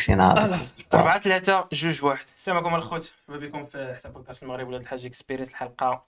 [0.00, 0.58] داكشي ناضي
[0.94, 2.26] 4 3 جوج واحد.
[2.36, 6.06] السلام عليكم الخوت مرحبا بكم في حساب بودكاست المغرب ولاد الحاج Experience الحلقة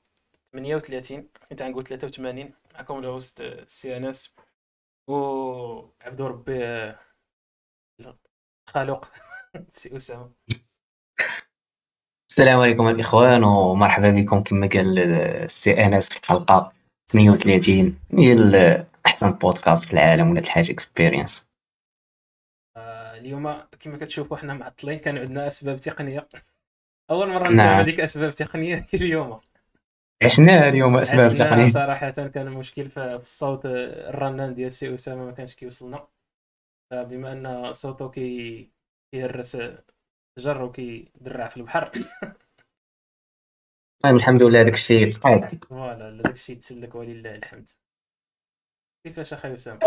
[0.53, 4.35] 38 كنت غنقول 83 معكم ال host سي انس
[5.09, 5.15] و
[6.03, 6.93] عبدو ربي
[8.71, 9.09] خالق
[9.71, 10.31] سي أسامة.
[12.31, 16.73] السلام عليكم الإخوان ومرحبا بكم كما قال السي انس في الحلقة
[17.11, 21.52] 38 هي أحسن بودكاست في العالم ولاد الحاج Experience آه،
[23.23, 26.29] اليوم كما كتشوفوا حنا معطلين كان عندنا أسباب تقنية.
[27.11, 27.53] أول مرة نعم.
[27.53, 29.41] ندير هذيك أسباب تقنية اليوم.
[30.25, 35.55] عشنا اليوم أسباب تقنية؟ صراحة كان مشكل في الصوت الرنان ديال سي أسامة ما كانش
[35.55, 36.09] كيوصلنا.
[36.91, 38.71] فبما أن صوته كي
[39.13, 39.57] كيهرس
[40.39, 41.91] جر وكيدرع في البحر.
[44.05, 47.71] المهم الحمد لله داك الشيء تقاد voilà داك الشيء تسلك ولله الحمد.
[49.07, 49.81] كيفاش أخي أسامة؟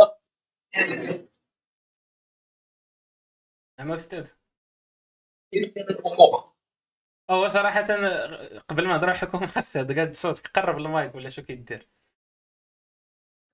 [3.79, 4.31] أستاذ.
[7.31, 7.81] هو صراحة
[8.69, 11.87] قبل ما على الحكومة خاص هذا قاد صوتك قرب المايك ولا شو كيدير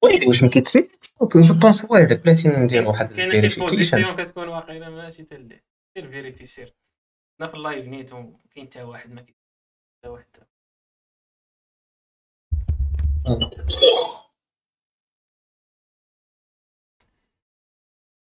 [0.03, 4.15] ويلي واش ما كيتسمع الصوت جو بونس هو هذاك بلاتي ندير واحد كاينة شي بوزيسيون
[4.15, 5.63] كتكون واقيلا ماشي اللي.
[5.97, 6.75] سير فيريفي سير.
[7.39, 9.35] حنا في اللايف نيتو كاين حتى واحد ما كاين
[9.97, 10.47] حتى واحد.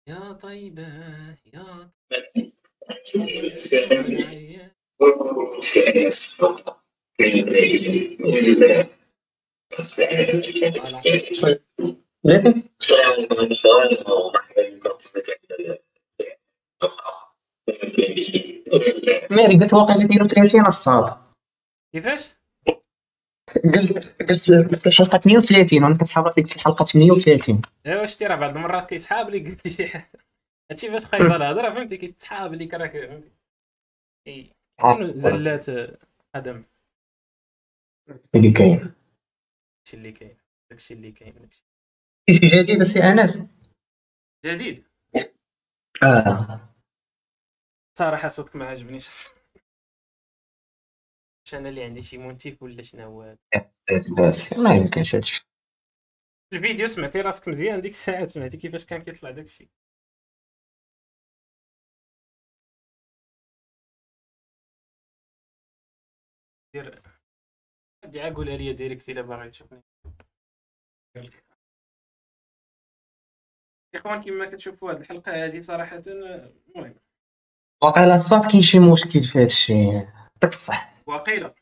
[0.09, 0.87] يا طيبة
[1.53, 1.89] يا
[19.31, 21.17] ماري قلت واقيلا ديرو 30 الصاد
[21.93, 22.38] كيفاش؟
[23.55, 28.55] قلت قلت قلت الحلقة 32 وأنا كنسحب راسي قلت الحلقة 38 ايوا شتي راه بعض
[28.55, 30.11] المرات كيسحاب لي؟ قلت لي شي حاجة.
[30.71, 33.31] هادشي فاش خايبه الهضرة فهمتي؟ كيتسحاب ليك راك فهمتي؟
[34.27, 34.51] إي.
[34.81, 35.97] كانوا زلات آه،
[36.35, 36.63] أدم؟
[38.35, 38.93] اللي كاين.
[39.79, 40.37] داكشي اللي كاين
[40.71, 41.63] داكشي اللي كاين داكشي.
[42.29, 43.39] شي جديد السي أنس؟
[44.45, 44.83] جديد؟
[46.03, 46.59] آه.
[47.97, 49.27] صراحة صوتك ما عجبنيش.
[51.55, 53.37] أنا اللي عندي شي مونتيك ولا شنو هو؟ هذا؟
[53.89, 54.09] بس
[54.57, 55.49] ما يمكنش هادشي.
[56.53, 59.69] الفيديو سمعتي راسك مزيان ديك الساعات سمعتي كيفاش كان كيطلع داكشي.
[66.73, 67.01] دير
[68.05, 69.81] دي قولها ليا direct إلا باغي تشوفني.
[73.95, 76.95] إخوان كما كتشوفوا هذه الحلقة هذه صراحة المهم.
[77.83, 79.73] واقيلا صافي كاين شي مشكل في هادشي.
[79.73, 81.53] يعطيك الصح واقيلا.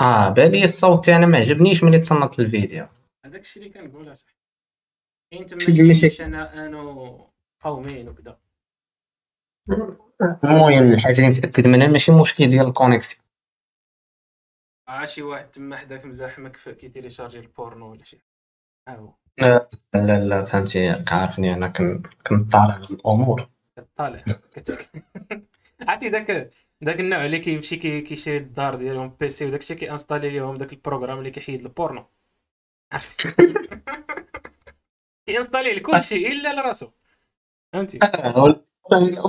[0.00, 2.86] آه بالي الصوت أنا ما عجبنيش ملي تصنت الفيديو.
[3.26, 6.74] هذاك الشيء اللي كاين تما شي اللي شي ماشي- شنآن
[7.60, 8.38] قومين وكذا
[10.44, 13.22] المهم الحاجة اللي متاكد منها ماشي مشكل ديال ال connexion.
[14.88, 18.18] عا شي واحد تما حداك مزاحمك كي télécharger ال porno ولا شي.
[18.88, 19.14] ها هو.
[19.38, 23.48] لا لا لا فهمتي عارفني أنا كن كنطالع الأمور.
[23.76, 24.24] كطالع.
[25.88, 30.30] عرفتي داك داك النوع اللي كيمشي كي- كيشري الدار ديالهم PC وداك الشيء كي installer
[30.30, 32.04] ليهم داك ال programme اللي كيحيد البورنو.
[32.92, 33.24] عرفتي؟
[35.26, 36.88] كي installer لكلشي إلا لراسو.
[37.72, 37.98] فهمتي؟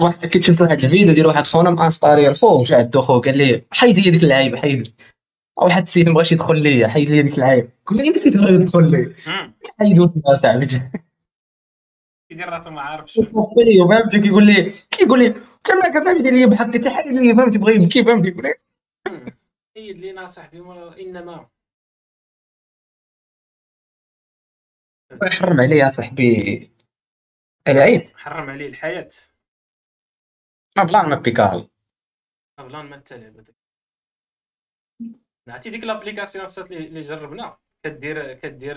[0.02, 3.38] واحد كنت شفت واحد الفيديو ديال واحد خونا م installer الفو وجا عندو خو قال
[3.38, 4.88] لي حيد لي ديك اللعيبة حيد
[5.58, 7.70] واحد السيد مبغاش يدخل ليا حيد لي ديك اللعيبة.
[7.86, 9.54] قلت له أنت السيد بغا يدخل لي مم.
[9.80, 10.66] حيد وانت صاحبي
[12.30, 13.14] كيدير راسو ما عارفش.
[13.90, 17.58] فهمتي كيقول لي كيقول لي انت ما كتعرف دير لي بحق انت حيد لي فهمتي
[17.58, 18.54] بغا يبكي فهمتي يقول.
[19.78, 21.50] سيد لينا صاحبي ما- إنما.
[25.24, 26.72] يحرم عليا صاحبي
[27.68, 28.18] العيب.
[28.18, 29.10] حرم عليه الحياة.
[30.78, 31.70] ما بلان ما بيكاري
[32.60, 33.56] بلان ما تلعب هذاك
[35.50, 37.58] عرفتي ديك لابليكاسيون صات اللي اللي جربنا.
[37.84, 38.76] كدير كدير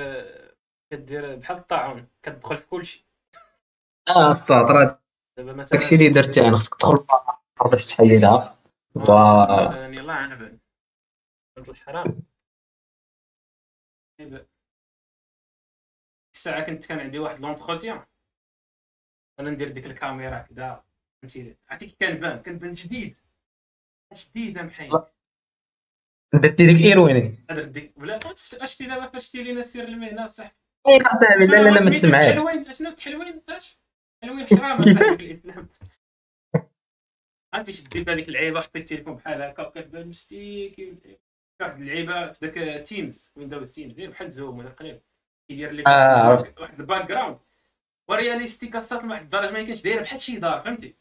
[0.93, 3.07] كدير بحال الطاعون كتدخل في كلشي.
[4.09, 4.99] آه الساطر
[5.39, 7.05] دابا مثلا داكشي اللي درت أنا خصك تدخل
[7.71, 8.59] باش تحيدها
[8.95, 10.59] voilà مثلا يلاه عنب
[11.57, 12.23] قلت الحرام.
[14.19, 14.47] طيب.
[16.35, 18.05] الساعة كنت كان عندي واحد l'entretien
[19.41, 20.85] أنا ندير ديك الكاميرا كذا
[21.23, 23.17] فهمتي عرفتي كي كنبان كنبان جديد
[24.15, 24.93] جديد محيد
[26.35, 27.47] درتي ديك إيرويني.
[27.51, 28.21] هذا ديك ولا
[28.65, 30.57] شتي دابا فاش شتي لينا سير المهنة صح
[30.89, 33.79] اي لا لا لا ما تسمعش شنو تحلوين؟ أش؟
[34.23, 35.69] تحلوين حرام الإسلام.
[37.55, 40.99] أنت شدي بهذيك اللعيبه حطيت التليفون بحال هكا وكتبان مستيك
[41.61, 45.01] واحد اللعيبه في ذاك تيمز ويندوز تيمز داير بحال زوم ولا قليل
[45.49, 47.39] كيدير لك آه، واحد الباك جراوند
[48.09, 50.97] ورياليستيك أصلا لواحد الدرجة ما يمكنش دايرة بحال شي دار فهمتي؟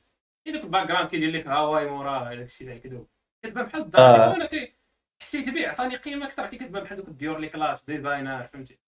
[0.48, 3.06] هذاك ال background كيدير لك هواي موراه داك الشيء ديال كذا
[3.44, 3.86] كتبان بحال آه.
[3.86, 4.74] الدار وأنا كي
[5.22, 8.80] حسيت به عطاني قيمة أكثر عرفتي؟ كتبان بحال دوك الديور لي classe designer فهمتي؟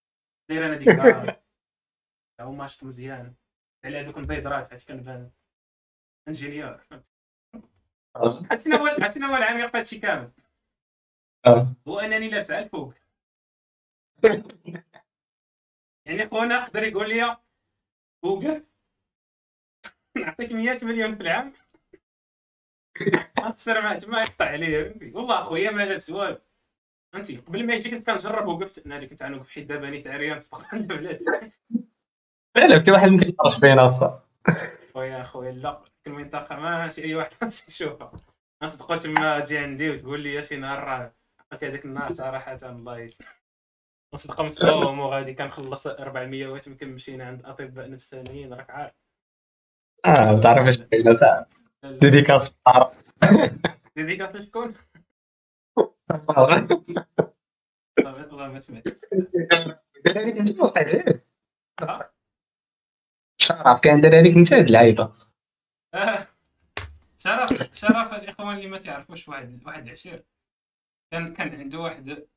[0.50, 1.40] داير أنا ديك الدار
[2.40, 3.34] هما شفت مزيان.
[3.86, 5.31] على هذوك البيضرات عرفتي كنبان
[6.28, 6.84] ingénieur
[8.16, 10.31] عرفتي شنو هو عرفتي شنو هو العميق في هادشي كامل.
[11.88, 12.94] هو أنني لابس على الفوق
[16.06, 17.38] يعني خونا يقدر يقول لي
[18.24, 18.64] وقف
[20.16, 21.54] نعطيك 100 مليون في العام.
[23.40, 24.84] نخسر معاه تما يقطع عليه.
[24.84, 26.42] فهمتي والله أخويا ما لابس والو
[27.14, 28.86] فهمتي؟ قبل ما يجي كنت كنجرب وقفت.
[28.86, 31.18] أنا اللي كنت غنوقف حيت دابا نيت عريان صدق لا
[32.60, 34.20] بلاتي لا حتى واحد ما كيتفرج فينا أصلا.
[34.94, 38.12] خويا اخويا لا المنطقة ماشي أي واحد خاص يشوفها
[38.64, 43.10] نصدقوا تما تجي عندي وتقول لي شي نهار راه عقلت هذاك النهار صراحة الله.
[44.14, 48.94] نصدق مصدوم وغادي كنخلص 400 وتم كنمشينا عند اطباء نفسانيين راك عارف.
[50.06, 50.40] آه
[50.92, 51.48] كاينة ساعة.
[51.84, 52.00] لا، لا.
[52.00, 52.94] ديديكاس في العرب
[53.96, 54.76] ديديكاس لشكون؟
[56.08, 56.32] طب
[58.32, 58.88] الله ما سمعت.
[63.50, 63.80] شرف.
[63.80, 65.13] كان دراري كنت هاد اللعيبة.
[65.94, 66.28] آه.
[67.19, 70.24] شرف شرف الاخوان اللي ما تعرفوش واحد واحد العشير.
[71.12, 72.28] كان كان عنده واحد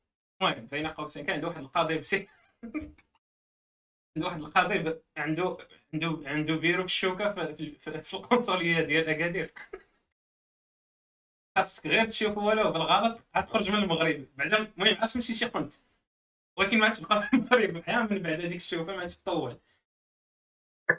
[0.41, 2.27] المهم بين قوسين كان عنده واحد القاضي بسيط
[4.17, 5.57] عنده واحد القاضي ب- عنده
[5.93, 9.53] عنده عنده بيرو في الشوكة في, في, في, القنصلية ديال أكادير.
[11.57, 14.25] خاصك غير تشوف ولو بالغلط غتخرج من المغرب.
[14.37, 15.73] بعدا المهم عاد تمشي شي قنت.
[16.57, 17.83] ولكن ما تبقى في المغرب.
[17.87, 19.57] عام من بعد هذيك الشوفه ما تطول.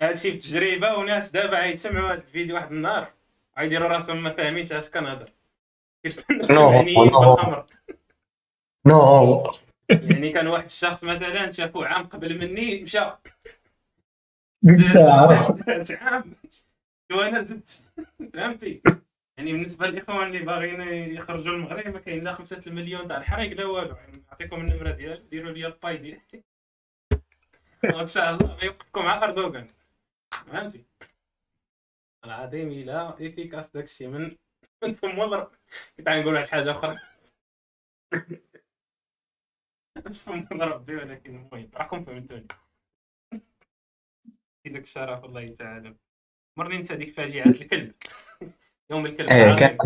[0.03, 3.13] هادشي بتجربه وناس دابا غيسمعوا هذا الفيديو واحد النهار
[3.59, 5.33] غيديروا راسهم ما فاهمينش اش كنهضر.
[6.31, 6.71] الناس نو،.
[8.87, 9.61] بالأمر.
[9.91, 12.99] يعني كان واحد الشخص مثلا شافو عام قبل مني مشى.
[16.01, 16.35] عام.
[17.13, 17.91] وأنا زدت؟
[18.35, 18.83] فهمتي؟
[19.37, 20.81] يعني بالنسبة للإخوان اللي باغيين
[21.15, 23.97] يخرجوا المغرب ما كاين لا 5 المليون تاع الحريق لا والو.
[23.97, 26.43] يعني نعطيكم النمرة ديال ديروا لي الباي ديالي.
[27.95, 29.67] وإن شاء الله ما يوقفكم مع أردوغان.
[30.47, 30.85] فهمتي؟
[32.25, 34.37] العظيم إلى افيكاس داكشي من
[34.83, 35.51] من فم وضرب.
[35.97, 36.99] كنت غنقول واحد الحاجة أخرى.
[40.07, 42.47] مش فم وضرب بي ولكن المهم راكم فهمتوني.
[44.67, 45.97] داك الشرف الله تعالى
[46.57, 47.95] مرني ننسى ديك فاجعة الكلب.
[48.91, 49.29] يوم الكلب.
[49.29, 49.57] إيه.
[49.57, 49.79] كان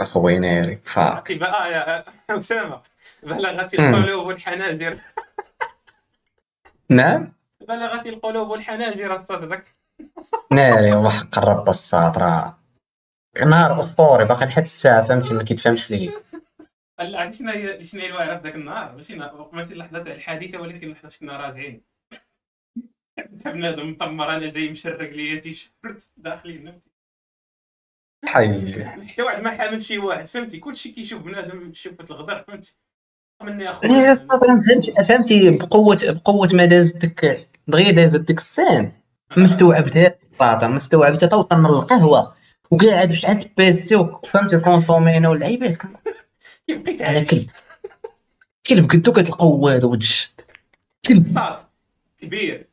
[0.00, 2.82] أخوي ناري ف يا أسامة.
[3.22, 3.74] بلغت.
[3.74, 4.98] القلوب والحناجر.
[6.90, 9.64] نعم؟ بلغت القلوب والحناجر الصدق
[10.52, 12.58] ناري وحق الرب الصاد راه.
[13.46, 16.10] نهار أسطوري باقي لحد الساعة فهمتي؟ ما كيتفهمش ليه.
[16.98, 19.16] لا شنو هي شنو هي الواعره في ذاك النهار؟ ماشي
[19.52, 21.82] ماشي اللحظة تاع الحادثة ولكن اللحظة كنا راجعين
[23.42, 26.90] تاع بنادم مطمر أنا جاي مشرق ليا تيشيرت داخلين فهمتي؟
[28.26, 28.84] حي.
[28.84, 32.76] حتى واحد ما حامل شي واحد فهمتي؟ كلشي كيشوف بنادم شوفة الغدر فهمتي؟
[33.42, 38.92] مني يا اخويا فهمتي فهمتي بقوة بقوة ما دازت ديك دغيا دازت ديك السين.
[39.36, 42.34] مستوعبتها باطا مستوعبتها توصلنا للقهوه
[42.70, 45.76] وقاعد واش عند البيسي وفهمتي كونسومينا واللعيبات.
[46.68, 47.30] بقيت على عايش.
[48.66, 50.40] كلب كلب قدو هذا ود الشد
[51.06, 51.58] كلب صاد.
[52.20, 52.66] كبير.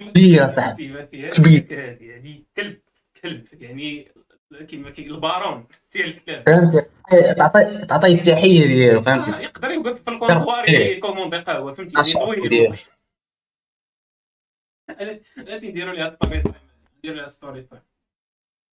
[0.00, 0.88] كبير صاحبي.
[0.88, 1.66] فهمتي ما كبير.
[1.70, 2.78] هادي هادي كلب
[3.22, 3.46] كلب.
[3.60, 4.12] يعني
[4.68, 6.88] كيما كي البارون ديال الكلاب فهمتي.
[7.38, 10.96] تعطي تعطي التحية ديالو آه، فهمتي يقدر يوقف في ال comptoir إيه.
[10.96, 12.74] ي commander قهوه فهمتي؟ طويل ديالو.
[15.36, 16.54] لا تيديروا ليها story time
[16.98, 17.82] نديروا ليها story time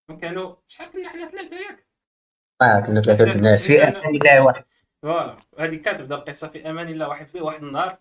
[0.09, 1.85] وكانوا شحال كنا حنا ثلاثة ياك؟
[2.61, 4.65] آه كنا ثلاثة الناس في أمان الله واحد.
[5.03, 5.37] voilà.
[5.59, 7.97] هذه كتبدا القصة في أمان الله واحد في واحد النهار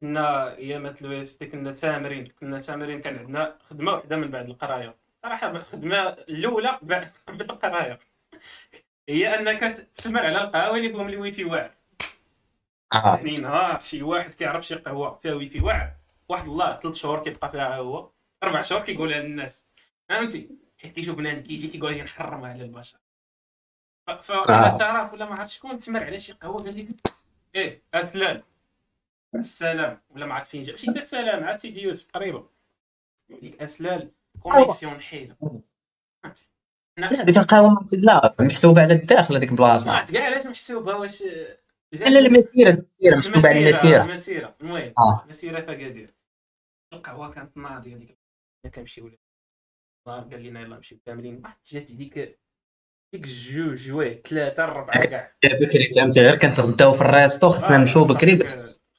[0.00, 2.26] كنا ايامات الويست كنا سامرين.
[2.40, 4.94] كنا سامرين كان عندنا خدمة وحدة من بعد القراية.
[5.22, 7.10] صراحة الخدمه الأولى بعد
[7.50, 7.98] القراية.
[9.08, 11.74] هي أنك تسمر على القهوة اللي فيهم الويفي واعر.
[12.92, 13.16] آه.
[13.16, 15.92] يعني نهار شي واحد كيعرف شي قهوة فيها ويفي واعر
[16.28, 18.10] واحد الله ثلاث شهور كيبقى فيها هو
[18.42, 19.64] أربع شهور كيقولها للناس.
[20.08, 22.98] فهمتي؟ حيت كيشوف بنادم كيجي كيقول أجي نحرمها على البشر.
[24.06, 24.78] فانا آه.
[24.78, 26.88] تعرف ولا ما عرفت شكون تسمر على شي قهوة؟ قال لك
[27.54, 28.42] إيه اسلام
[29.34, 30.00] السلام.
[30.10, 30.72] ولا ما عرفت فين جا.
[30.72, 32.48] ماشي انت السلام عا سيدي يوسف قريبة.
[33.28, 34.10] يقول لك اسلال
[34.40, 35.36] كونيكسيون حيله
[36.22, 36.48] فهمتي؟
[36.98, 40.04] لا ديك القهوة لا محسوبة على الداخل هذيك البلاصة.
[40.04, 41.22] كاع علاش محسوبة؟ واش
[41.92, 44.54] لا لا المسيرة المسيرة محسوبة على المسيرة المسيرة.
[44.60, 45.24] المهم آه.
[45.28, 46.14] مسيره في اكادير
[46.92, 48.16] القهوه كانت ناضيه
[48.74, 49.18] كنمشيو ل-
[50.08, 52.38] نهار قال لنا يلا نمشيو كاملين واحد جات ديك
[53.12, 58.04] ديك جوج جوية ثلاثة الربعه كاع بكري فهمتي غير كنتغداو في الريستو خصنا آه، نمشيو
[58.04, 58.38] بكري.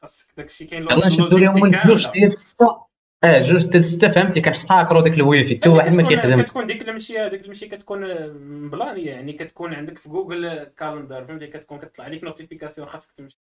[0.01, 2.86] خاصك- داكشي كاين يلا نشدو لهم من الفلوس ديال الستة
[3.23, 5.57] آه جوج حتى ستة فهمتي كنحاكرو داك الويفي.
[5.57, 6.41] حتى واحد ما كيخدم.
[6.41, 8.31] كتكون ديك المشيه ديك المشيه كتكون
[8.65, 13.37] مبلانية يعني كتكون عندك في Google Calendar فهمتي؟ كتكون كتطلع لك notification خاصك تمشي.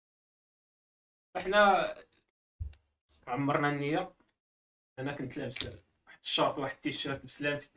[1.38, 1.94] إحنا
[3.28, 4.14] عمرنا النية.
[5.00, 5.66] أنا كنت لابس
[6.06, 7.70] واحد الشورت واحد التيشيرت بسلامتي.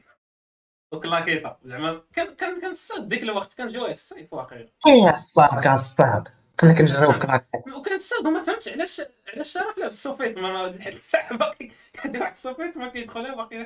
[0.93, 4.69] و claquette زعما كان كان كنصاد ديك الوقت كان جواي الصيف واقيلا.
[4.87, 6.29] إيه الصاد كان الصاد.
[6.61, 9.03] كنا كنجريو كراك وكنصاد وما فهمتش علاش
[9.35, 11.71] علاش شرف لابس السوفيت ما ما لحد الساعة باقي
[12.05, 13.59] عندي واحد السوفيت ما كيدخلها باقي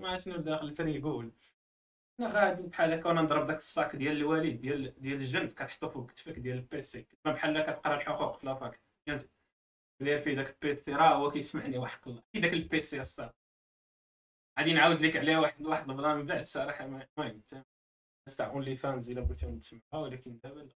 [0.00, 1.32] ما شنو داخل الفريغول
[2.20, 6.10] أنا غادي بحال هكا وأنا نضرب داك الصاك ديال الوالد ديال ديال الجنب كتحطو فوق
[6.10, 8.80] كتفك ديال البيسي كتبان بحال كتقرا الحقوق في لافاك.
[9.06, 9.30] فهمت؟
[10.00, 12.22] داير فيه داك البيسي راه هو كيسمعني وحق الله.
[12.32, 13.30] كي داك البيسي الصاد
[14.58, 17.40] غادي نعاود لك عليه واحد واحد البلان من بعد صراحة ما- المهم
[18.36, 20.68] تاع اونلي فانز إلا بغيتو تسمعها ولكن دابا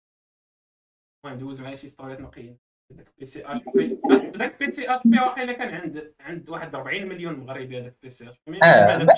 [1.26, 2.58] المهم دوز معايا شي ستوريات نقيين
[2.92, 4.00] داك بي سي اش بي
[4.38, 8.10] داك بي سي اش بي واقيلا كان عند عند واحد 40 مليون مغربي هذاك بي
[8.10, 8.58] سي اش بي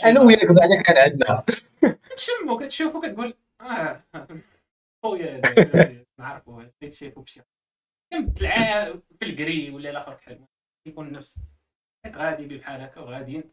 [0.05, 1.43] أنا وياك بعدا كان عندنا.
[2.09, 4.03] كتشمو كتشوفو كتقول آه
[5.05, 7.41] خويا هذا نعرفو كيتشافو بشي.
[8.35, 10.45] تلعب في الكري ولا الآخر بحال
[10.87, 11.39] يكون نفس.
[12.07, 13.43] غادي بحال هكا وغاديين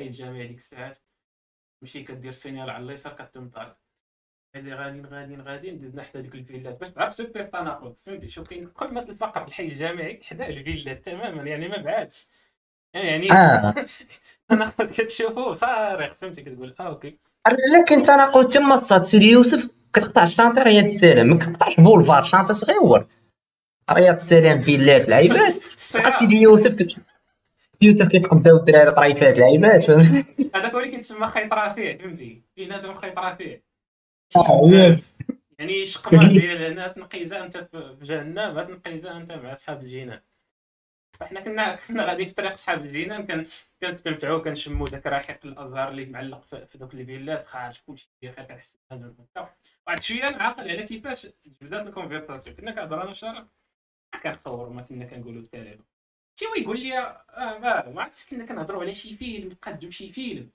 [0.00, 0.98] الجامع ديك الساعات.
[1.80, 3.50] تمشي كدير signal على اليسار كتم
[4.54, 6.80] هادي غاديين غاديين غاديين دزنا حدا ديك الفيلات.
[6.80, 11.68] باش تعرف سوبر تناقض فهمتي؟ شوف كاين قمة الفقر الحي الجامعي حدا الفيلات تماما يعني
[11.68, 12.26] ما بعادش.
[12.94, 13.74] يعني آه.
[14.48, 17.18] تناقض كتشوفو صارخ فهمتي؟ كتقول آه OK.
[17.78, 22.54] لكن تناقض تما الصاد سيدي يوسف كتقطع ال chantier رياض السلام ما كتقطعش boulevard chantier
[22.54, 23.06] صغيور.
[23.90, 25.38] رياض السلام فيلات لعيبات.
[25.94, 26.96] بقى سيدي يوسف كت...
[27.80, 29.82] يوسف كيتقباو الدراري طريفات لعيبات.
[29.82, 33.54] فهمتي هذاك هو اللي كيتسمى خيط رفيع فهمتي؟ بيناتهم خيط رفيع.
[33.54, 33.71] آه،
[35.58, 40.20] يعني شقمه ديال هنا تنقيزه أنت في جهنم تنقيزه أنت مع أصحاب الجنان.
[41.20, 43.46] فاحنا كنا كنا غادي في طريق أصحاب الجنان كان
[43.82, 49.14] كنستمتعوا كنشموا داك رائحه الازهار اللي معلق في دوك الفيلات خارج كلشي بخير كنحس بهذا
[49.86, 51.26] واحد شوية نعقل على كيفاش
[51.60, 52.56] بدات الكونفرساسيون.
[52.56, 53.46] كنا كنهضر أنا وشرف
[54.22, 55.78] كنخور ما كنا كنقولوا الكلام
[56.38, 60.08] شي هو يقول لي آه ما ما عرفتش كنا كنهضروا على شي فيلم تقدم شي
[60.12, 60.50] فيلم.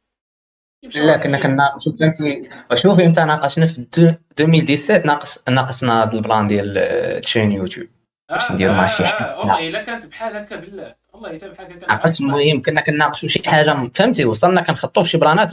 [0.84, 6.77] لا كنا كناقشوا فهمتي شوفي إمتى ناقشنا في دو- 2017 ناقص ناقصنا هذا البلان ديال
[6.77, 7.88] آه، تشين يوتيوب.
[8.29, 9.24] باش نديرو مع شي حد.
[9.25, 10.96] آه، والله إلا كانت بحال هكا بالله.
[11.13, 15.17] والله حتى بحال هكا عرفت المهم كنا كناقشوا شي حاجة فهمتي؟ وصلنا كنخطوا في شي
[15.17, 15.51] بلانات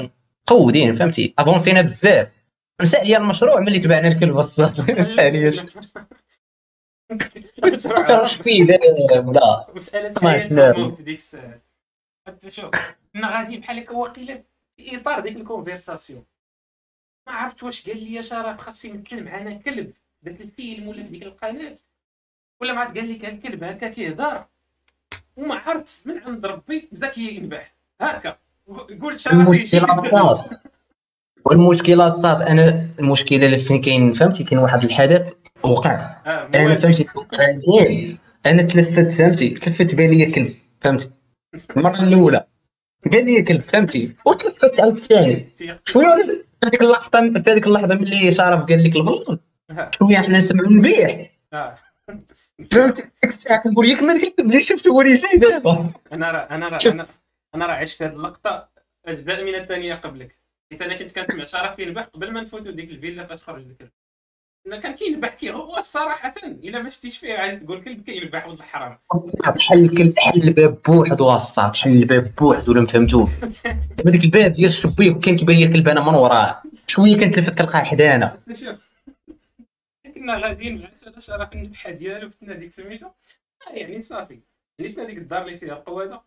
[0.50, 2.32] مقودين فهمتي؟ أفونسينا بزاف.
[2.82, 5.66] نسى عليا المشروع ملي تبعنا الكلب الصاد نسى عليا شي-
[7.62, 8.78] كرهتش فيه لا
[10.38, 10.74] شفنا.
[10.78, 11.60] وموت ديك الساعة.
[12.26, 12.70] حتى شوف
[13.14, 14.42] كنا غادي بحال هكا واقيلا.
[14.76, 16.24] في إطار ديك الكونفرساسيون.
[17.26, 21.08] ما عرفت واش قال لي شرف خاص يمثل معنا كلب في ذاك الفيلم ولا في
[21.08, 21.74] ديك القناة.
[22.60, 24.44] ولا ما عرفت قال لك الكلب هكا كيهضر.
[25.36, 28.38] وما عرفت من عند ربي بدا كينبح هكا.
[29.02, 30.44] قول شرف المشكلة
[31.44, 35.92] والمشكلة الصاد أنا المشكلة اللي فين كاين فهمتي؟ كاين واحد الحدث وقع.
[36.26, 41.10] آه أنا فهمتي؟ أنا تلفت فهمتي؟ تلفت بالي كلب فهمتي؟
[41.76, 42.46] المرة الأولى.
[43.12, 45.52] قال لي كلب فهمتي وتلفت على الثاني
[45.84, 49.38] شوية في هذيك اللحظة في هذيك اللحظة ملي شرف قال لك البلان
[49.98, 51.30] شوية حنا نسمعوا نبيح
[52.70, 55.90] فهمتي ديك الساعة كنقول ياك ما اللي شفت هو اللي جاي دابا.
[56.12, 56.78] أنا راه أنا راه.
[56.86, 57.06] أنا
[57.54, 58.68] أنا راه عشت هذه اللقطة
[59.06, 60.38] أجزاء من الثانية قبلك.
[60.72, 63.90] حيت أنا كنت كنسمع شرف كينبح قبل ما نفوتوا ديك الفيلا فاش خرج الكلب
[64.66, 68.58] أنا كان كينبح كي هو صراحة إلا ما شتيش فيه غادي تقول كلب كينبح ولد
[68.58, 68.98] الحرام.
[69.14, 73.30] الصاد حل الكلب حل الباب بوحدو الصاد حل الباب بوحدو ولا فهمتوش
[73.96, 76.62] دابا ديك الباب ديال الشبيك كان كيبان لي الكلب أنا من وراه.
[76.86, 78.94] شوية كنتلفت كنلقاه حدانا شوف.
[80.14, 84.40] كنا غاديين مع سالا شرف النبحه ديالو فتنا ديك سميتو؟ آه يعني صافي.
[84.80, 86.20] نيتنا ديك الدار اللي فيها القواده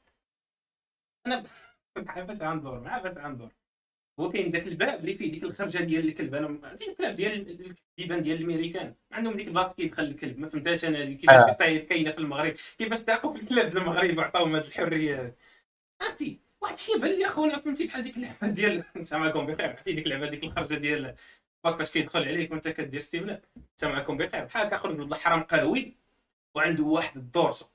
[1.28, 1.44] أنا
[1.98, 3.50] مع باش غندور مع باش غندور
[4.20, 6.36] هو كاين داك الباب اللي فيه ديك الخرجة ديال الكلب.
[6.36, 8.94] أنا عرفتي الكلاب ديال الكتيبان ديال الأمريكان.
[9.12, 10.40] عندهم ديك البلاصة كيدخل الكلب.
[10.40, 11.54] ما فهمتهاش أنا كيفاش آه.
[11.54, 12.54] كاين كاينة في المغرب.
[12.78, 15.36] كيفاش تعقوا في الكلاب ديال المغرب وعطاوهم هذه الحرية
[16.02, 19.70] عرفتي؟ واحد الشيء بان لي أخونا فهمتي بحال ديك اللعبة ديال سامعكم بخير.
[19.70, 21.16] عرفتي ديك اللعبة ديك الخرجة ديال
[21.64, 23.42] باك فاش كيدخل عليك وانت كدير استمناء
[23.76, 24.44] سامعكم بخير.
[24.46, 25.94] بحال هكا خرج ولد الحرام قهوي
[26.56, 27.66] وعنده واحد الدورسو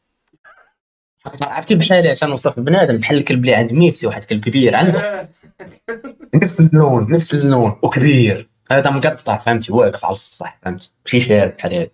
[1.43, 5.29] عرفتي بحال اش نوصف بنادم بحال الكلب اللي عند ميسي واحد كلب كبير عنده.
[6.35, 8.49] نفس اللون نفس اللون وكبير.
[8.71, 11.89] هذا مقطر فهمتي؟ واقف على الصح فهمتي؟ ماشي شارب بحال هذا.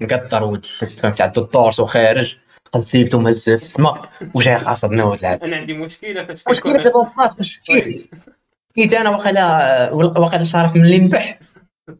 [0.00, 2.36] مقطر وتفت فهمتي؟ عنده الدورس وخارج
[2.72, 7.60] قصيلته مهز السما وجاي قاصدنا وتلعب أنا عندي مشكلة فاش مشكلة كنكون دابا الصاط فاش
[8.74, 11.38] كيت أنا واقيلا واقيلا شرف من اللي نبح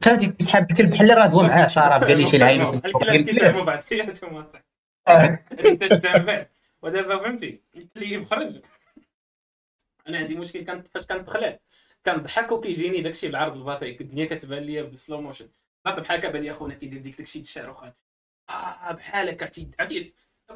[0.03, 2.91] فهمتي كيسحب الكلب بحال اللي غدوى معاه شرف قال لي شي لعيبه في
[3.67, 4.45] بعضياتهم
[6.85, 6.87] آه.
[6.87, 8.61] ودابا فهمتي؟ الكليب خرج
[10.09, 11.59] أنا عندي مشكل كانت فاش كنطلع
[12.07, 15.49] كنضحك وكيجيني داكشي بالعرض البطيء الدنيا كتبان ليا بسلو موشن.
[15.85, 17.93] بحال هكا بان لي اخونا كيدير ديك داكشي د الشاروخان
[18.51, 20.15] آه بحال هكا عرفتي عرفتي؟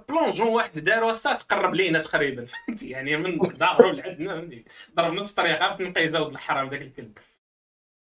[0.09, 2.45] بلونجون واحد دار وسط قرب لينا تقريبا.
[2.67, 4.65] فهمتي؟ يعني من دارو لعندنا فهمتي؟
[4.97, 7.19] ضرب نص الطريق عرفت نقيزه ولد الحرام داك الكلب.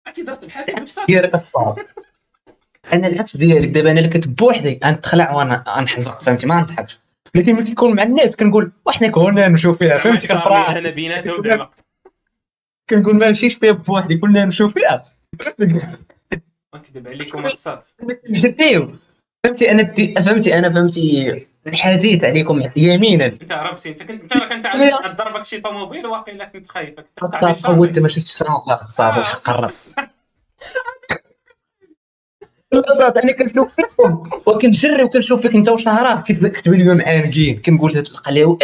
[0.08, 1.36] عرفتي درت بحال هكا بصح ديالك
[2.94, 3.70] أنا العكس ديالك.
[3.70, 7.00] دابا أنا اللي كنت بوحدي غنتخلع وأنا نحزق فهمتي؟ ما نضحكش
[7.36, 11.70] لكن ملي كيكون مع الناس كنقول وحنا كلنا نشوف فيها فهمتي؟ كنفرح؟ أنا بيناتهم زعما.
[12.90, 15.06] كنقول ما نمشيش فيها بوحدي كلنا نشوف فيها.
[16.76, 17.80] نكذب عليكم الصاد
[18.30, 18.96] جديو.
[19.44, 19.84] فهمتي؟ أنا.
[20.22, 23.26] فهمتي؟ أنا فهمتي انحازيت عليكم يمينا.
[23.26, 28.00] أنت هربتي أنت كنت أنت راه كنت ضربك شي طوموبيل واقيلا كنت خايف كنت فوت
[28.00, 29.28] ما شفتش الصاد واش
[32.74, 34.30] أنا كنشوف فيكم.
[34.46, 38.58] وكنجري وكنشوف فيك انت وشهرات كتبان لي معانقين كنقول تلقى ليه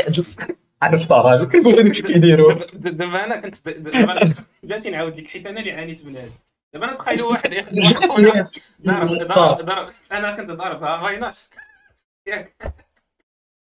[0.82, 4.20] عارف طراج كنقول هذوك اش كيديروا دابا أنا كنت دابا
[4.64, 6.32] جاتي نعاود لك حيت أنا اللي عانيت من هذا.
[6.74, 7.72] دابا أنا تخيل واحد ياخذ
[8.86, 11.52] ضرب ضرب ضرب أنا كنت ضاربها فايناس
[12.28, 12.56] ياك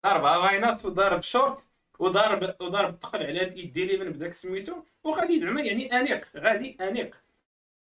[0.07, 1.59] ضاربها فايناس وضارب شورت
[1.99, 4.73] وضارب وضارب الثقل على الايد ديالي من بداك سميتو.
[5.05, 6.25] وغادي زعما يعني أنيق.
[6.37, 7.17] غادي أنيق.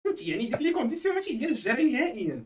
[0.10, 2.46] فهمتي يعني ديك لي كونديسيون ماشي ديال الجري نهائيا.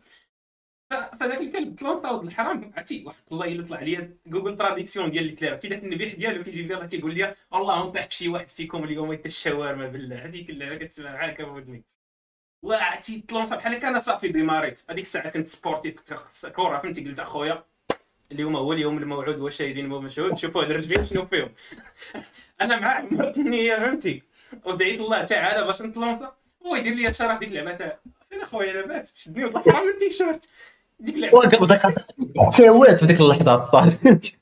[1.20, 5.52] فذاك الكلب تلونطا ولد الحرام عرفتي واحد الله إلا طلع لي جوجل تراديكسيون ديال الكلاب
[5.52, 9.26] عرفتي ذاك النبيح ديالو كيجيب لي كيقول لي والله نطيح بشي واحد فيكم اليوم يتا
[9.26, 10.26] الشاورما بالله.
[10.26, 11.84] هذيك اللعبة كتسمع هكا بودني
[12.64, 17.20] وعرفتي تلونسا بحال هكا أنا صافي ديماريت هذيك الساعة كنت سبورتيف كنت كره فهمتي؟ قلت
[17.20, 17.64] أخويا
[18.32, 21.50] اليوم هو اليوم الموعود والشاهدين مشهود شوفوا هاد الرجلين شنو فيهم.
[22.62, 24.24] أنا مع عمرت النيه فهمتي؟
[24.66, 27.76] ودعيت الله تعالى باش نتلونسا هو يدير لي الشرف ديك اللعبة.
[28.30, 30.50] فين أخويا؟ لاباس شدني وطلع من التيشيرت
[31.00, 31.38] ديك اللعبة.
[31.38, 33.72] وقف ذاك حتى في ديك اللحظة.
[33.72, 34.34] صافي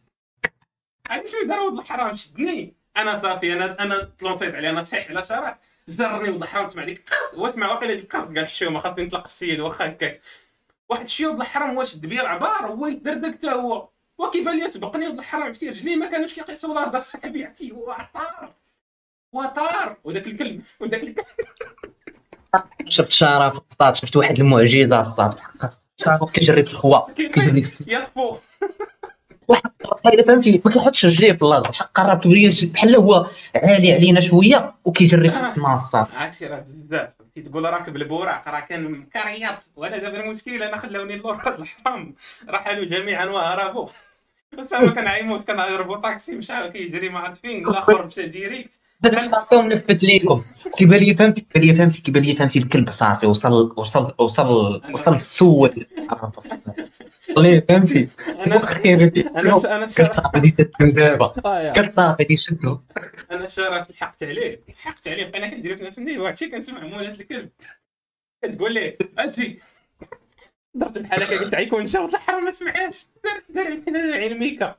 [1.07, 2.15] عرفتي شنو دار ولد الحرام.
[2.15, 2.73] شدني.
[2.97, 3.53] أنا صافي.
[3.53, 5.59] أنا أنا تلونسيت عليه أنا صحيح على شرح.
[5.87, 6.67] جرني ولد الحرام.
[6.67, 8.79] تسمع ديك واسمع واقيلا ديك القرد قال حشومة.
[8.79, 9.59] خاصني نطلق السيد.
[9.59, 10.21] واخا هكاك
[10.89, 11.77] واحد شي ولد الحرام.
[11.77, 13.89] واش دبير عبار هو يدردك حتى هو.
[14.17, 15.43] وكيبان لي سبقني ولد الحرام.
[15.43, 16.97] عرفتي؟ رجليه ما كانوش كيقيسوا الأرض.
[17.01, 18.53] صاحبي عرفتي؟ هو طار
[19.33, 20.63] وطار وداك الكلب.
[20.79, 21.25] وداك الكلب.
[22.87, 25.33] شفت شاره في الصاد شفت واحد المعجزة الصاد
[25.97, 28.37] صافي كيجري في الهواء كيجري في يطفو.
[29.47, 29.71] واحد
[30.05, 31.67] الا فهمتي ما كيحطش رجليه في الأرض.
[31.95, 37.09] قرب كبري بحال هو عالي علينا شوية وكيجري في السما الصاد عرفتي راه بزاف.
[37.45, 42.13] تقول راكب البوراق راه كان مكريط وأنا دابا المشكل أنا خلاوني اللور الحصان.
[42.49, 43.87] رحلوا جميعا وهربوا
[44.57, 47.67] بس أنا كان عيموت كان يربو طاكسي مشى كيجري ما عرفت فين.
[47.67, 50.43] الآخر مشى ديريكت دابا فهمتهم نثبت ليكم.
[50.77, 55.15] كيبان لي فهمتي؟ كيبان لي فهمتي؟ كيبان لي فهمتي الكلب صافي وصل وصل وصل وصل
[55.15, 55.85] السول
[57.35, 61.71] والله فهمتي أنا خير أنا أنا صافي شدو دابا آه.
[61.71, 62.79] قلت صافي دي شدو
[63.31, 67.49] أنا شرفت لحقت عليه لحقت عليه بقينا كندير في نفسي وهادشي كنسمع مولات الكلب.
[68.43, 69.59] كتقول ليه أجي.
[70.73, 73.05] درت بحال هكا قلت عيكون شاوط الحرام ما سمعهاش.
[73.23, 74.75] دار دار دار علميكا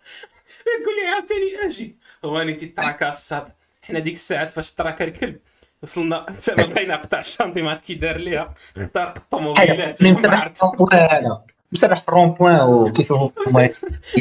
[0.82, 1.96] تقول لي عاوتاني أجي.
[2.24, 3.48] هو اني تيتراكا الصاد.
[3.82, 5.38] حنا ديك الساعات فاش تراكا الكلب
[5.82, 6.26] وصلنا
[6.58, 10.02] لقينا قطع الشانطيمات كي دار ليها اخترق الطوموبيلات.
[10.02, 10.62] ملي ما مسرح عرفت
[11.72, 13.70] مسرح في الرونبوان وكيفاش هما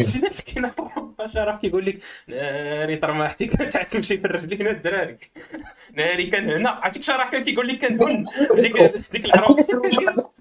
[0.02, 1.98] سمعت كاين اوروبا شرف كيقول لك
[2.28, 5.18] ناري طرماحتي كانت عاد تمشي في الرجلين الدراري.
[5.98, 6.70] ناري كان هنا.
[6.70, 8.24] عرفتي شرح كان كيقول لك كان هنا؟
[8.62, 8.78] ديك
[9.12, 9.60] ديك العروق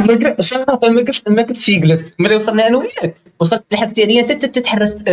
[0.00, 3.14] ما قلت ما قلتش يجلس؟ ملي وصلنا أنا وياك.
[3.40, 5.04] وصلت لحقت يعني أنت تتحرس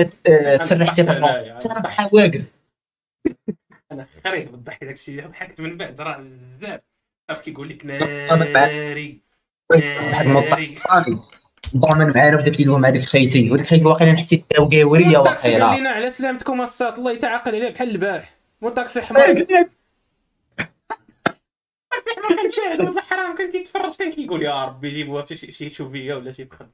[0.60, 1.14] تسرحتي في
[1.60, 1.76] ترى
[2.14, 2.46] واقف؟
[3.92, 6.02] أنا خريت بالضحك داك الشيء ضحكت من بعد.
[6.02, 6.80] راه بزاف
[7.30, 9.22] عرفت كيقول لك ناري.
[9.72, 10.88] واحد موظف
[11.78, 13.52] ضامن معانا بدا كيدوي مع ديك خيتي.
[13.52, 15.80] وديك خيتي واقيلا نحسيت بها وقاوريه الطاكسي قال واقيلا.
[15.80, 18.38] لنا على سلامتكم الساط الله يتعاقل عليه بحال البارح.
[18.62, 19.46] مو طاكسي حمار.
[22.22, 25.52] طاكسي حمار كان شاهد والله حرام كان كيتفرج كان كيقول يا ربي جيبوها في شي-
[25.52, 26.68] شي شوفيه ولا شي بخل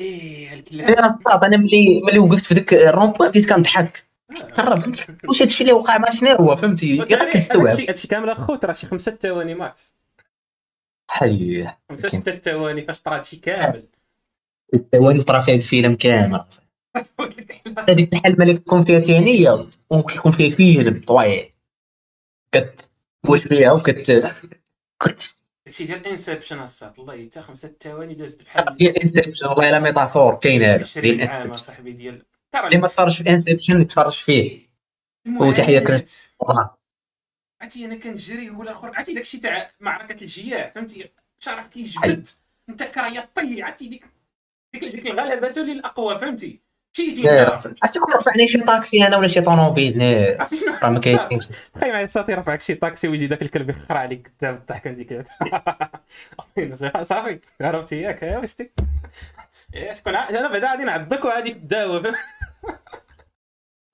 [0.00, 0.54] إيه.
[0.54, 4.06] الكلاب أنا صعب أنا ملي ملي وقفت في ديك الرومبوان بديت كنضحك.
[4.56, 4.96] قرب
[5.28, 8.86] واش هادشي اللي وقع مع شنو هو فهمتي؟ غير كنستوعب هادشي كامل اخوت راه شي
[8.86, 9.94] خمسة ثواني max.
[11.10, 11.68] حي.
[11.88, 12.20] خمسة كاين.
[12.22, 13.84] ستة ثواني فاش طرا هادشي كامل.
[14.74, 16.44] الثواني طرا فيها الفيلم كامل.
[17.88, 21.50] هذيك الحال ملي تكون فيها ثانية وكيكون فيها فيلم طويل.
[23.24, 24.10] كتواش فيها؟ وكت
[25.66, 30.34] هادشي ديال Inception الساط الله حتى خمسة ثواني دازت بحال ديال Inception والله إلا métaphore
[30.34, 31.54] كاين هذا 20 ديال عام Inception.
[31.54, 32.22] اصاحبي ديال
[32.64, 34.68] اللي ما تفرجش في Inception يتفرج فيه.
[35.40, 36.34] وتحية كريس.
[37.62, 42.26] عرفتي أنا كنجري هو الآخر عرفتي داكشي تاع معركة الجياع فهمتي؟ شرف كيجبد.
[42.68, 44.04] أنت كرياطي عرفتي ديك
[44.74, 46.63] ديك ديك الغلبة للأقوى فهمتي؟
[47.82, 50.02] عرفتي كون رفعني شي طاكسي أنا ولا شي طوموبيل
[50.82, 54.54] راه ما كاينش تخيل معايا الساطي يرفعك شي طاكسي ويجي داك الكلب يخرع عليك قدام
[54.54, 55.20] الضحك ديك
[57.02, 57.38] صافي.
[57.60, 58.72] عرفتي ياك؟ يا واش ديك
[59.74, 62.02] إيه، شكون أنا بعدا غادي نعضك وغادي تداوى؟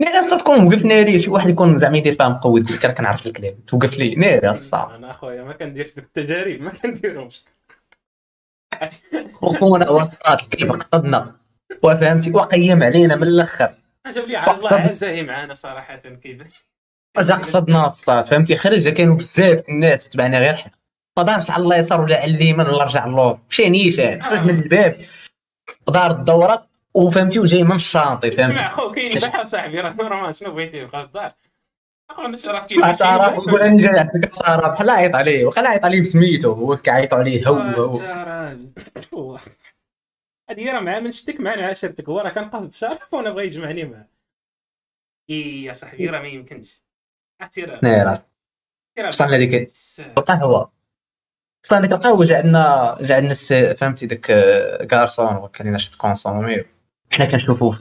[0.02, 3.64] ناري أصلا تكون موقف ناري شي واحد يكون زعما يدير فيها مقود راه كنعرف الكلاب
[3.66, 4.14] توقف لي.
[4.14, 7.44] ناري الصعب أنا أخويا ما كنديرش دوك التجارب ما كنديرهمش
[9.42, 11.39] وخونا وسط الكلب قصدنا
[11.82, 13.74] وفهمتي؟ وقيم علينا من الأخر.
[14.26, 16.48] لي على الله عزاهي معانا صراحة كيبان
[17.16, 20.72] أجا قصدنا الصاد فهمتي؟ خرج كانوا بزاف الناس تبعنا غير حنا.
[21.18, 24.96] ما دارش على اليسار ولا على اليمين ولا رجع اللور مشى نيشان خرج من الباب.
[25.88, 30.78] دار الدوره وفهمتي؟ وجاي من اسمع فهمتي؟ خو كاين بحال صاحبي راه normal شنو بغيتي
[30.78, 31.32] يبقى في الدار
[32.74, 36.78] طلع شراب يقول أنا جاي عندك شراب بحال عيط عليه وخلا عيط عليه بسميتو هو
[37.12, 39.38] عليه هو هو.
[40.50, 43.84] هذه راه مع من شتك مع عاشرتك هو راه كان قاصد شرف وأنا بغى يجمعني
[43.84, 44.08] معاه.
[45.30, 46.82] إي يا صاحبي راه ما يمكنش.
[47.40, 47.80] عرفتي راه.
[48.04, 48.24] راه.
[49.38, 50.18] ديك بزاف.
[50.18, 50.72] القهوه
[51.64, 56.64] وصلنا ديك القهوة جا عندنا جا عندنا الس- فهمتي داك آه، كارسون وكلينا شت كونسومي
[57.12, 57.72] حنا كنشوفو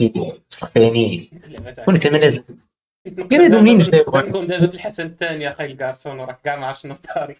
[1.75, 2.43] تاع- كنا تمنى قال
[3.43, 6.93] هادو منين جاو؟ نكون دابا في الحسن الثاني اخاي الكارسون وراك كاع ما عرفتش شنو
[6.93, 7.35] في داري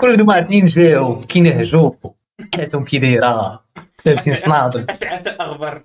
[0.00, 1.90] كل هادو ما عارفين جاو كينهجوا
[2.54, 3.64] حياتهم كي دايره
[4.06, 5.82] لابسين صنادل اشعه أغبر.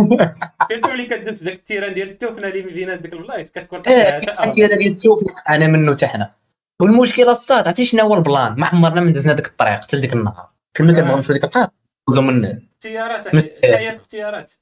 [0.60, 4.52] عرفتوا ملي كدوز داك التيران ديال التوفنة اللي بينات ديك البلايص؟ كتكون اشعه أنت اغبر
[4.52, 6.34] ديال التوفيق أنا منه حتى حنا.
[6.82, 10.48] والمشكلة الصاد عرفتي شنو هو البلان؟ ما عمرنا من دزنا ديك الطريق حتى لديك النهار.
[10.76, 11.70] كل ما كنبغيو نمشيو ديك القهوه
[12.08, 14.52] ندوزو من اختيارات مت- الحياة اختيارات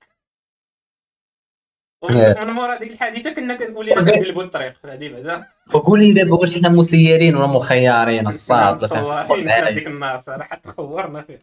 [2.10, 2.42] إيه.
[2.42, 6.68] ومن مورا ديك الحادثة كنا كنولينا كنقلبوا الطريق هذه بعدا وقول لي دابا واش حنا
[6.68, 8.86] مسيرين ولا مخيرين الصاد.
[8.86, 11.42] حنا ديك النهار صراحة تخورنا فيه.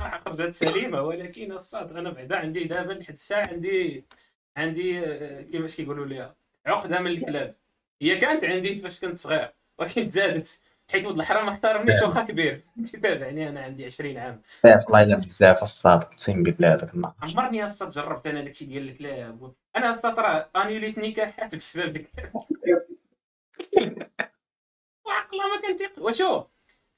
[0.00, 4.04] صراحة خرجت سليمة ولكن الصاد أنا بعدا عندي دابا لحد الساعة عندي
[4.56, 6.34] عندي آه، كيفاش كيقولوا ليها
[6.66, 7.54] عقدة من الكلاب.
[8.02, 10.60] هي كانت عندي فاش كنت صغير ولكن زادت.
[10.90, 12.62] حيت ولد الحرام ما احترمنيش واخا كبير.
[13.02, 14.42] تابعني أنا عندي 20 عام.
[14.64, 17.14] والله الا بزاف الصاد أقسم بالله داك النهار.
[17.22, 22.32] عمرني هسه جربت أنا داكشي ديال الكلاب أنا هسه ترى أنيوليت نكاحات بسبب الكلاب
[25.06, 26.44] وعقله ما كنتيق وشو؟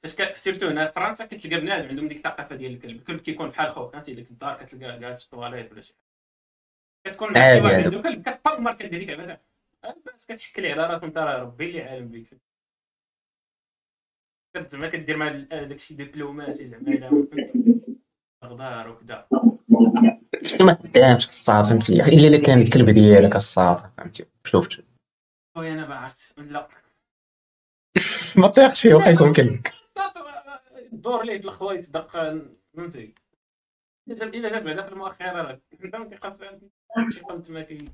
[0.03, 3.93] فاش سيرتو هنا فرنسا كتلقى بنادم عندهم ديك الثقافة ديال الكلب الكلب كيكون بحال خوك
[3.93, 5.95] فهمتي ديك الدار كتلقى جالس في الطواليت ولا شي.
[7.05, 7.83] حاجة كتكون مع شي واحد.
[7.83, 9.41] عنده كلب كتطمر كدير لك عبادة.
[9.85, 12.27] الناس كتحكي لي على راسهم ترى ربي اللي عالم بك
[14.55, 17.27] كنت زعما كدير مع ال- داكشي دبلوماسي زعما
[18.45, 19.27] غدار وكذا
[20.43, 24.83] شتو ما خدامش الصاد فهمتي؟ الا إلا كان الكلب ديالك الصاد فهمتي؟ شفت
[25.55, 26.67] خويا أنا ما عرفت لا.
[28.41, 30.11] ما طيقش فيه واخا يكون كلبك صات
[30.93, 32.11] الدور ليه في الخوايص دق
[32.77, 33.15] فهمتي؟
[34.09, 35.61] إذا جات بعدا في المؤخرة راه
[35.93, 36.41] فهمتي خاص
[37.09, 37.21] شي
[37.63, 37.87] كي ما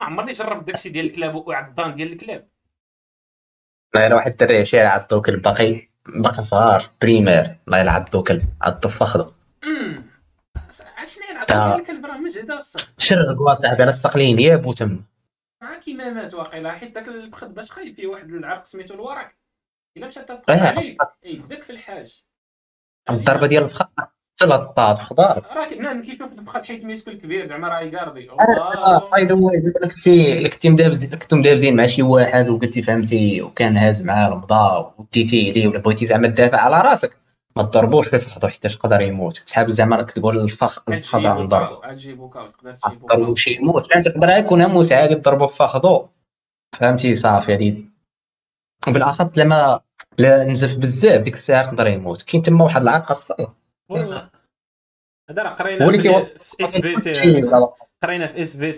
[0.00, 2.48] عمرني جربت داكشي ديال الكلاب وعضان ديال الكلاب.
[3.96, 8.88] أنا واحد الدري شي عضو كلب باقي باقي صغار بريمير الله يلا عضو كلب عضو
[8.88, 9.32] فخذو
[11.30, 15.04] هي العضان ديال الكلب راه مجهده الصح شرق صاحبي أنا استقلين ياب وتم
[15.62, 16.72] مع كيما مات واقيلا.
[16.72, 19.32] حيت داك الفخذ باش خايف فيه واحد العرق سميتو الورق.
[19.96, 20.60] إلا مشات تدق إيه.
[20.60, 20.98] عليك.
[21.24, 22.24] يدك في الحاج.
[23.10, 23.86] الضربة ديال الفخذ
[24.40, 25.46] حتى الصاد خضار.
[25.56, 28.30] راه كنا كيشوف الفخذ حيت ميسكو الكبير زعما راه يقاردي
[29.12, 33.42] باي ذا واي الا كنتي الا كنتي مدابزين كنتو مدابزين مع شي واحد وقلتي فهمتي
[33.42, 37.16] وكان هاز معاه المضى وديتي ليه ولا بغيتي زعما تدافع على راسك.
[37.56, 39.38] ما تضربوش في فخذو حتى يقدر يموت.
[39.38, 43.50] تحاب زعما راك تقول الفخ الفخذ راه نضرب تجي بوكاو تقدر تجي ضربو بوكاو شي
[43.50, 43.82] يموت.
[43.82, 46.08] فهمتي تقدر يكون موس عادي تضربو في فخذو
[46.78, 47.90] فهمتي صافي هادي.
[48.88, 49.80] وبالأخص لما
[50.18, 52.22] لا نزف بزاف ديك الساعة يقدر يموت.
[52.22, 53.48] كاين تما واحد العاقه الساط
[53.90, 54.30] والله.
[55.30, 55.90] هذا راه قرينا
[56.38, 57.42] في إس في تي.
[58.02, 58.72] قرينا في إس في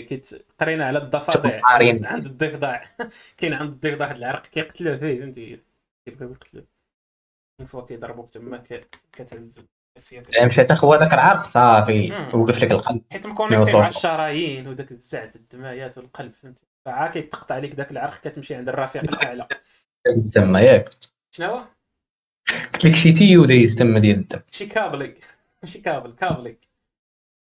[0.00, 1.60] تي قرينا على الضفادع.
[1.64, 2.82] عند الضفدع.
[3.38, 5.60] كاين عند الضفدع واحد العرق كيقتلوه فيه فهمتي؟
[6.04, 6.64] كيبغيو يقتلوه.
[7.60, 8.62] une fois كيضربوك تما
[9.12, 9.60] كتهز.
[10.44, 12.28] مشى تاخذ هذاك العرق صافي.
[12.34, 13.02] وقف لك القلب.
[13.12, 13.72] حيت مكونيكتي.
[13.72, 19.02] مع الشرايين وداك الزعت الدمايات والقلب فهمتي؟ فعا كيتقطع عليك داك العرق كتمشي عند الرفيق
[19.02, 19.48] الأعلى.
[20.34, 20.90] تما ياك.
[21.30, 21.64] شنو هو؟
[22.74, 24.40] قلت لك شي تيو دايز تما ديال الدم.
[24.50, 25.18] شي كابلي
[25.62, 26.58] ماشي كابل كابلي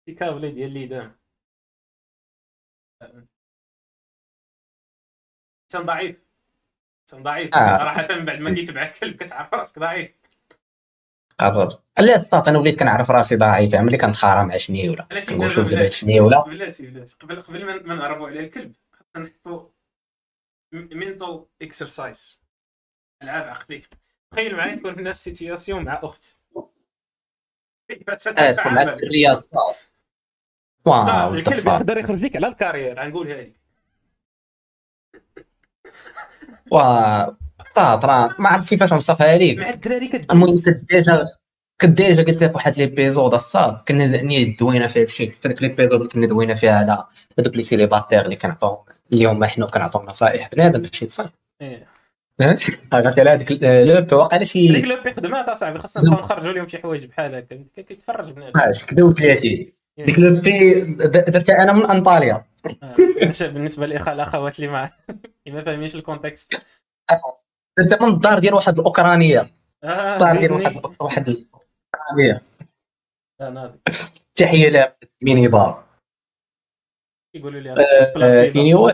[0.09, 1.13] شي كابلي ديال الليدان
[5.65, 6.17] انسان ضعيف.
[7.03, 7.55] انسان ضعيف.
[7.55, 7.79] آه.
[7.79, 10.19] صراحة من بعد ما كيتبعك كلب كتعرف رأسك ضعيف.
[11.41, 11.79] قرر.
[11.99, 16.45] لا الصاط أنا وليت كنعرف رأسي ضعيف ملي كنتخارى مع شنيوله كنقول شوف دابا شنيوله
[16.45, 18.73] بلاتي بلاتي قبل قبل ما نهربوا على الكلب.
[18.93, 19.69] خاصنا نحطوا
[20.73, 22.41] mental exercise
[23.23, 23.83] ألعاب عقلية.
[24.35, 26.39] تخيل معايا تكون في نفس ال situation مع اخت
[27.89, 29.75] كيف آه تكون مع الساط صعب
[30.85, 33.53] wow الكلب يقدر يخرج لك على ال carrière غنقولها لك
[36.71, 37.25] وا
[37.75, 41.27] طرا ما عرفت كيفاش نوصفها ليك مع الدراري المهم كدوز كنت ديجا
[41.81, 46.13] كنت ديجا قلت لك واحد ليبيزود الصاد كنا نيت دوينا فيه هادشي في ليبيزود اللي
[46.13, 47.07] كنا دوينا فيها على
[47.39, 51.31] هذوك لي سيليباتير اللي كنعطيو اليوم حنا كنعطيو نصائح بنادم يتصل
[52.41, 52.47] إيه.
[52.47, 56.69] فهمتي عرفتي على هذيك لوب واقع شي هذيك لو بيخدمها اصاحبي خاصنا نبقاو نخرجوا لهم
[56.69, 57.65] شي حوايج بحال هكا.
[57.77, 58.61] كيتفرج بنادم.
[58.61, 59.41] 12 كدا و30
[60.07, 62.45] ديك لوبي درتها أنا من أنطاليا.
[62.83, 62.97] آه.
[63.21, 64.91] باش بالنسبة لاخوان الاخوات اللي ما
[65.47, 66.55] اللي ما فاهمينش ال contexte.
[67.79, 69.51] درتها من الدار ديال واحد الأوكرانية.
[69.85, 70.53] آه الدار ديال.
[70.53, 72.43] واحد واحد الأوكرانية.
[73.41, 73.75] آه،
[74.35, 75.85] تحية لها ميني بار
[77.35, 78.93] يقولوا لي آه، سبلاسيبا انيو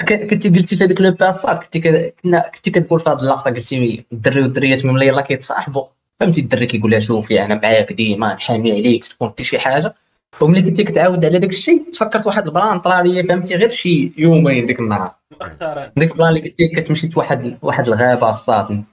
[0.00, 4.42] كنتي قلتي في هذيك le passage كنتي كنا كنتي كتقول في هذه اللقطه قلتي الدري
[4.42, 5.84] والدريات ملي يلاه كيتصاحبوا.
[6.20, 9.94] فهمتي الدري كيقول لها شوفي أنا معاك ديما نحامي عليك تكون انت شي حاجة.
[10.40, 14.12] وملي كنتي كتعاود على داك الشيء تفكرت واحد ال plan طلع لي فهمتي؟ غير شي
[14.18, 15.14] يومين ديك النهار.
[15.30, 15.92] مؤخرا.
[15.96, 18.84] ديك ال plan اللي قلتي كتمشي لواحد واحد الغابة الساط.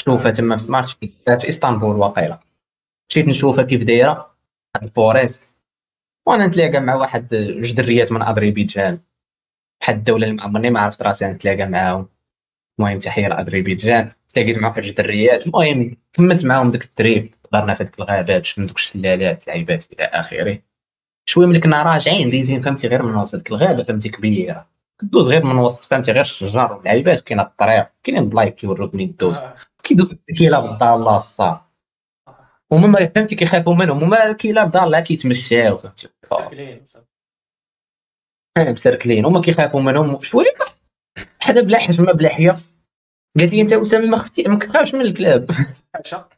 [0.00, 2.40] نشوفها تما في مارش في في إسطنبول واقيلا.
[3.10, 4.10] مشيت نشوفها كيف دايرة.
[4.74, 5.42] واحد ال forest.
[6.26, 8.98] وأنا نتلاقى مع واحد جوج دريات من اذربيجان
[9.80, 12.08] واحد الدولة اللي عمرني ما عرفت راسي نتلاقى معاهم.
[12.78, 17.34] المهم تحية لاذربيجان تلاقيت مع واحد جوج دريات المهم كملت معاهم ديك ال trip.
[17.52, 20.58] دارنا في ديك الغابات شفنا دوك الشلالات العيبات إلى آخره.
[21.28, 24.66] شوية ملي كنا راجعين دايزين فهمتي غير من وسط ديك الغابة فهمتي كبيرة.
[25.00, 29.36] كدوز غير من وسط فهمتي غير الشجر والعيبات كاين الطريق كاينين بلايك كيوروك منين دوز
[29.36, 29.54] آه.
[29.82, 31.58] كيدوز كيلعب الدار الله الساط
[32.72, 34.04] هما ما فهمتي كيخافوا منهم.
[34.04, 36.08] هما كيلعب دار لا كيتمشاو فهمتي.
[38.58, 40.54] مسركلين هما كيخافوا منهم شوية
[41.40, 42.60] حدا بلا حشمه بلا حياه
[43.38, 45.50] قالت لي أنت أسامة ما خفتي ما كتخافش من الكلاب.
[45.94, 46.28] حاشا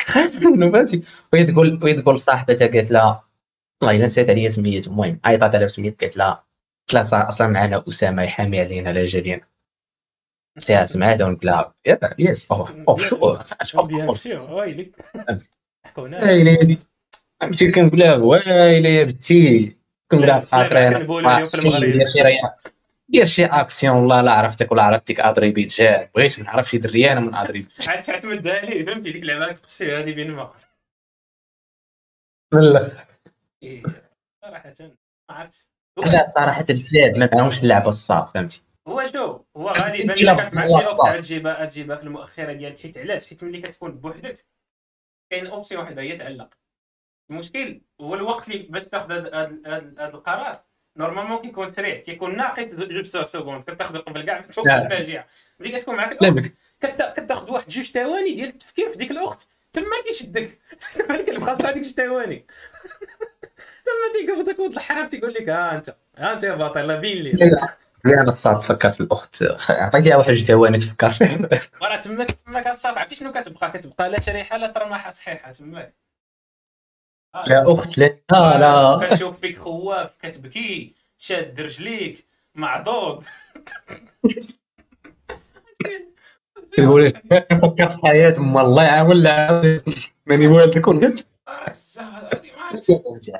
[0.00, 3.24] خايف منه فهمتي وهي تقول وهي تقول صاحبتها قالت لها
[3.82, 4.90] والله إلا نسيت عليا سميتو.
[4.90, 6.44] المهم عيطات على سميت قالت لها
[7.02, 9.40] صا- أصلا معنا أسامة يحامي علينا لا جالينا.
[10.84, 12.46] سمعتها ونقول لها يا- يس.
[12.52, 13.02] اوف اوف
[13.62, 14.92] شو بيان سور ويلي
[15.86, 16.78] حكونا ويلي
[17.74, 19.76] كنقول لها ويلي يا بنتي.
[20.14, 21.84] كنقول لها لا، لا، خاطرين كنقولوا اليوم في المغرب.
[21.84, 22.22] دير شي
[23.08, 27.20] دير شي اكسيون والله لا عرفتك ولا عرفتك ادريبيت جا بغيت نعرف شي دريه أنا
[27.20, 30.52] من ادريبيت عاد تعتمدها لي فهمتي ديك اللعبه تقصي هذه بين ما
[32.52, 33.06] لا
[33.62, 33.82] إيه،
[34.44, 40.14] صراحة ما عرفت لا صراحة الكلاب ما معاهمش اللعبه الساط فهمتي هو شو هو غالبا
[40.14, 44.46] الا كانت مع شي تجيبها تجيبها في المؤخره ديالك حيت علاش حيت ملي كتكون بوحدك
[45.30, 46.54] كاين option واحدة هي تعلق
[47.30, 50.60] المشكل هو الوقت اللي باش تاخذ هذا القرار.
[50.96, 54.72] normalement كيكون سريع كيكون ناقص جوج secondes كتاخذ قبل كاع تفوق.
[54.72, 55.26] الفاجعة.
[55.60, 56.54] ملي كتكون معك لا الاخت
[57.20, 60.58] كتاخذ واحد جوج ثواني ديال التفكير في ديك الاخت تما كيشدك.
[60.94, 62.46] تما كيبقى صح ديك جوج ثواني.
[63.84, 67.22] تما تيقف داك ولد الحرام تيقول لك ها أنت ها أنت يا باطل لا بين
[67.22, 67.32] لي.
[67.32, 67.74] لا
[68.20, 69.42] أنا الصاد تفكر في الأخت.
[69.68, 71.12] عطيتيها واحد جوج ثواني تفكر.
[71.12, 71.48] فيه
[71.82, 75.94] وراه تماك تماك الساط عرفتي شنو كتبقى؟ كتبقى لا شريحة لا طرماحه صحيحة تماك.
[77.34, 78.18] يا أخت لا.
[78.30, 78.58] لا.
[78.58, 83.24] لا كتشوف فيك خواف كتبكي شاد رجليك معضوض
[86.72, 87.12] تقول
[87.52, 89.78] نفكر في حياتي أما الله يعاون لا
[90.26, 91.22] ماني والدك ما
[91.58, 93.30] عرفتش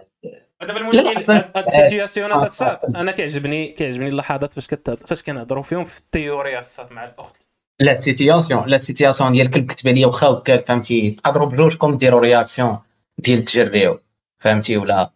[0.62, 4.98] دابا المشكل هاد هاد ال situation ات آه، الساط أنا كيعجبني كيعجبني اللحظات فاش كت
[5.07, 7.37] فاش كنهضروا فيهم في التيوريا الساط مع الأخت.
[7.80, 12.78] la situation la situation ديال الكلب كتبه لي واخا هكاك فهمتي؟ تقدروا بجوجكم ديروا réaction
[13.18, 14.00] ديال تجريو
[14.38, 15.11] فهمتي ولا؟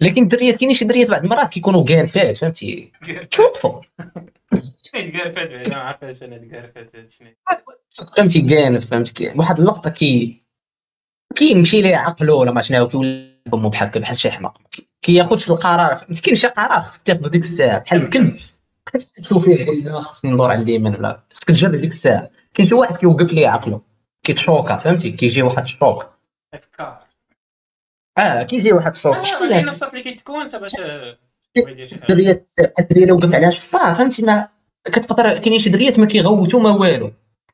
[0.00, 2.92] لكن الدريات كاينين شي دريات بعض المرات كيكونوا كالفات فهمتي؟
[3.30, 3.80] كيوقفوا.
[4.94, 6.40] بعدا ما عرفتش أنا
[7.08, 7.28] شنو
[8.16, 10.42] فهمتي كانف فهمتي واحد اللقطة كي
[11.34, 14.58] كيمشي ليه عقله ولا ما شنو كيولي فمو بحال بحال شي حماق.
[14.70, 17.78] كي- كياخذش القرار فهمتي كاين شي قرار خصك تاخذ ديك الساعة.
[17.78, 18.36] بحال الكلب
[18.94, 22.30] خصك تشوف فيه تقول لا خصني ندور على اليمين ولا خصك تجري ديك الساعة.
[22.54, 23.80] كاين شي واحد كيوقف ليه عقله
[24.22, 26.06] كيتشوكا فهمتي؟ كيجي واحد الشوك
[26.54, 27.03] أفكار.
[28.18, 31.18] آه كيجي واحد الشوك آه شكون هاد الساط اللي كيتكون سا باش آه،
[31.92, 32.48] الدريات
[32.78, 34.48] الدريه لو وقفت عليها شفاه فهمتي؟ ما
[34.84, 37.06] كتقدر كاينين شي دريات ما كيغوتوا ما والو.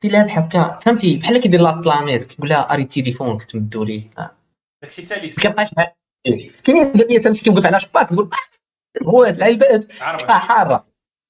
[0.03, 4.03] قلت لها بحال هكا فهمتي؟ بحال كيدير لا طلاميز كيقول لها أري التليفون كتمدوا لي
[4.17, 4.31] آه.
[4.81, 5.69] داكشي ما كيبقاش
[6.63, 8.29] كاينين دريات فهمتي؟ كيوقف على شباك تقول
[9.01, 10.85] آه، هو هاد العيبات شفاه حارة.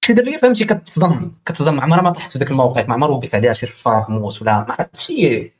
[0.05, 1.79] شي دريه فهمتي؟ كتصدم كتصدم.
[1.81, 4.75] عمرها ما طاحت في ذاك الموقف ما عمر وقف عليها شي شفار موس ولا ما
[4.79, 5.51] عرفت شي.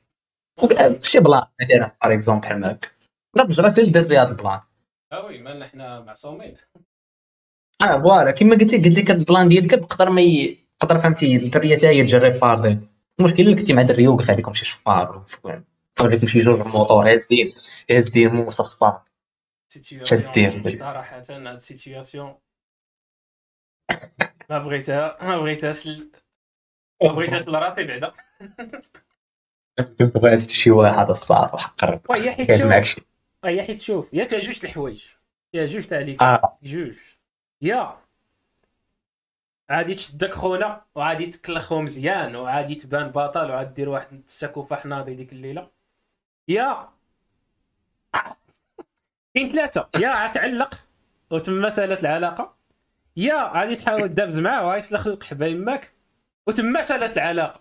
[1.01, 2.88] شي plan مثلا par exemple بحال هكا
[3.36, 4.60] لا بجرات للدري هاد ال plan.
[5.12, 6.58] آه oui مالنا حنا معصومين
[7.82, 10.58] آه voilà كما قلت لك قلت لك ال plan ديالك تقدر ما ي...
[10.80, 12.80] تقدر فهمتي الدريه حتى هي تجرب باردي
[13.20, 15.26] المشكل اللي كنتي مع دريه وقف عليكم شي شفار
[16.00, 17.54] عليكم شي جوج الموتور هازين
[17.91, 19.02] هازين خطار
[19.67, 22.36] situation صراحة هاد ال situation
[24.50, 25.88] ما بغيتها ما بغيتهاش
[27.04, 28.13] ما بغيتهاش لراسي بعدا.
[30.15, 32.02] بغيت شي واحد الصاف وحق ربي.
[32.10, 33.02] وهي حيت شوف
[33.45, 35.06] هي حيت شوف يا فيها جوج الحوايج.
[35.51, 36.21] فيها جوج تاع ليك.
[36.21, 36.58] آه.
[36.63, 36.95] جوج.
[37.62, 37.97] يا.
[39.69, 45.34] عادي تشدك خونا وعادي تكلخو مزيان وعادي تبان بطل وعادي دير واحد السكوفه حناضي ديك
[45.34, 45.69] الليلة.
[46.47, 46.89] يا.
[49.36, 49.89] كاين ثلاثة.
[49.95, 50.84] يا تعلق
[51.32, 52.56] وتم سالت العلاقة.
[53.17, 55.91] يا غادي تحاول تدابز معاه وغايسلخ القحبه يماك
[56.47, 57.61] وتم سالت العلاقة.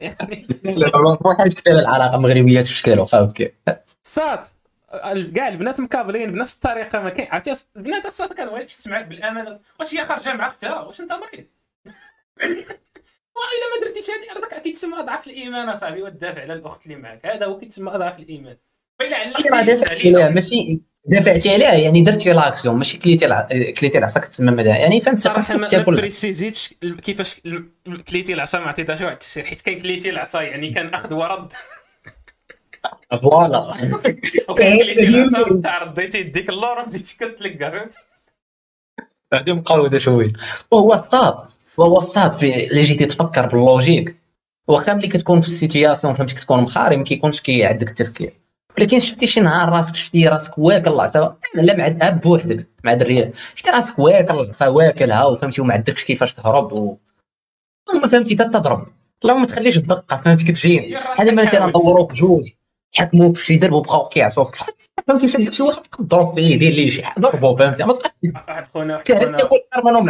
[0.00, 0.46] يعني.
[1.24, 3.54] ما العلاقة المغربية تشكيلو فهمت
[4.02, 4.48] صات
[5.34, 9.60] كاع البنات مكابلين بنفس الطريقة ما كاين عرفتي البنات الصاد كانوا تحس معاك بالأمانة.
[9.80, 11.44] واش هي خارجة مع أختها؟ واش أنت مريض؟
[13.36, 17.46] وإلا ما درتيش هذه راك كيتسمى أضعاف الإيمان أصاحبي والدافع على الأخت اللي معك هذا
[17.46, 18.56] هو كيتسمى أضعاف الإيمان.
[18.98, 19.48] فإلا علقتي
[20.28, 23.48] ماشي دافعتي عليها يعني درتي l'action ماشي كليتي الع...
[23.78, 27.40] كليتي العصا كتسمى مدى يعني فهمت صراحة ما بريسيزيتش كيفاش
[28.08, 31.52] كليتي العصا ما عطيتهاش واحد التفسير حيت كان كليتي العصا يعني كان أخذ ورد.
[33.22, 33.60] voilà.
[34.48, 37.94] وكان كليتي العصا تاع رديتي يديك اللور وبديتي كتلقى فهمت؟
[39.34, 40.32] هذه مقوده شوية.
[40.70, 41.34] وهو الساط
[41.76, 44.16] وهو الساط في اللي جيتي تفكر بال logique.
[44.68, 48.41] واخا ملي كتكون في ال situation فهمتي كتكون مخاري ما كيكونش كي عندك التفكير.
[48.78, 53.32] ولكن شفتي شي نهار راسك شفتي راسك واكل العصا لا مع اب بوحدك مع دريه
[53.54, 56.96] شفتي راسك واكل العصا واكلها وفهمتي وما عندكش كيفاش تهرب و
[57.94, 58.86] ما فهمتي حتى تضرب.
[59.24, 62.50] لا ما تخليش الدقه فهمتي كتجيني بحال مثلا ندوروك جوج
[62.94, 64.56] حكموك في شي درب وبقاو كيعصوك.
[65.08, 67.94] فهمتي شي واحد تضرب فيه يدير ليه شي ضربو فهمتي؟ ما
[68.48, 68.96] واحد خونا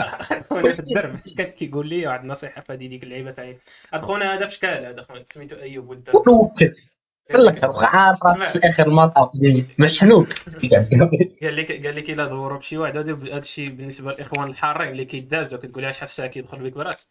[0.02, 3.58] واحد خونا في الدرب كان كيقول لي واحد النصيحة في هذه ديك اللعيبة تاعي.
[3.92, 6.10] هاد خونا هذا في شكال هذا خونا سميتو أيوب ولد
[7.32, 8.18] قال لك عارف
[8.52, 9.30] في الآخر المطاف
[9.78, 10.28] محنوك
[11.42, 12.96] قال لك قال لك الا دوروا بشي واحد.
[12.96, 17.08] هذا الشيء بالنسبة للإخوان الحارين اللي كيدازوا كتقول لها شحال ساعه كيدخل بك برأس.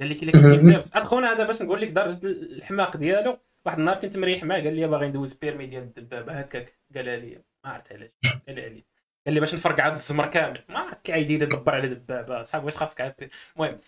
[0.00, 3.38] قال لك الا كنتي دابز هاد خونا هذا باش نقول لك درجه الحماق ديالو.
[3.66, 4.60] واحد النهار كنت مريح معاه.
[4.60, 6.72] قال لي باغي ندوز بيرمي ديال الدبابة هكاك.
[6.94, 8.10] قالها لي ما عرفت علاش.
[8.48, 8.84] قالها لي
[9.26, 10.64] قال لي باش نفرقع هذا الزمر كامل.
[10.68, 12.42] ما عرفت كي يدير يدبر على دبابة.
[12.42, 13.78] صاحبي واش خاصك عاد؟ المهم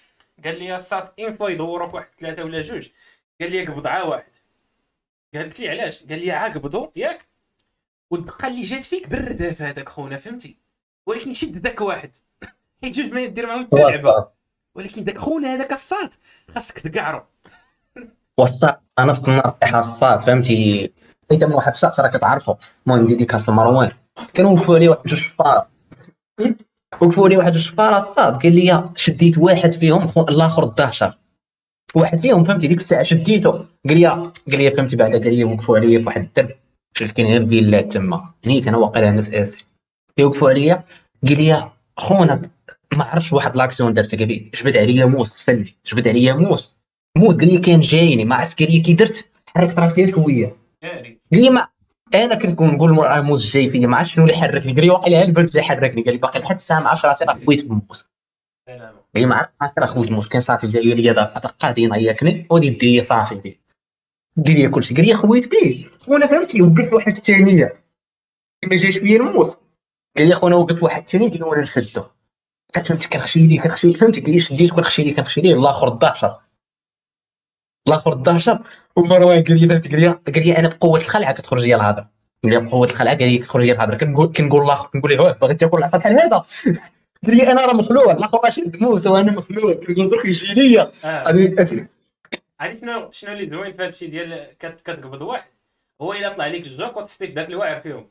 [0.45, 2.89] قال لي الساط انفو يدوروك واحد ثلاثة ولا جوج.
[3.41, 4.23] قال لي قبض عا
[5.35, 7.29] قالت لي علاش؟ قال لي عاقبضوا ياك.
[8.11, 10.57] والدقه اللي جات فيك بردها في هذاك خونا فهمتي؟
[11.07, 12.11] ولكن شد ذاك واحد.
[12.83, 14.29] حيت جوج ما يدير معاهم التلعبه
[14.77, 16.15] ولكن ذاك خونا هذاك الصاد.
[16.55, 17.23] خاصك تقعرو.
[18.39, 20.93] وسط أنا في النصيحة الصاد فهمتي؟
[21.31, 22.59] حيت من واحد الشخص راك تعرفه.
[22.87, 23.91] المهم dédicace لمروان
[24.35, 25.67] كانوا وقفوا عليه واحد جوج شفار
[27.01, 28.43] وقفوا عليه واحد جوج شفار الساط.
[28.43, 31.19] قال لي شديت واحد فيهم الآخر الدهشر
[31.95, 33.51] واحد فيهم فهمتي ديك الساعة شديته.
[33.51, 33.67] قال
[34.01, 36.57] لي قال لي فهمتي بعدا قال لي وقفوا عليا في واحد الدرب
[36.95, 38.35] شوف كاين غير فيلات تما.
[38.47, 39.65] نيت أنا واقيلا أنا في اسي
[40.19, 40.85] يوقفوا عليا.
[41.29, 42.51] قال لي خونا
[42.93, 44.15] ما عرفتش واحد l'action درت.
[44.15, 45.75] قال لي جبد عليا موس فني.
[45.87, 46.75] جبد عليا موس.
[47.19, 48.25] موس قال لي كان جايني.
[48.25, 50.57] ما عرفت قال لي كي درت حركت راسي شوية.
[50.83, 51.69] قال لي ما
[52.15, 54.73] أنا كنت نقول موس جاي فيا ما عرفتش شنو اللي حركني.
[54.73, 56.03] قال لي واقيلا البرد اللي حركني.
[56.03, 58.05] قال لي باقي لحد الساعة ما عرفتش راسي راه بويت بموس
[59.17, 63.35] هي ما عرفت راه خوت مسكين صافي جاي لي دابا قاعدين نعيطني ودي دير صافي
[63.35, 63.61] دي.
[64.37, 67.85] دير لي كلشي قال لي خويت بيه خونا فهمتي وقف واحد الثانية
[68.67, 69.57] ما جاش بيا الموس.
[70.17, 72.03] قال لي خونا وقف واحد الثانية قال لي وأنا نشدو
[72.75, 76.41] فهمتي كنخشي ليه كنخشي ليه فهمتي قال لي شديت كنخشي ليه كنخشي ليه الآخر الدهشر
[77.89, 78.59] الآخر الدهشر
[78.97, 82.11] ومروان قال لي فهمتي قال لي قال لي أنا بقوة الخلعة كتخرج لي الهضره
[82.45, 85.55] قال لي بقوة الخلعة قال لي كتخرج لي الهضره كنقول كنقول الآخر كنقول له باغي
[85.55, 86.45] تاكل العصا بحال هذا.
[87.27, 89.75] قال لي أنا راه مخلوع الآخر ماشي موسى وأنا مخلوع.
[89.75, 90.93] كنقول درك يجي ليا
[92.61, 95.51] عرفتي شنو شنو اللي زوين في هذا الشيء ديال كتقبض واحد؟
[96.01, 98.07] هو إلا طلع لك جوج وتحطي في ذاك الواعر فيهم.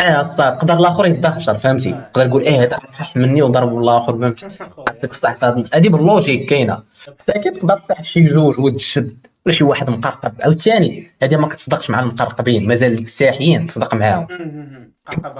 [0.00, 2.10] آه الصاط تقدر الآخر يدهشر فهمتي؟ آه.
[2.14, 4.46] تقدر تقول إيه هذا صح مني وضرب الآخر فهمتي؟
[4.88, 6.82] عندك الصح هذه بال logique كاينة.
[7.28, 10.40] لكن تقدر تطيح شي جوج وتشد ولا شي واحد مقرقب.
[10.40, 12.68] أو الثاني هذه ما كتصدقش مع المقرقبين.
[12.68, 14.26] مازال الساحيين تصدق معاهم.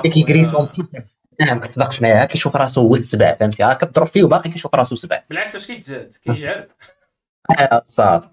[0.03, 0.69] كيكريسون
[1.41, 5.23] نعم كتصدقش معاه كيشوف راسو هو السبع فهمتي؟ ها كتضرب فيه وباقي كيشوف راسو سبع
[5.31, 6.69] بالعكس اش كيتزاد؟ كيجعل.
[7.59, 8.29] آه صافي.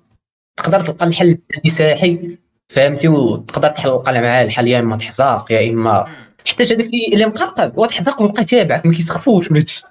[0.58, 1.38] تقدر تلقى الحل
[1.68, 2.38] ساحي
[2.70, 6.16] فهمتي؟ وتقدر تحلق معاه الحل يا إما تحزاق يا إما
[6.47, 9.84] حتى هذاك اللي مقرقب وتحزاق ويبقى يتابعك ما كيسخفوش ولا شي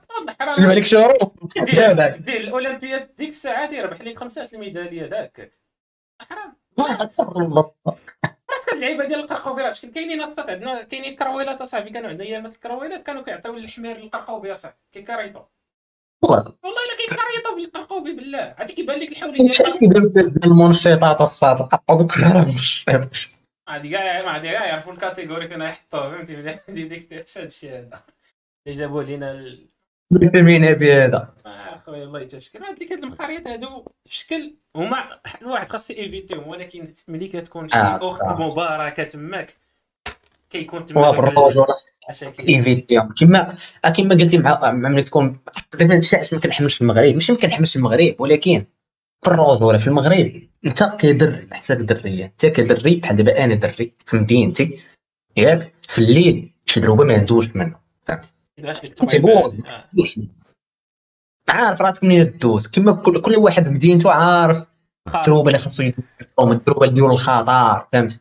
[0.55, 1.15] تجيب عليك شهور
[2.21, 5.51] دير الأولمبياد ديك الساعة يربح لك خمسة الميدالية ذاك.
[6.21, 6.57] حرام.
[8.69, 12.29] هاد اللعيبه ديال القرقوبيرات شكل كاينين اصاحبي عندنا كاينين كرويلات أصاحبي كانوا عندنا.
[12.29, 14.77] ايامات الكرويلات كانوا كيعطيو الحمير القرقوبي أصاحبي.
[14.93, 15.43] كيكريطو
[16.23, 18.55] والله والله إلا كيكريطوا بالقرقوبي بالله.
[18.59, 22.89] عرفتي كيبان لك الحولي ديال كيديروا ديال المنشطات الصاد قطعوا كلها منشط
[23.69, 26.59] عادي كاع ما عادي كاع يعرفوا الكاتيجوري فين يحطوه فهمتي؟
[26.89, 28.03] ديك الشيء هذا.
[28.67, 29.59] اللي جابوه لينا
[30.33, 32.59] فهمينا بهذا آه، أخويا الله يتشكر.
[32.59, 37.97] هاد هاد المخاريط هادو في شكل هما الواحد خاص يفيتيهم ولكن ملي كتكون شي آه،
[37.97, 38.41] أخت.
[38.41, 39.55] مباركة تماك
[40.51, 43.09] كيكون تما المشاكل إيفيتيهم.
[43.21, 43.57] كما
[43.97, 45.39] كما قلتي مع ملي تكون
[45.71, 48.65] تقريبا هادشي علاش ما كنحملش في المغرب؟ ماشي ما كنحملش المغرب ولكن
[49.23, 54.17] في الرجوله في المغرب انت كدري حساب درية انت كدري بحال دابا أنا دري في
[54.17, 54.81] مدينتي
[55.37, 58.40] ياك في الليل شي دروبه ما ندوش منه فهمتي؟
[59.67, 59.85] آه.
[61.49, 64.67] عارف راسك منين دوز كما كل, كل واحد في مدينته عارف
[65.15, 65.83] الدروبه اللي خاصو
[66.41, 68.21] الدروبه اللي ديال الخطر فهمت.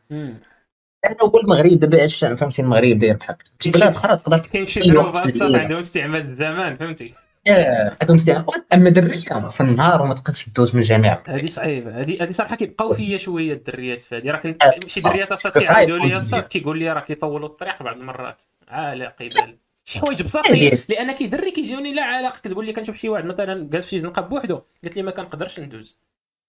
[1.06, 4.80] أنا هو المغرب دابا اش فهمتي المغرب داير بحال شي بلاد أخرى تقدر كاين شي
[4.80, 5.46] دروبات صح.
[5.46, 7.14] عندهم استعمال الزمان فهمتي؟
[7.48, 11.24] آه، هذا مستعمل اما درية في النهار وما تقدرش دوز من جميع.
[11.28, 12.02] هذه صعيبة.
[12.02, 14.32] هذه هذه صراحة كيبقاو فيا شوية الدريات في هذه.
[14.32, 15.00] راه كنت آه، شي.
[15.00, 18.42] دريات اصاط كيعاودوا لي اصاط كيقول لي راه كيطولوا الطريق بعض المرات.
[18.68, 19.58] على قبل
[19.90, 20.70] شي حوايج بساط عادي.
[20.70, 24.00] لي لأن كيدري كيجيوني لا علاقة كتقول لي كنشوف شي واحد مثلا جالس في شي
[24.00, 25.98] زنقة بوحدو قالت لي ما كنقدرش ندوز.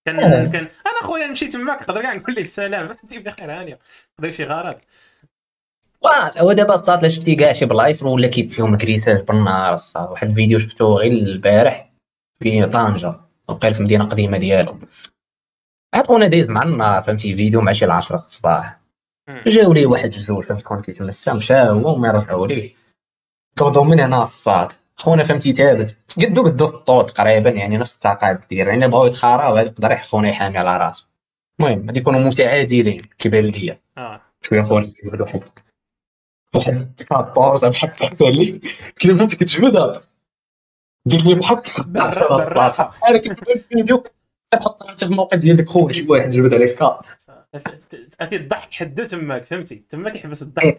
[0.06, 0.44] كان آه.
[0.44, 3.78] كان أنا خويا نمشي تماك نقدر كاع نقول لك السلام فهمتي بخير هانيه
[4.18, 4.76] نقدر شي غرض.
[6.02, 10.28] واه، هو دابا الصاط شفتي كاع شي بلايص ولا كيب فيهم الكريساج بالنهار الصاط واحد
[10.28, 11.92] الفيديو شفتو غير البارح
[12.38, 14.78] في طنجة وقيل في مدينة قديمة ديالو.
[15.94, 18.80] عاد وأنا دايز مع النهار فهمتي؟ فيديو مع شي العشرة الصباح.
[19.28, 19.42] مم.
[19.46, 22.79] جاو لي واحد جوج فهمت كون كيتمشى مشى هو وما رجعوا ليه
[23.56, 28.40] طردوا من هنا الصاط خونا فهمتي ثابت قدو قدو في الطول تقريبا يعني نفس التقاد
[28.50, 31.04] دير يعني بغاو يتخاراو هذا يقدر خونا يحامي على راسو
[31.60, 34.20] المهم غادي يكونوا متعادلين كيبان ليا آه.
[34.42, 35.42] شوية خونا كيجبد واحد
[36.54, 38.60] واحد كابوز بحال هكا لي.
[38.98, 40.02] كي فهمت كتجبدها
[41.06, 42.36] دير لي بحال بالراحة.
[42.36, 42.90] بالراحة.
[43.08, 44.04] أنا كنت في الفيديو.
[44.52, 47.00] كتحط راسك في الموقع ديال داك خوك شي واحد جبد عليك كاب
[48.20, 50.76] أتي الضحك حدو تماك فهمتي؟ تماك يحبس الضحك.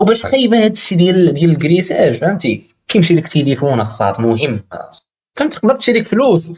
[0.00, 4.64] وباش خايبة هذا الشيء ديال ديال الكريساج فهمتي؟ كيمشي لك تليفون الصاط مهم.
[5.36, 6.52] فهمت تقدر تشري لك فلوس.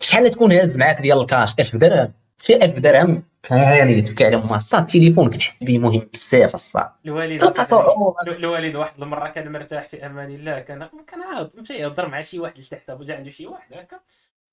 [0.00, 2.12] شحال تكون هاز معاك ديال الكاش؟ 1000 درهم.
[2.42, 3.22] شي 1000 درهم.
[3.50, 6.92] هاني تبكي على ما الصاط التليفون كنحس به مهم بزاف الصاط.
[7.04, 7.42] الوالد
[8.28, 12.38] الوالد واحد المرة كان مرتاح في أمان الله كان كان عاود مشى يهضر مع شي
[12.38, 14.00] واحد لتحت جا عنده شي واحد هكا.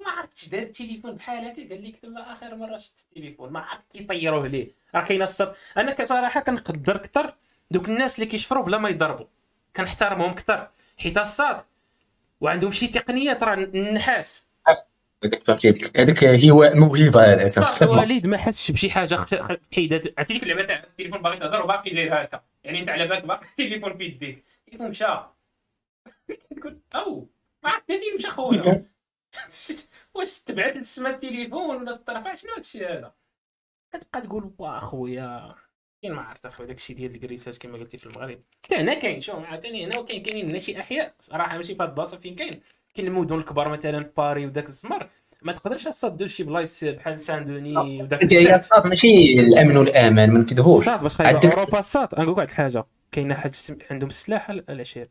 [0.05, 1.69] ما عرفتش دار التليفون بحال هكا.
[1.69, 4.67] قال لك دابا آخر مرة شفت التليفون ما عرفت كيطيروه ليه.
[4.95, 7.33] راه كاين الصد أنا كصراحة كنقدر أكثر
[7.73, 9.25] دوك الناس اللي كيشفروا بلا ما يضربوا
[9.75, 11.61] كنحترمهم أكثر حيت الصاد
[12.41, 14.47] وعندهم شي تقنيات راه النحاس
[15.23, 20.63] هذاك فهمتي هذيك هي موهبه هذاك صح؟ الوالد ما حسش بشي حاجة عرفتي ديك اللعبه
[20.63, 22.43] تاع التليفون باغي تهضر وباقي داير هكا.
[22.63, 24.43] يعني انت على بالك باقي التليفون في يديك.
[24.59, 25.05] التليفون مشى.
[26.59, 27.27] تقول أو
[27.63, 28.85] ما عرفت فين مشى خويا.
[30.15, 33.13] واش تبعت للسما التليفون ولا الطرف؟ شنو هادشي هذا؟
[33.93, 35.55] كتبقى تقول وا خويا.
[36.03, 38.39] كاين ما عرفت اخويا داكشي ديال الكريساج كما قلتي في المغرب.
[38.63, 41.89] حتى هنا كاين شوف عاوتاني هنا وكاين كاينين هنا شي أحياء صراحة ماشي في هاد
[41.89, 42.61] البلاصة فين كاين؟
[42.95, 45.09] كاين المدن الكبار مثلا باري وداك الزمر
[45.41, 50.79] ما تقدرش تصدوا شي بلايص بحال Saint-Denis وداك هي الصاط ماشي الأمن والأمان ما نكذبوش.
[50.79, 52.07] الصاط باش خايبة؟ أوروبا الصاط.
[52.13, 53.53] نقول واحد الحاجة كاينة حاجة
[53.91, 55.09] عندهم السلاح العشير.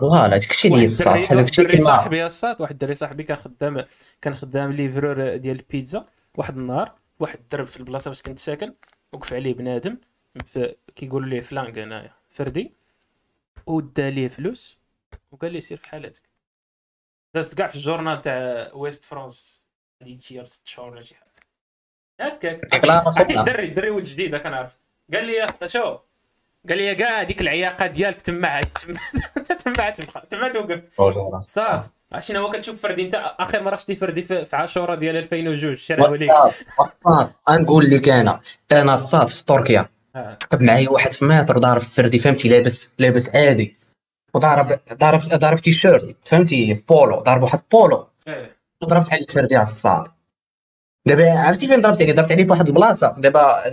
[0.00, 3.84] voilà هذاك الشيء اللي الصاط الشيء الدري كيما صاحبي الصاط واحد الدري صاحبي كان خدام
[4.22, 6.02] كان خدام livreur ديال البيتزا
[6.34, 8.74] واحد النهار واحد الدرب في البلاصة فاش كنت ساكن.
[9.12, 9.96] وقف عليه بنادم
[10.96, 12.72] كيقولوا ليه فلانك هنايا فردي
[13.66, 14.78] ودا ليه فلوس
[15.32, 16.22] وقال ليه سير في حالتك
[17.34, 19.64] دازت كاع في الجورنال تاع Ouest-France
[20.02, 21.26] هادي شي ست شهور ولا شي حاجة.
[22.20, 22.74] هكاك.
[23.30, 24.76] الدري الدري ولد جديد هكا نعرف.
[25.12, 25.98] قال لي يا شو؟
[26.68, 29.90] قال لي كاع ديك العياقة ديالك تما تما
[30.30, 30.80] تما توقف.
[31.40, 36.16] صاد عرفتي هو كتشوف فردي انت آخر مرة شفتي فردي في عاشورة ديال 2002 شراوه
[36.16, 36.30] ليك
[36.80, 38.40] الصاد غنقول لك أنا
[38.72, 39.88] أنا الصاد في تركيا.
[40.16, 40.38] آه.
[40.42, 43.76] ركب معايا واحد في متر ضارب فردي فهمتي؟ لابس لابس عادي.
[44.34, 48.06] وضارب ضارب ضارب تيشيرت فهمتي؟ بولو ضارب واحد بولو.
[48.28, 48.56] إيه.
[48.82, 50.04] وضربت عليه فردي على الصاد
[51.06, 53.14] دابا عرفتي فين ضربت عليه؟ ضربت عليه في واحد البلاصة.
[53.18, 53.68] دابا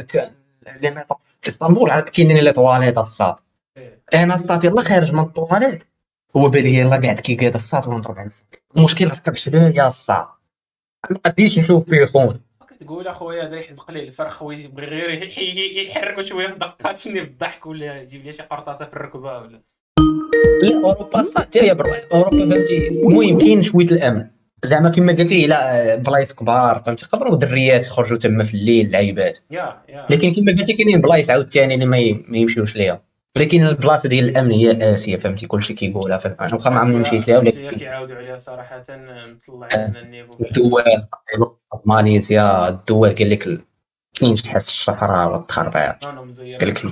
[1.42, 3.36] في إسطنبول عاد كاينين لي طواليت الصاد
[3.78, 4.02] إيه.
[4.14, 5.84] أنا صافي يلاه خارج من الطواليت
[6.38, 8.46] هو بالي يلاه قاعد كيقاد الصاد ونضرب على الصاد
[8.78, 10.26] المشكل ركب حدايا الصاد
[11.10, 12.40] ما قديش نشوف فيه خونا
[12.80, 17.66] كتقول أخويا هذا يحزق ليه الفرخ ويبغي غير يح- يح- يحركو شوية في دقاتني بالضحك
[17.66, 19.62] ولا يجيب لي شي قرطاسة في الركبة ولا؟
[20.62, 24.28] لا أوروبا الصاد حتى هي برا أوروبا فهمتي المهم كاين شوية الأمن.
[24.64, 29.40] زعما كما قلتي لا بلايص كبار فهمتي؟ يقدروا دريات يخرجوا تما في الليل لعيبات.
[30.10, 31.98] لكن كما قلتي كاينين بلايص عاوتاني اللي ما
[32.38, 33.04] يمشيوش ليها.
[33.36, 37.42] ولكن البلاصة ديال الأمن هي اسيا فهمتي؟ كلشي كيقولها أنا واخا ما عمرني مشيت ليها
[37.42, 40.84] آسيا ولكن كيعاودوا عليها صراحة مطلعين النيفو الدول
[41.86, 43.66] ماليزيا الدول قال لك
[44.14, 46.86] كاين شي حس الشفرة والتخربيق مزير قال لك-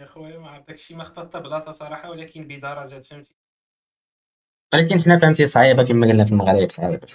[0.00, 3.34] يا خويا ما عرفت داكشي ما خطط بلاصة صراحة ولكن بدرجات فهمتي؟
[4.74, 7.06] ولكن حنا فهمتي صعيبه كما قلنا في المغرب صعيبه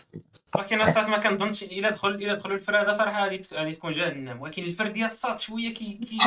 [0.55, 4.63] ولكن الصاط ما كنظنش إلا دخل إلا دخلوا الفرادة صراحة غادي غادي تكون جهنم ولكن
[4.63, 6.17] الفرد ديال الصاط شوية كي كي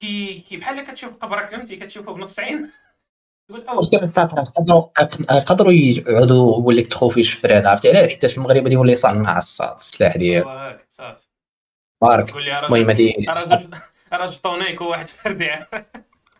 [0.00, 2.70] كي, كي بحال كتشوف قبرك فهمتي؟ كتشوفه بنص عين.
[3.48, 4.88] تقول أو مشكل السطر يقدروا
[5.30, 10.16] يقدروا يقعدوا يولي تخوفيش في فراد عرفتي؟ علاش؟ حيت المغرب غادي يولي يصنع الص- السلاح
[10.16, 10.44] ديالو
[10.92, 11.20] صافي.
[12.02, 12.36] بارك.
[12.36, 13.70] المهم هادي راجل
[14.12, 15.50] راجل طونيك وواحد فردي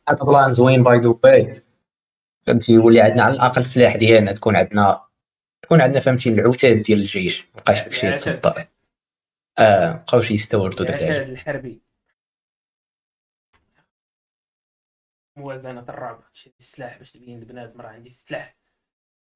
[0.09, 1.63] هذا بلان زوين by the way
[2.47, 5.07] فهمتي؟ يولي عندنا على الأقل السلاح ديالنا تكون عندنا
[5.63, 7.47] تكون عندنا فهمتي العتاد ديال الجيش.
[7.55, 8.07] مابقاش داكشي.
[8.07, 8.69] يتصدر
[9.59, 11.11] آه مابقاوش يستوردوا داك العتاد.
[11.11, 11.83] العتاد الحربي.
[15.37, 18.57] موازنة الرعب شي السلاح باش تبين لبنادم راه عندي سلاح.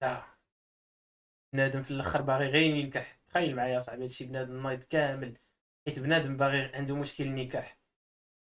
[0.02, 0.22] لا.
[1.52, 3.18] بنادم في الأخر باغي غير ينكح.
[3.26, 5.36] تخيل معايا صاحبي هادشي بنادم نايض كامل.
[5.86, 7.78] حيت بنادم باغي عنده مشكل النكاح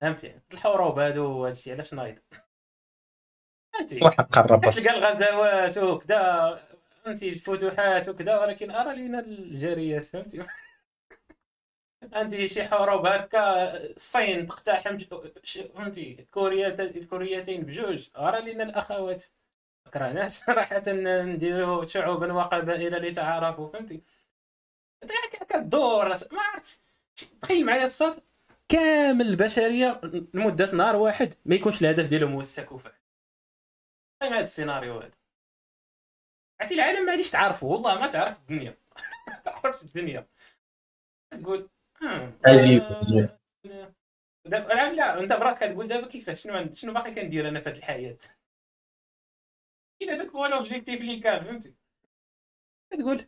[0.00, 2.18] فهمتي؟ الحروب هادو وهادشي علاش نايض؟
[4.32, 4.78] قرب بس.
[4.78, 6.60] كتلقى الغزوات وكذا
[7.04, 10.42] فهمتي الفتوحات وكذا ولكن أرى لينا الجاريات فهمتي؟
[12.16, 14.98] أنت شي حروب هكا الصين تقتحم
[15.74, 18.08] فهمتي؟ كوريا الكوريتين بجوج.
[18.16, 19.24] أرى لينا الأخوات.
[19.94, 24.02] كرهنا صراحة نديرو شعوبا وقبائل لتعارفوا فهمتي؟
[25.04, 26.82] هكا كدور ما عرفت.
[27.42, 28.22] تخيل معايا الصاط.
[28.68, 30.00] كامل البشرية
[30.34, 32.90] لمدة نهار واحد ما يكونش الهدف ديالهم هو السكوفة.
[32.90, 33.05] تخيل
[34.22, 35.10] هذا السيناريو هذا؟
[36.60, 38.76] عرفتي العالم ما غاديش تعرفه والله ما تعرف الدنيا.
[39.28, 40.26] ما تعرفش الدنيا.
[41.30, 41.70] تقول
[42.02, 43.28] آه، عجيب، آه، عجيب.
[44.44, 47.78] دابا لا لا أنت براسك كتقول دابا كيفاش؟ شنو شنو باقي كندير أنا في هذه
[47.78, 48.18] الحياة؟
[50.00, 51.74] كاين هذاك هو l'objectif اللي كان فهمتي؟
[52.92, 53.26] كتقول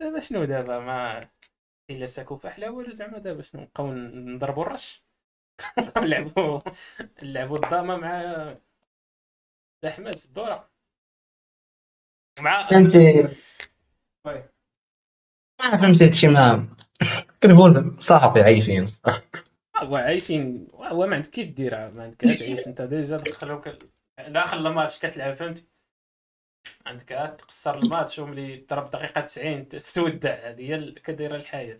[0.00, 1.28] دابا شنو دابا؟ ما
[1.90, 5.04] إلا ساكوفا حلا والو زعما دابا شنو؟ نبقاو نضربوا الرش؟
[5.96, 6.60] نلعبوا
[7.22, 8.56] نلعبوا الضامة مع
[9.86, 10.70] احمد في الدورة.
[12.40, 12.98] مع فهمتي؟
[14.26, 14.44] oui.
[15.60, 16.68] ما فهمتي هادشي ما
[17.40, 18.86] كتقول صافي عايشين
[19.76, 23.68] هو عايشين هو ما عندك كي دير ما عندك تعيش انت déjà دخلوك
[24.28, 25.64] داخل الماتش كتلعب فهمتي؟
[26.86, 30.34] عندك عاد تقصر الماتش وملي ضرب دقيقة 90 تتودع.
[30.34, 31.78] هذه هي ال- كدايرة الحياة.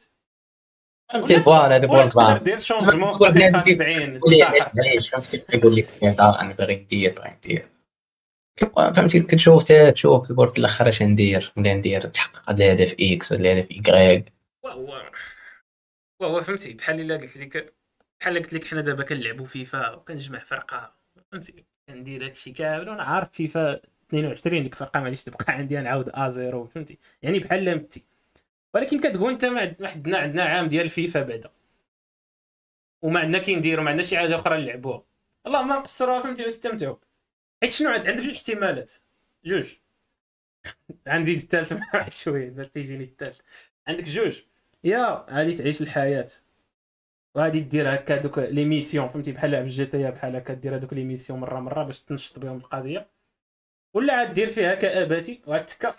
[1.12, 4.58] فهمتي؟ هو ولا تقدر ال plan دير changement في تقول دقيقة بنادم 70 قولي علاش
[4.64, 4.80] تنتحر.
[4.90, 7.68] علاش؟ فهمتي؟ كيف يقول لك هذا أنا باغي ندير باغي ندير.
[8.76, 13.32] فهمتي كتشوف تا تشوف تقول في الآخر اش ندير ولا ندير تحقق هذا الهدف X
[13.32, 14.32] ولا الهدف يكغيك
[14.64, 15.10] وهو
[16.20, 16.72] وهو فهمتي.
[16.74, 17.74] بحال إلا قلت لك
[18.20, 20.92] بحال قلت لك حنا دابا كنلعبوا فيفا وكنجمع فرقة
[21.32, 21.64] فهمتي.
[21.88, 26.30] كندير هادشي كامل وأنا عارف فيفا 22 ديك الفرقة ما غاديش تبقى عندي نعاود à
[26.30, 26.98] zéro فهمتي.
[27.22, 28.04] يعني بحال لمتي
[28.74, 31.50] ولكن كتقول أنت ما عند- ما عندنا عندنا عام ديال فيفا بعدا.
[33.02, 35.02] وما عندنا كي نديرو ما عندنا شي حاجة أخرى نلعبوها.
[35.46, 36.96] اللهم نقصروها فهمتي ونستمتعوا
[37.62, 38.92] حيت شنو عند عندك جوج احتمالات.
[39.44, 39.72] جوج.
[41.08, 43.40] غنزيد الثالث مع واحد شوية باش تيجيني الثالث.
[43.88, 44.40] عندك جوج.
[44.84, 46.26] يا غادي تعيش الحياة.
[47.34, 51.04] وغادي دير هكا دوك les missions فهمتي؟ بحال لعب GTA بحال هكا دير هذوك les
[51.04, 53.06] missions مرة مرة باش تنشط بهم القضية.
[53.94, 55.92] ولا عاد دير فيها كاباتي وعاد تكا.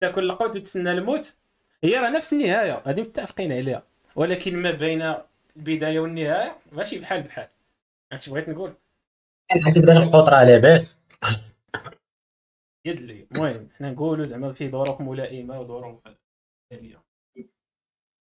[0.00, 1.36] تاكل القوت وتسنى الموت.
[1.84, 3.82] هي راه نفس النهاية غادي متفقين عليها.
[4.16, 5.14] ولكن ما بين
[5.56, 7.48] البداية والنهاية ماشي بحال بحال.
[8.12, 8.74] عرفتي بغيت نقول.
[9.50, 11.00] عندك داك القطره لاباس
[12.86, 16.08] يد لي المهم حنا نقولوا زعما في ظروف ملائمة وظروف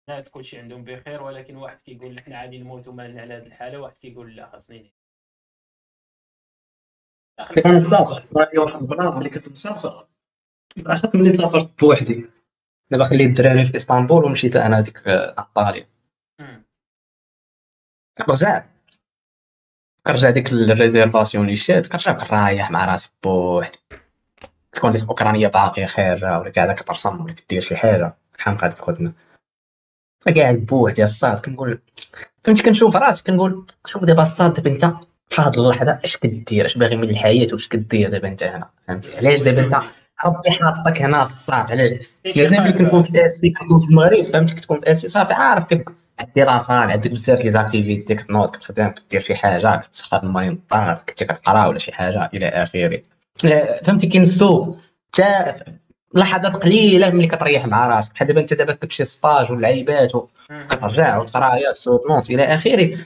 [0.08, 3.96] الناس كلشي عندهم بخير ولكن واحد كيقول حنا عادي نموتوا مالنا على هذه الحالة واحد
[3.96, 4.94] كيقول لا خاصني
[7.54, 8.28] كان مسافر.
[8.36, 10.08] راني واحد البلان ملي كنت مسافر.
[10.78, 12.30] اخذت ملي سافرت بوحدي.
[12.90, 15.88] دابا خليت الدراري في إسطنبول ومشيت أنا ديك أنطاليا.
[16.40, 16.64] مم.
[18.28, 18.73] رجعت
[20.06, 23.78] كنرجع ديك ال réservation اللي شات كنرجع كنرايح مع راسي بوحدي
[24.72, 28.14] تكون ديك الأوكرانية باقية خارجة ولا قاعدة كترسم ولا كدير شي حاجة.
[28.38, 29.12] حامقه ديك ودنا
[30.20, 31.78] فقاعد بوحدي الصاط كنقول
[32.44, 34.94] فهمتي كنشوف راسي كنقول شوف دابا الصاط دابا أنت
[35.28, 39.16] في هاد اللحظة إش كدير؟ إش باغي من الحياة؟ واش كدير دابا أنت هنا؟ فهمتي؟
[39.16, 39.74] علاش دابا أنت
[40.26, 41.90] ربي حاطك هنا الصاط علاش؟
[42.36, 42.72] ملي.
[42.72, 45.84] كنكون في آسفي كنكون في المغرب فهمتي؟ كتكون في آسفي صافي عارف كت
[46.18, 51.24] عندي راسان عندك بزاف les activités كتنوض كتخدم كدير شي حاجة كتسخن الماء الدار كنتي
[51.24, 53.02] كتقرا ولا شي حاجة إلى آخره.
[53.84, 54.76] فهمتي كاين السوق؟
[55.14, 55.54] حتى
[56.14, 58.14] لحظات قليلة ملي كتريح مع راسك.
[58.14, 60.22] بحال دابا أنت دابا كتمشي stage واللعيبات مم.
[60.50, 62.96] وكترجع وتقرا يا سوق نونس إلى آخره.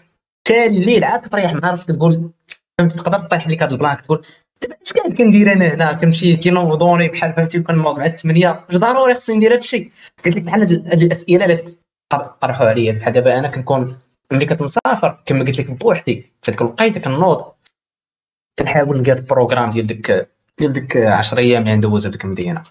[0.46, 2.30] حتى الليل عاد كتريح مع راسك تقول
[2.78, 4.26] فهمتي تقدر طيح لك هاد ال plan تقول
[4.62, 9.14] دابا اش قاعد كندير أنا هنا؟ كنمشي كينوضوني بحال فهمتي كنوض مع الثمانيه واش ضروري
[9.14, 9.92] خصني ندير هادشي.
[10.24, 11.74] قلت لك بحال هاد الأسئلة
[12.10, 13.98] طرحوا عليا بحال دابا أنا كنكون
[14.32, 16.32] ملي كتمسافر كما قلت لك بوحدي.
[16.42, 17.54] في ديك الوقيته كنوض
[18.58, 20.28] كنحاول نلقى ال programme ديال ديك
[20.58, 22.62] ديال ديك 10 أيام اللي ندوز هذيك المدينة.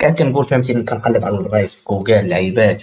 [0.00, 2.82] قاعد كنقول فهمتي كنقلب على الرايس في جوجل اللعيبات.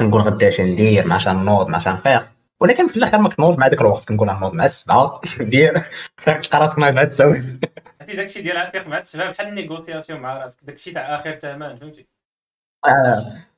[0.00, 2.28] كنقول غدا اش ندير مع نوض مع نفيق
[2.60, 4.08] ولكن في الآخر ما كنوض مع ديك الوقت.
[4.08, 5.20] كنقول نوض مع السبعة.
[5.40, 5.84] ديال
[6.54, 7.46] راسك ما بعد تسوس
[8.00, 9.30] عرفتي داكشي ديال عتيق مع السبعة.
[9.30, 10.64] بحال ال négociation مع راسك.
[10.64, 12.06] داكشي تاع آخر ثمن فهمتي؟
[12.86, 13.49] آه.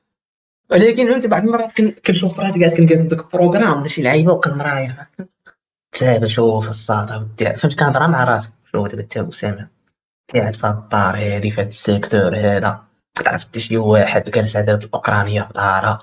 [0.71, 5.07] ولكن فهمتي بعض المرات كنشوف راسي قاعد كنقاد ديك ال programme ولا شي لعيبه وكنمرايح
[6.01, 8.49] دابا شوف الصاط فهمت؟ كنهضر مع راسي.
[8.71, 9.67] شوف دابا انت اسامه
[10.33, 12.83] قاعد في الدار هادي في هاد ال secteur هذا.
[13.17, 15.99] كتعرف حتى شي واحد جالس على الأوكرانية في دارها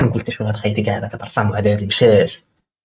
[0.00, 2.42] كنقول حتى شوية خيتي قاعدة كترسم هذا المشاش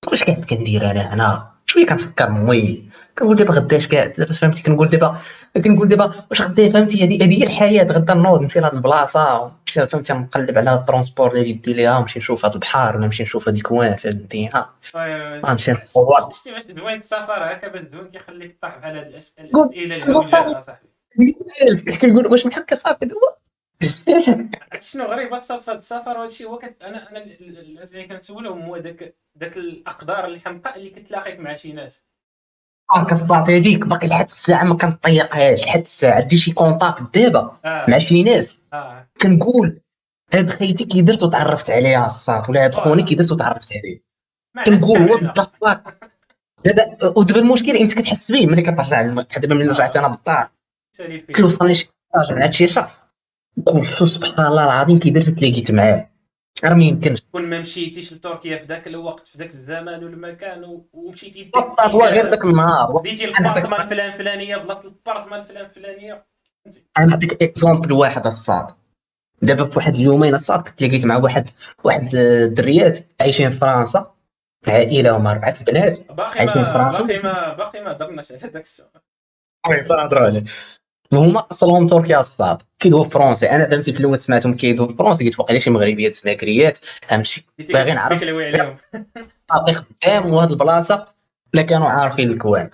[0.08, 2.84] واش قاعد كندير أنا؟ هنا شوية كنفكر موي
[3.18, 5.18] كنقول دابا غداش قاعد دابا فهمتي كنقول دابا
[5.64, 10.14] كنقول دابا واش غدا فهمتي هذه هذه هي الحياة غدا نوض نمشي لهاد البلاصة فهمتي
[10.14, 13.72] نقلب على ال transport اللي يدي ليها ونمشي نشوف هاد البحر ولا نمشي نشوف هذيك
[13.72, 14.66] وين في المدينة
[15.50, 16.32] نمشي نتصور.
[16.34, 21.36] شتي باش زوين السفر هكا باش زوين كيخليك تطيح بحال هاد الأسئلة الهوجه اصاحبي
[22.02, 23.06] كنقول واش محك صافي
[24.80, 26.76] شنو غريب؟ الصدفه السفر وهادشي هو كت...
[26.82, 32.04] أنا أنا الاسئله اللي كنسولهم هو داك داك الأقدار الحمقاء اللي كتلاقيك مع شي ناس.
[32.96, 37.86] آه كصافي هذيك باقي لحد الساعة ما كنطيقهاش لحد الساعة عندي شي contact دابا آه.
[37.90, 38.62] مع شي ناس.
[38.74, 39.08] آه.
[39.22, 39.82] كنقول
[40.34, 44.02] هاد خيتي كي درت وتعرفت عليها الصاط ولا هاد خونا كي درت وتعرفت عليه
[44.66, 46.12] كنقول what the fuck
[46.66, 49.02] دابا ودابا المشكل إمتى كتحس به ملي كترجع
[49.38, 50.50] دابا ملي رجعت أنا بالدار
[51.36, 53.01] كيوصلني شي هاد شي شخص.
[54.06, 56.12] سبحان الله العظيم كي درت تلاقيت معاه.
[56.64, 57.22] غير ما يمكنش.
[57.32, 62.46] كون ما مشيتيش لتركيا في ذاك الوقت في ذاك الزمان والمكان ومشيتي هو غير ذاك
[62.46, 63.02] النهار.
[63.02, 66.26] ديتي ال appartement فلان فلانية بلاصة ال appartement فلان فلانية.
[66.98, 68.68] أنا نعطيك exemple واحد الصاط.
[69.42, 71.50] دابا في واحد اليومين الصاط كنت لقيت مع واحد
[71.84, 74.14] واحد الدريات عايشين في فرنسا
[74.68, 77.04] عائلة هما اربعه البنات عايشين في فرنسا.
[77.04, 80.46] باقي ما باقي ما درناش على داك السؤال.
[81.14, 85.60] هما اصلهم تركيا الصاط كيدوي فرونسي أنا فهمتي في الأول سمعتهم كيدوي فرونسي قلت واقيلا
[85.60, 86.78] شي مغربيات سماكريات
[87.12, 88.24] نمشي باغي نعرف
[89.50, 91.08] باقي خدام وهاد البلاصة.
[91.54, 92.70] لا كانوا عارفين الكوان.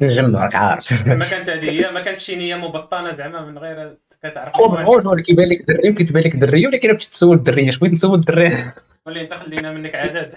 [0.00, 3.96] نجمع راك عارف ما كانت هذه هي ما كانتش شي نية مبطنة زعما من غير
[4.22, 8.14] كتعرف هو كيبان لك دري وكتبان لك دريه ولكن باش تسول الدريه أش بغيت نسول
[8.14, 8.74] الدريه
[9.06, 10.34] ولي أنت خلينا منك عدد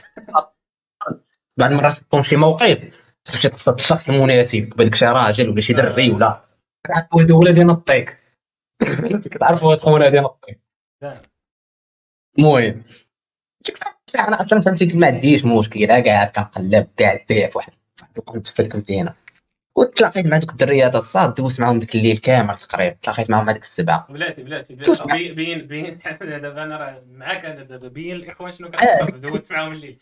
[1.58, 2.78] بعض المرات تكون شي موقف.
[3.26, 4.70] تمشي تصد الشخص المناسب.
[4.70, 6.42] بهذاك شي راجل ولا شي دري ولا
[6.84, 8.18] كتعرفوا هادو ولادي نطيك
[9.32, 10.60] كتعرفوا هاد خونا هادي نطيك
[12.40, 12.84] المهم
[13.66, 13.78] ديك
[14.08, 18.62] الساعة أنا أصلا فهمتي ما عنديش مشكل قاعد كنقلب قاعد في واحد واحد القنت في
[18.62, 19.16] المدينة
[19.76, 24.08] وتلاقيت مع دوك الدريات الصاد دوزت معاهم ديك الليل كامل تقريبا تلاقيت معاهم هذيك السبعة.
[24.10, 25.34] بلاتي بلاتي بلاتي.
[25.34, 29.98] بين بين دابا أنا راه معاك أنا دابا بين الاخوان شنو كتصرف دوزت معاهم الليل.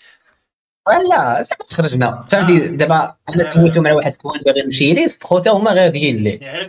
[0.87, 2.25] لا زعما خرجنا.
[2.29, 2.67] فهمتي؟ آه.
[2.67, 6.41] دابا أنا سولتهم على واحد كون باغي نمشي ليه صدقوا حتى هما غاديين ليه.
[6.41, 6.67] يعني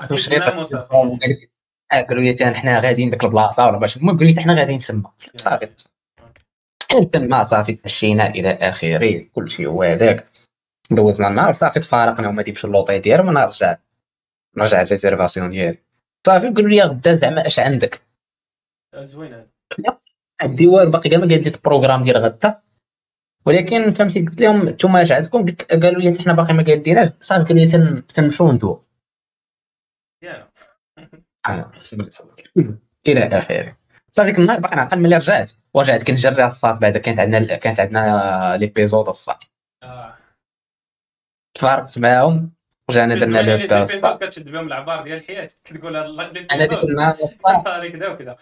[1.92, 5.11] آه قالوا لي حنا غاديين ديك البلاصة ولا باش المهم قالوا لي حنا غاديين تما.
[5.36, 5.68] صافي.
[7.12, 10.26] تما صافي تمشينا إلى آخره كل شيء هو هذاك.
[10.90, 13.76] دوزنا النهار صافي تفارقنا هما تيمشيو اللوطي ديالهم وأنا رجع
[14.56, 15.78] نرجع ال réservation ديالي.
[16.26, 18.00] صافي قالوا لي غدا زعما اش عندك؟
[18.96, 19.46] زوين هذا
[20.40, 22.61] عندي والو باقي كاع ما قاديت ال programme ديال غدا.
[23.51, 27.44] ولكن فهمتي قلت لهم نتوما اش عندكم؟ قلت قالوا لي حنا باقي ما قاديناش صافي
[27.44, 28.82] قالوا لي تنمشيو ندوو
[31.46, 31.72] آه،
[33.07, 33.76] إلى آخره.
[34.12, 39.09] صافي النهار باقي نعقل ملي رجعت ورجعت كنجري الصاط بعدا كانت عندنا كانت عندنا ليبيزود
[39.09, 39.51] الصاط.
[39.82, 40.14] آه.
[41.55, 42.53] تفارقت معاهم.
[42.90, 44.24] رجعنا درنا لو الصاط.
[44.24, 45.48] كتشد بهم العبار ديال الحياة.
[45.64, 47.64] تقول أنا ديك النهار الصاط.
[47.92, 48.36] كذا وكذا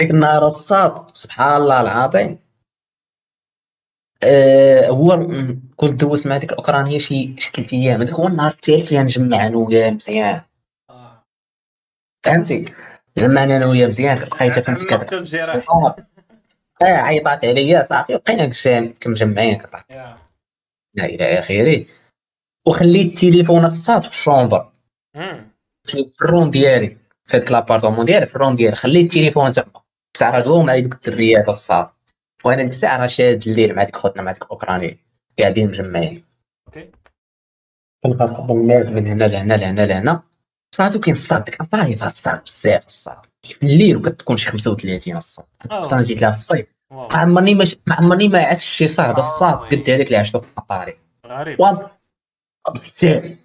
[0.00, 1.16] ديك النهار الصاط.
[1.16, 2.45] سبحان الله العظيم.
[4.22, 5.28] آه هو
[5.76, 8.02] كنت دوزت مع ديك الأوكرانية شي شي ثلاث أيام.
[8.02, 10.40] هذاك هو النهار الثالث اللي نجمع أنا وياه مزيان.
[12.24, 12.64] فهمتي؟
[13.18, 14.18] جمعنا أنا وياه مزيان.
[14.18, 15.22] لقيتها فهمتي كذا.
[16.82, 18.16] آه عيطات عليا صافي.
[18.16, 18.50] بقينا
[19.00, 19.84] كمجمعين كطح
[20.94, 21.86] لا إلى اخره
[22.66, 24.72] وخليت التليفون الصاط في ال chambre.
[25.84, 26.96] في ال room ديالي.
[27.24, 28.76] في هذاك l'appartement ديالي في ال room ديالي.
[28.76, 29.82] خليت التليفون تما
[30.14, 31.88] تعرضوا مع دوك الدريات الصاط.
[32.46, 34.98] وأنا ديك الساعة راه شاد الليل مع ديك خوتنا مع ديك الاوكراني
[35.38, 36.24] قاعدين مجمعين.
[36.66, 36.90] okay.
[38.04, 40.22] كنبقى من هنا لهنا لهنا لهنا.
[40.74, 43.16] صافي كاين الصاط ديك طايفه الصاط بزاف الصاط.
[43.42, 45.46] في الليل وكتكون شي 35 الصاط.
[45.70, 46.66] أصلا جيت لها في الصيف.
[46.90, 50.58] ما عمرني ما ما عمرني ما عشت شي صهد الصاط قد هذيك اللي عشتو في
[50.58, 51.58] الطاري غريب.
[52.74, 53.36] بزاف.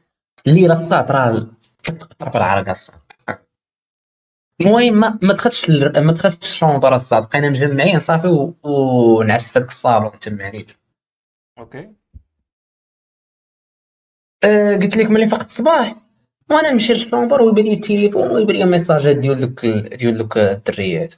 [0.48, 1.48] الليلة الصاط راه
[1.84, 3.01] كتقطر بالعرق الصاط.
[4.62, 5.36] المهم ما ما
[5.70, 7.30] ال- ما دخلتش ال chambre الصاط.
[7.30, 10.72] بقينا مجمعين صافي و- ونعس في هذاك الصالون تما نيت
[11.60, 11.90] Okay.
[14.44, 15.96] أه قلت لك ملي فقت الصباح
[16.52, 20.38] وأنا نمشي لل chambre ويبان لي التليفون ويبان لي ميساجات ديال دوك ال- ديال دوك
[20.38, 21.14] الدريات.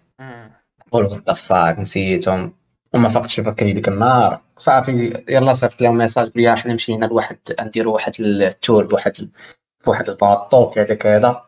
[0.92, 2.54] قول what the fuck نسيتهم.
[2.94, 4.42] وما فقتش بكري ديك النهار.
[4.58, 9.30] صافي يلا صيفط لهم message بلي حنا مشينا لواحد نديرو واحد ال tour بواحد
[9.86, 11.46] بواحد ال bateau كذا كذا.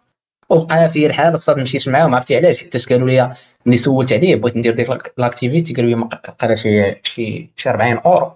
[0.50, 3.36] وبقى في الحال الصاط مشيت معاهم عرفتي علاش؟ حيت قالوا لي
[3.66, 6.10] ملي سولت عليه بغيت ندير ديك l'ac- l'activité قالوا لي
[6.42, 8.32] بقى شي شي شي 40 أورو.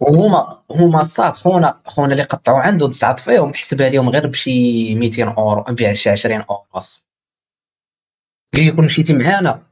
[0.00, 5.28] وهما هما الصاد خونا خونا اللي قطعوا عنده تسعط فيهم حسبها لهم غير بشي 200
[5.28, 7.06] أورو بيع شي 20 أورو بس.
[8.54, 9.62] قال لي كون مشيتي معانا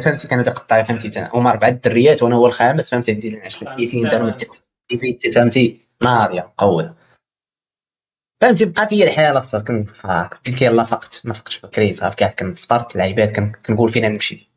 [0.00, 3.80] فهمتي كان هذا قطاع فهمتي هما أربعة الدريات وأنا هو الخامس فهمتي عندي العشرة خامس
[3.80, 4.52] كيفين داروا تمام.
[4.88, 6.94] كيفين فهمتي ناريه مقوده
[8.40, 12.32] فهمتي بقى فيا الحال الصاد كنفاك قلت لك يلا فقت ما فقتش بكري صافي قاعد
[12.32, 14.50] كنفطر اللعيبات كن- كنقول فين نمشي.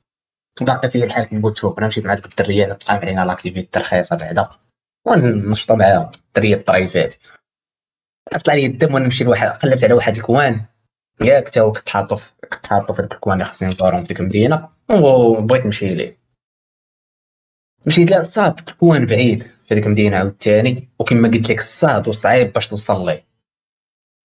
[0.61, 4.49] باقي فيا الحال كنقول شوف أنا مشيت مع دوك الدريات تقام علينا l'activité رخيصه بعدا
[5.07, 7.15] وننشطوا معاهم الدريات الطريفات
[8.45, 10.65] طلع لي الدم ونمشي لواحد قلبت على واحد ال coin.
[11.21, 12.15] ياك تا كنت حاطو
[12.53, 16.17] كنت حاطو في هذاك ال coin اللي خصني نزورهم في ديك المدينة وبغيت نمشي ليه.
[17.85, 22.53] مشيت له الصاط ال coin بعيد في هذيك المدينة عاوتاني وكما قلت لك الصاط وصعيب
[22.53, 23.25] باش توصل ليه.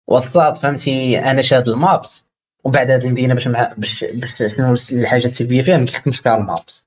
[0.07, 2.25] والصاط فهمتي؟ أنا شاد ال Maps.
[2.65, 6.87] وبعد هذه المدينة باش باش باش شنو الحاجة السلبيه فيها ما كيخدمش فيها ال Maps.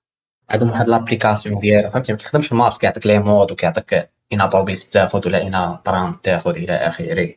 [0.49, 4.89] عندهم واحد l'application ديالها فهمتي؟ ما كيخدمش ال Maps كيعطيك les modes وكيعطيك إينا طوبيس
[4.89, 7.35] تاخذ ولا إينا ترام تاخذ إلى آخره.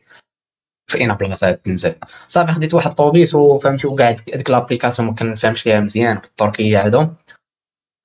[0.87, 1.95] في إينا بلاصة تنزل.
[2.27, 7.15] صافي خديت واحد الطوبيس وفهمتي؟ وقاعد هذيك l'application ما كنفهمش فيها مزيان التركية عندهم.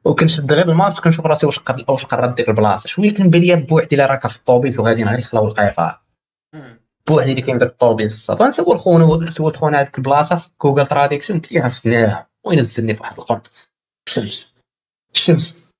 [0.05, 1.85] وكنشد غير ال Maps كنشوف راسي واش قر...
[1.89, 2.87] واش ديك البلاصة.
[2.89, 6.08] شوية كنبان ليا بوحدي اللي راكب في الطوبيس وغاديين غير يخلاو القيفار.
[7.09, 11.41] بوحدي اللي كاين في الطوبيس الصاط غنسول خونا سولت خونا هذيك البلاصة في Google Traduction
[11.41, 13.73] قلت ليه وينزلني في واحد القنطس.
[14.09, 14.55] الشمس
[15.15, 15.73] الشمس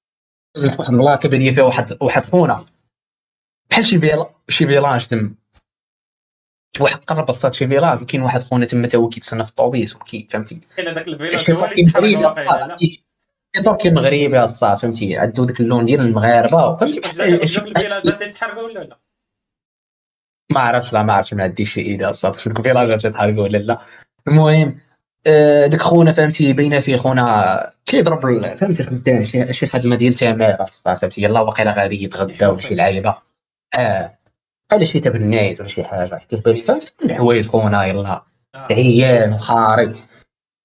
[0.57, 2.67] نزلت واحد البلاصه كيبان لي فيها واحد واحد خونا.
[3.71, 5.35] بحال شي villa شي village تما
[6.81, 10.29] واحد قرب الصاط شي village وكاين واحد خونا تما تا هو كيتسنى في الطوبيس وكي
[10.31, 13.05] فهمتي؟ كاين هذاك ال village هو اللي الصاط شي
[13.65, 18.99] تركي مغربي الصاط فهمتي؟ عندو داك اللون ديال المغاربة فهمتي؟ الفيلاج تيتحركوا ولا لا؟
[20.51, 23.59] ما عرفتش لا ما عرفتش ما عنديش شي ايديا الصاد واش ديك الفيلاجات تتحرقوا ولا
[23.59, 23.79] لا.
[24.29, 24.79] المهم
[25.27, 30.65] آه، داك خونا فهمتي باينه فيه خونا كيضرب فهمتي خدام شي شي خدمة ديال تماره
[30.65, 33.17] فهمتي يلا واقيلا غادي يتغدى ولا شي لعيبة.
[33.75, 34.19] آه
[34.73, 38.23] على شي تبنايز ولا شي حاجة حتى في بالي فهمتي الحوايج خونا يلا
[38.55, 38.67] آه.
[38.71, 39.97] عيان وخارج.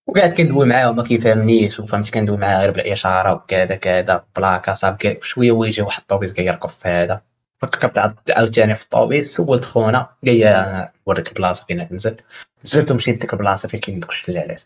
[0.08, 5.52] وقاعد كندوي معاه وما كيفهمنيش وفهمت كندوي معاه غير بالإشارة وكذا كذا بلاكا صافي شوية
[5.52, 7.22] ويجي واحد الطوبيس كاع يركب في هذا.
[7.64, 12.18] ركبت عاود- عاوتاني في الطوبيس سولت خونا قال وريك البلاصه فين تنزل.
[12.66, 14.62] نزلت ومشيت ديك البلاصه فين كاين دوك الشلالات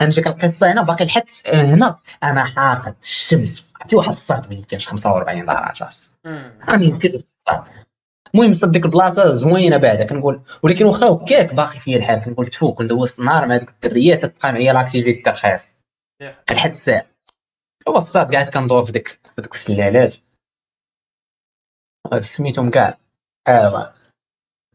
[0.00, 1.98] أنا ديك القصة هنا باقي لحد هنا.
[2.22, 5.88] أنا حاقد الشمس عرفتي واحد الصهد ما يمكنش 45 درجه.
[6.68, 7.22] راني يمكن
[8.34, 12.22] المهم صد ديك البلاصة زوينة بعدا كنقول ولكن واخا هكاك باقي فيا الحال.
[12.24, 15.66] كنقول تفو كندوز النهار مع ديك الدريات تقام عليا l'activité رخيص
[16.22, 16.52] Yeah.
[16.52, 17.06] لحد الساعة.
[17.88, 20.16] هو الصاد قاعد كندور في ديك في ديك الشلالات.
[22.20, 22.98] سميتهم كاع
[23.48, 23.92] آه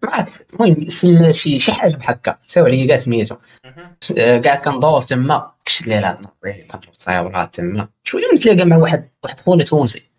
[0.03, 3.37] ما عرفت المهم شي شي شي حاجة بحال هكا ساو عليا كاع سميتهم.
[3.65, 3.95] مهم.
[4.17, 7.89] آه، قاعد كندور تما ديك الشلالات نظيفه كنجيب تصاورات تما.
[8.03, 10.11] شوية نتلاقى مع واحد واحد خونا تونسي.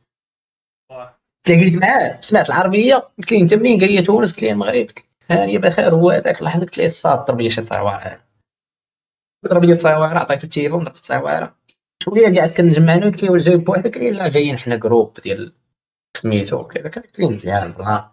[1.44, 4.86] تلاقيت معاه سمعت العربية قلت لي أنت منين؟ قال لي تونس قلت لي المغرب.
[5.30, 8.20] هاني بخير هو هذاك اللحظه قلت لي الصاد ضرب لي شي تصاوير.
[9.48, 11.50] ضرب لي تصاوير عطيته التليفون ضربت التصاوير
[12.02, 15.20] شوية قاعد كنجمع أنا قلت لي واش جاي بوحدك قال لي لا جايين حنا groupe
[15.20, 15.52] ديال
[16.16, 18.10] سميتو كذا قلت لي مزيان والله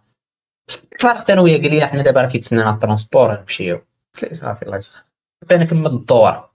[0.99, 3.81] تفارقت أنا وياه قال لي حنا دابا راه كيتسنانا ال transport نمشيو.
[4.13, 5.03] قلت له صافي الله يسخر
[5.49, 6.49] بقينا كمل الدور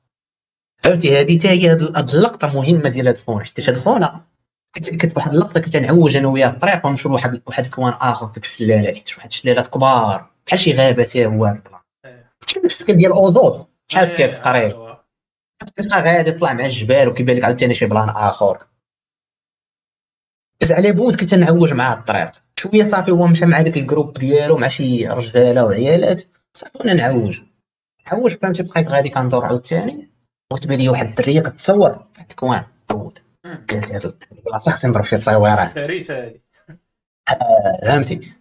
[0.83, 4.09] فهمتي هذه حتى هي هاد اللقطة مهمة ديال هاد الفون حيت هاد الفون
[4.75, 8.41] كنت واحد اللقطة كنت نعوج أنا وياه الطريق ونمشيو لواحد واحد ال coin آخر في
[8.41, 10.31] ديك الشلالات حيت واحد الشلالات كبار.
[10.47, 12.33] بحال شي غابة تا هو هاد ال plan إيه.
[12.47, 13.67] كاين الشكل ديال أوزود.
[13.91, 15.05] بحال إيه، هكاك تقريبا.
[15.77, 18.59] كتبقى غادي طلع مع الجبال وكيبان لك عاوتاني شي plan آخر.
[20.63, 22.33] كنت على بود كنت نعوج معاه الطريق.
[22.59, 26.23] شوية صافي هو مشى مع داك ال groupe ديالو مع شي رجالة وعيالات.
[26.53, 27.41] صافي وأنا نعوج.
[28.07, 30.11] نعوج فهمتي بقيت غادي كندور عاوتاني.
[30.53, 31.91] وتبان لي واحد الدريه كتصور.
[31.91, 33.19] في واحد ال coin بود.
[33.45, 33.67] مم.
[33.71, 36.35] قلت هاد البلاصة خصني نضرب شي تصويرات كارثه
[37.29, 38.33] هذه فهمتي.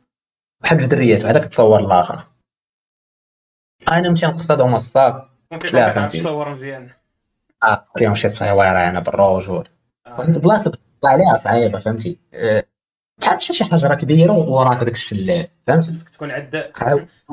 [0.64, 2.24] واحد الدريات وهذاك تصور الآخر.
[3.88, 5.22] أنا نمشي نقصدهم الصاد.
[5.74, 6.18] لا، فهمتي.
[6.18, 6.90] تصور مزيان.
[7.64, 9.68] آه، شي تصويره أنا بالروج وهاد.
[10.08, 10.22] آه.
[10.22, 12.64] البلاصة طلع عليها صعيبه فهمتي؟ آه،
[13.22, 16.72] بحال شي حجره كبيره وراك داك الشلال فهمتي؟ خصك تكون عداء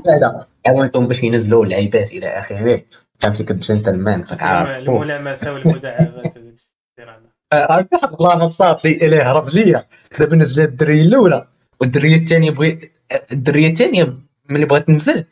[0.06, 2.82] هذا عاونتهم باش ينزلوا اللعيبات إلى آخره.
[3.18, 6.34] فهمتي كجنتلمان الملامسة والمداعبات
[7.52, 9.86] عرفت واحد البلان صات لي إليه هرب ليا.
[10.18, 11.46] دابا نزلت الدريه الأولى
[11.80, 12.90] والدريه الثانية بغي
[13.32, 14.14] الدريه الثانية
[14.50, 15.24] ملي بغات تنزل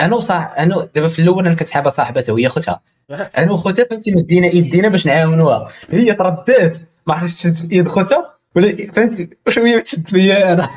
[0.00, 2.80] أنا وصاح أنا دابا في الأول أنا كنسحابها صاحبتها وهي خوتها
[3.38, 5.72] أنا وخوتها فهمتي مدينا يدينا باش نعاونوها.
[5.90, 6.76] هي تردات.
[7.10, 10.68] ما عرفتش في يد خوتها ولا فهمتي شوية تشد فيا أنا؟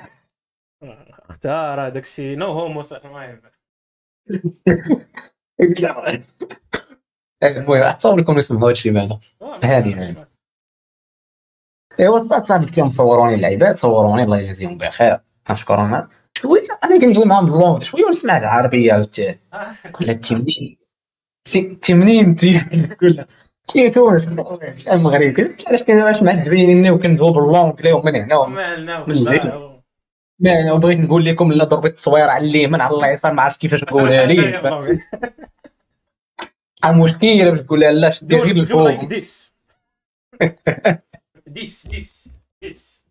[1.29, 2.37] اختار هذاك الشيء.
[2.37, 2.81] نو هومو
[5.61, 6.23] المهم
[7.43, 9.19] المهم اتصور لكم يسمعوا هادشي معنا.
[9.63, 10.25] هذه
[11.99, 15.19] ايوا الصاد صاحبي كانوا مصوروني اللعيبات صوروني الله يجازيهم بخير.
[15.47, 16.07] كنشكرهم
[16.37, 19.07] شوية أنا كندوي معاهم باللونج شوية ونسمع العربية
[20.01, 20.77] ولا تيمنين
[21.81, 22.45] تيمنين انت
[22.99, 23.27] كلها
[23.67, 24.27] كي تونس
[24.87, 28.45] المغرب علاش كندوي معذبين وكندوي باللونج ليهم من هنا
[30.39, 33.83] ما أنا بغيت نقول لكم لا ضربت التصوير على اليمين على اليسار ما عرفتش كيفاش
[33.83, 34.59] نقولها لي.
[36.85, 39.55] المشكلة باش تقول لها لا شدي غير الفوق ديس
[41.47, 42.27] ديس ديس
[42.61, 43.05] ديس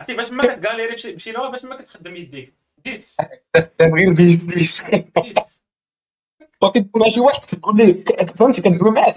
[0.00, 2.54] عرفتي باش ما كتغاليري بشي لغة باش ما كتخدم يديك.
[2.84, 3.16] ديس
[3.82, 4.42] غير بيس.
[4.44, 4.82] ديس
[6.64, 8.04] وكتكون مع شي واحد كتقول لي
[8.38, 9.14] فهمتي؟ كندوي معاه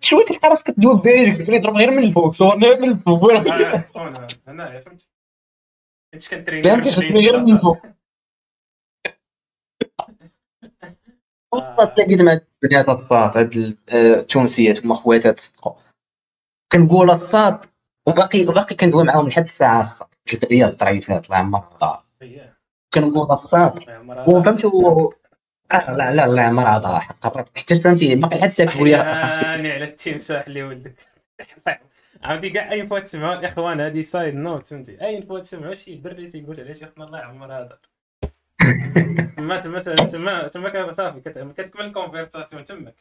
[0.00, 3.32] شوية كتلقى راسك كدوي بدايرك تقول لي ضرب غير من الفوق صورني من الفوق.
[4.48, 5.08] هنايا فهمتي
[6.14, 6.68] انت كنتريني
[7.28, 7.78] غير من الفوق.
[11.96, 15.42] تلاقيت مع البنات الصاد هاد التونسيات هما خواتات.
[16.72, 17.64] كنقول الصاد
[18.06, 22.04] وباقي وباقي كندوي معاهم لحد الساعة الصاد جدريه الطريفات الله يعمر الدار
[22.94, 23.72] كنقول الصاد
[24.28, 25.10] وفهمتي آه
[25.72, 30.62] لا لا لا ما راه قربت حتى فهمتي باقي الساعة كتقول لي على التمساح اللي
[30.62, 30.94] ولدك.
[32.24, 36.26] عرفتي كاع اي فوا تسمعوا الإخوان؟ هذه سايد نوت فهمتي؟ اي فوا تسمعوا شي دري
[36.26, 37.78] تيقول علاش اخنا الله يعمر هذا
[39.36, 42.94] تما تما تما تما صافي كتكمل ال conversation تماك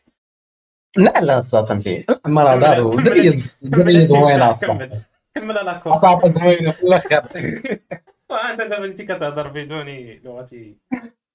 [0.97, 4.89] لا لا صافي فهمتي مرة دار ودري دري زوينة كمل
[5.35, 5.55] كمل.
[5.55, 7.25] لا juste صافي زوينة في الآخر
[8.51, 9.89] انت دابا انت كتهضر بدون
[10.23, 10.75] لغة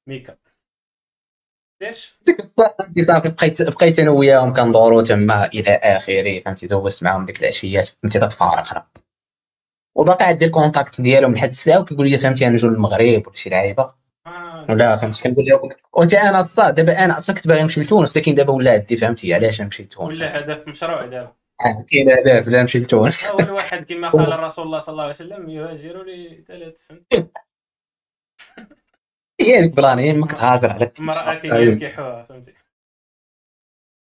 [0.06, 0.36] ميكا.
[1.80, 7.86] فهمتي صافي بقيت بقيت أنا وياهم كندورو تما إلى آخره فهمتي؟ دوزت معاهم ديك العشيات
[7.88, 8.74] فهمتي؟ تتفارق.
[8.74, 8.86] راه
[9.96, 13.50] وباقي عندي ال contact ديالهم لحد الساعة وكيقول لي فهمتي؟ أنا نجو للمغرب ولا شي
[13.50, 13.94] لعيبة.
[14.26, 14.66] آه.
[14.68, 16.74] ولا فهمتي؟ كنقول لهم وحتى أنا الصاد.
[16.74, 20.16] دابا أنا أصلا كنت باغي نمشي لتونس ولكن دابا ولا عندي فهمتي؟ علاش نمشي لتونس؟
[20.16, 21.32] ولا هدف مشروع دابا.
[21.60, 23.24] آه، كاين هدف لا نمشي لتونس.
[23.26, 26.92] أول واحد كما قال الرسول الله صلى الله عليه وسلم يهاجر لثلاث
[29.40, 32.54] فهمتي هي البلان هي ما كتهاجر على امرأة ينكحها فهمتي؟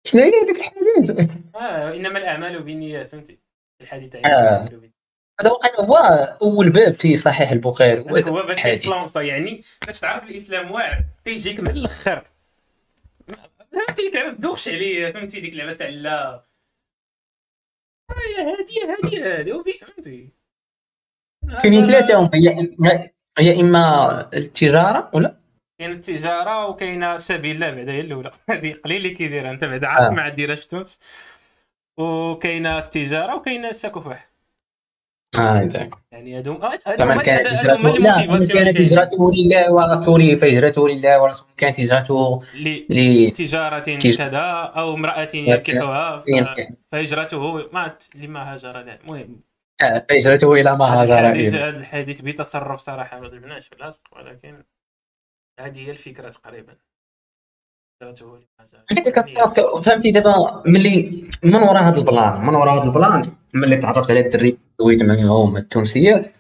[0.07, 3.39] شنو هي ديك الحديث آه إنما الأعمال بالنيات فهمتي؟
[3.81, 4.69] الحديث عن آه.
[5.41, 5.97] هذا وقع هو
[6.43, 8.01] اول باب في صحيح البخاري.
[8.01, 12.27] هو باش تلونسا يعني باش تعرف الإسلام واعر تيجيك من الأخر.
[13.73, 16.45] فهمتي؟ ديك اللعبه دوخش عليا فهمتي؟ ديك اللعبه تاع لا.
[18.11, 20.29] هي هادية هادية هادي فهمتي؟
[21.63, 22.31] كاينين ثلاثة هم
[23.39, 25.35] هي إما التجارة ولا
[25.81, 30.05] كاين التجارة وكاينه سبيل الله بعدا هي الأولى هذه قليل اللي كيديرها أنت بعدا عارف
[30.05, 30.11] آه.
[30.11, 30.99] ما ديرهاش تونس
[31.99, 34.29] وكاينه التجارة وكاينه السكفاح
[35.39, 36.59] آه ياك يعني هادو
[36.99, 38.15] فمن كانت هجرته لا
[38.55, 38.81] كانت.
[38.81, 42.87] هجرته لله ورسوله فهجرته لله ورسوله كانت هجرته ل-
[43.27, 44.41] ل تجارة تج- كذا
[44.77, 46.69] أو امرأة ينكحها ينكح.
[46.93, 49.41] فهجرته مات لما هاجر المهم
[49.81, 54.65] فهجرته إلى ما هذا الحديث هذا الحديث بتصرف صراحة ما ضربناش في اللاصق ولكن
[55.61, 56.77] هذه هي الفكرة تقريبا.
[58.03, 58.41] هجرته
[59.83, 64.11] فهمتي دابا ملي من وراء هذا ال plan؟ من وراء هذا ال plan؟ ملي تعرفت
[64.11, 66.33] على الدري دويت معاهم التونسيات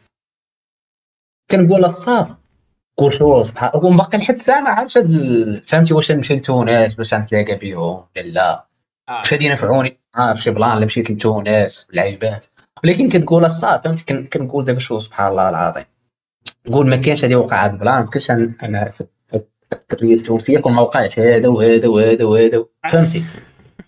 [1.51, 2.37] كنقول الصاد
[2.97, 7.15] قول شو سبحان الله باقي لحد الساعة ما عرفتش هاد فهمتي واش نمشي لتونس؟ باش
[7.15, 8.67] نتلاقى بهم ولا لا؟
[9.09, 9.19] آه.
[9.19, 10.01] واش غادي ينفعوني
[10.35, 12.47] في شي plan اللي مشيت لتونس لعيبات.
[12.85, 15.85] ولكن كتقول الصاد فهمتي كن- كنقول دابا شو سبحان الله العظيم.
[16.67, 18.09] نقول ما كاينش هادي وقع هاد ال plan
[18.63, 19.03] ما نعرف
[19.33, 23.23] هاد الدريه التونسيه كون ما وقعش هذا وهذا وهذا وهذا فهمتي؟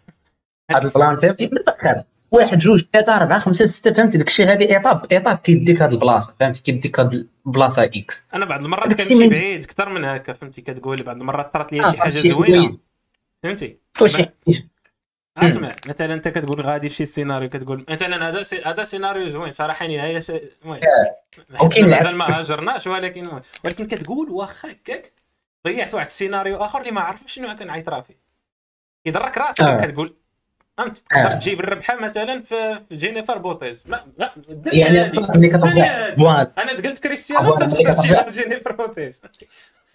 [0.70, 4.76] هذا ال plan فهمتي؟ من الآخر واحد جوج ثلاثة أربعة خمسة ستة فهمتي؟ داكشي غادي
[4.76, 9.22] étape étape كيديك هاد البلاصة فهمتي؟ كيديك هاد البلاصة إكس أنا بعض المرات كنمشي الشيء
[9.26, 12.58] من- بعيد أكثر من هكا فهمتي؟ كتقول بعض المرات طرات لي آه، شي حاجة زوينة.
[12.58, 12.80] زوين.
[13.42, 13.78] فهمتي؟
[15.36, 18.62] أسمع مثلا أنت كتقول غادي في شي سيناريو كتقول مثلا هذا سي...
[18.62, 20.30] هذا سيناريو زوين صراحة نهايه س...
[20.30, 20.80] المهم
[21.60, 22.16] وكاين مازال.
[22.16, 23.42] ما هاجرناش ولكن المهم.
[23.64, 25.12] ولكن كتقول واخا هكاك
[25.66, 28.16] ضيعت واحد السيناريو آخر اللي ما عرفتش شنو كنعيط راه فيه
[29.04, 29.76] كيضرك راسك آه.
[29.76, 30.14] كتقول
[30.78, 31.34] فهمت تقدر آه.
[31.34, 35.48] تجيب الربحة مثلا في جينيفر بوتيز ما لا الدنيا يعني ملي
[36.58, 39.22] أنا قلت كريستيانو أنت تقدر تجيب جينيفر بوتيز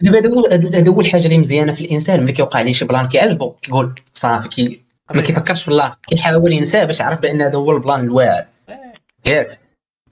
[0.00, 3.08] دابا هذا هو هذا اول حاجة اللي مزيانة في الإنسان ملي كيوقع ليه شي بلان
[3.08, 7.70] كيعجبو كيقول صافي كي ما كيفكرش في الله؟ كيحاول ينساه باش يعرف بأن هذا هو
[7.72, 8.92] البلان الواعر آه.
[9.26, 9.58] ياك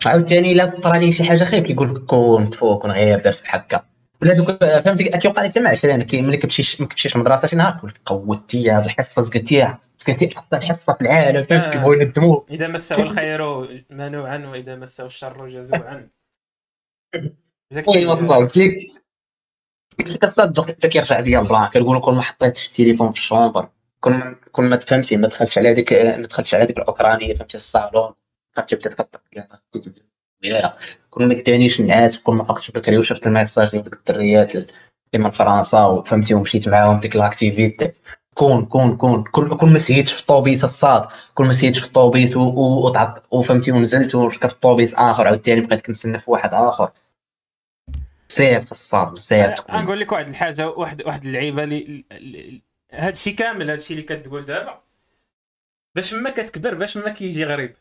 [0.06, 3.84] عاوتاني الا طرا ليه شي حاجة خايب كيقول كون تفو كون غير درت بحال هكا
[4.22, 7.90] ولا دوك فهمتي كيوقع لك عشرين كي ملي كتمشيش ما كتمشيش مدرسة شي نهار كيقول
[7.90, 11.70] لك قوتي هاد الحصه زقتيها زقتي احسن حصة في العالم فهمت آه.
[11.72, 13.42] كيبغيو يندموا إذا مسه الخير
[13.90, 16.08] منوعا وإذا مسه الشر جزوعا.
[17.14, 18.74] إذا وي كنت- والله كيك
[19.98, 23.68] كتصدق كيرجع ليا البلان كنقول كل ما حطيتش التليفون في الشومبر
[24.04, 27.54] كل ما كل ما تفهمتي ما دخلتش على هذيك ما دخلتش على هذيك الأوكرانية فهمتي؟
[27.54, 28.12] الصالون
[28.56, 29.20] فهمتي؟ بدأت كطق
[30.42, 30.76] يا
[31.10, 34.66] كل ما دانيش النعاس كل ما فقت بكري وشفت ال message ديال ديك الدريات اللي
[35.14, 37.92] من فرنسا وفهمتي؟ ومشيت معاهم ديك l'activité
[38.34, 42.36] كون كون كون كل كل ما سيتش في الطوبيس الصاد كل ما سيتش في الطوبيس
[42.36, 46.90] وتعط وفهمتي؟ ونزلت وركبت الطوبيس آخر عاوتاني بقيت كنتسنى في واحد آخر.
[48.30, 52.04] بزاف الصاد بزاف نقول لك واحد الحاجة واحد واحد اللعيبة اللي-
[52.94, 54.80] هادشي كامل هادشي اللي كتقول دابا.
[55.96, 57.74] باش ما كتكبر باش ما كيجي غريب.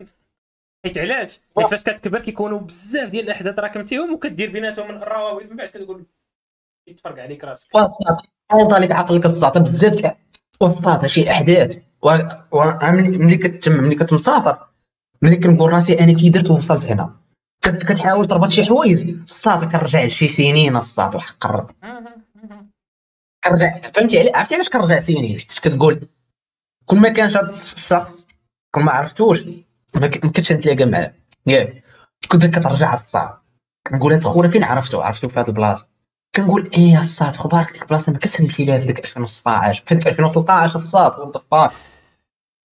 [0.84, 5.68] حيت علاش؟ حيت فاش كتكبر كيكونوا بزاف ديال الأحداث راكمتيهم وكدير بيناتهم الروابط من بعد
[5.68, 6.04] كتقول
[6.88, 7.68] يتفرق عليك راسك.
[8.50, 10.14] عوض لك عقلك الصاد بزاف
[10.62, 11.76] الصاد شي أحداث.
[12.02, 12.08] و
[12.52, 14.68] و- ملي ملي كتم ملي كتمسافر
[15.22, 17.16] ملي كنقول راسي أنا كي درت ووصلت هنا.
[17.62, 19.10] كت- كتحاول تربط شي حوايج.
[19.10, 21.70] الصاد كنرجع لشي سنين الصاد وحق الرب.
[23.48, 26.08] كنرجع فهمتي علي؟ عرفتي علاش كنرجع سنين حيت كتقول
[26.86, 28.26] كل ما كان هذا الشخص
[28.74, 29.40] كل ما عرفتوش
[29.94, 31.12] ما كنتش نتلاقى معاه.
[31.46, 31.82] ياك
[32.28, 33.38] كنت كترجع الصاد
[33.86, 35.88] كنقول هاد خونا فين عرفتو؟ عرفتو في هاد البلاصة.
[36.36, 40.06] كنقول إيه الصاد خبارك ديك البلاصة ما كنتش نمشي لها في ديك 2016 في ديك
[40.06, 41.36] 2013 الصاد what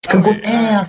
[0.07, 0.83] the كنقول إيه.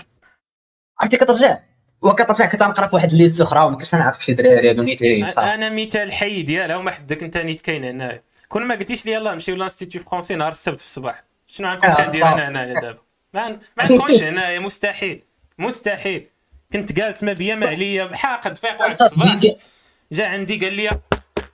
[0.99, 1.59] عرفتي كترجع؟
[2.01, 5.53] وكترجع كتنقرا في واحد ال liste أخرى وما كنتش نعرف شي دراري هادو نيت صافي
[5.53, 8.21] أنا مثال حي ديالها وما حدك أنت نيت كاين هنا
[8.51, 11.23] كون ما قلتيش لي يلاه نمشيو l'institut français نهار السبت في الصباح.
[11.47, 12.27] شنو غنكون آه، كندير.
[12.27, 12.99] أنا هنايا دابا؟
[13.33, 15.23] ما ما نكونش هنايا مستحيل.
[15.57, 16.27] مستحيل.
[16.73, 19.37] كنت جالس ما بيا ما عليا حاقد فيق واحد الصباح.
[20.11, 20.89] جا عندي قال لي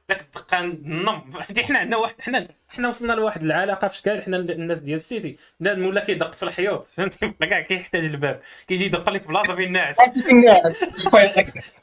[0.10, 1.30] داك الدقة نم.
[1.30, 5.03] فهمتي حنا عندنا واحد حنا حنا وصلنا لواحد العلاقة في شكال حنا الناس ديال ال
[5.03, 5.38] cité.
[5.60, 8.42] بنادم ولا كيدق في الحيوط فهمتي؟ بقى كاع كيحتاج الباب.
[8.68, 9.98] كيجي يدق لك في بلاصة فين الناس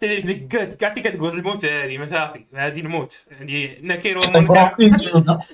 [0.01, 2.45] تدير ديك قد عرفتي كتقول الموت هذه ما صافي.
[2.55, 3.25] هذه الموت.
[3.41, 4.21] هذه نكير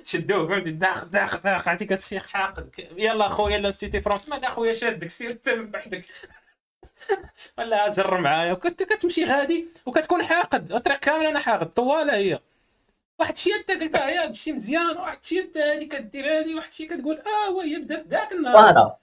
[0.04, 2.70] شدوه فهمتي؟ داخل داخل داخل عرفتي كتفيق حاقد.
[2.96, 6.04] يلا خويا لا نسيتي فرونس ما خويا شادك سير انت من بعدك
[7.58, 8.52] ولا جر معايا.
[8.52, 10.72] وكنت كتمشي غادي وكتكون حاقد.
[10.72, 11.66] الطريق كامل أنا حاقد.
[11.66, 12.40] طوالة هي.
[13.20, 16.68] واحد الشيء انت قلت يا هذا الشيء مزيان واحد الشيء انت هذه كدير هذه واحد
[16.68, 18.62] الشيء كتقول آه وهي بدات ذاك النهار.
[18.62, 18.96] فوالا.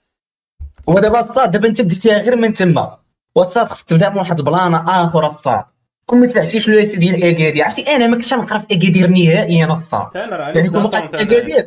[0.86, 2.98] ودابا الصاد دابا أنت بديتيها غير من تما.
[3.34, 5.64] والصاد خصك تبدأ من واحد البلانة آخر الصاد.
[6.06, 7.64] كون ما دفعتيش لو ديال أكادير.
[7.64, 10.14] عرفتي أنا ما كنتش نقرا في أكادير نهائيا الصاد.
[10.14, 11.66] يعني كون وقعت في أكادير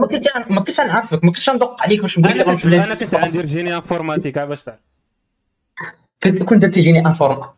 [0.00, 2.94] ما كنتش ما كنتش نعرفك ما كنتش ندق عليك واش نقول أنا لك كنت أنا
[2.94, 4.80] كنت عندي رجيني انفورماتيك باش تعرف.
[6.22, 7.57] كنت كنت تجيني انفورم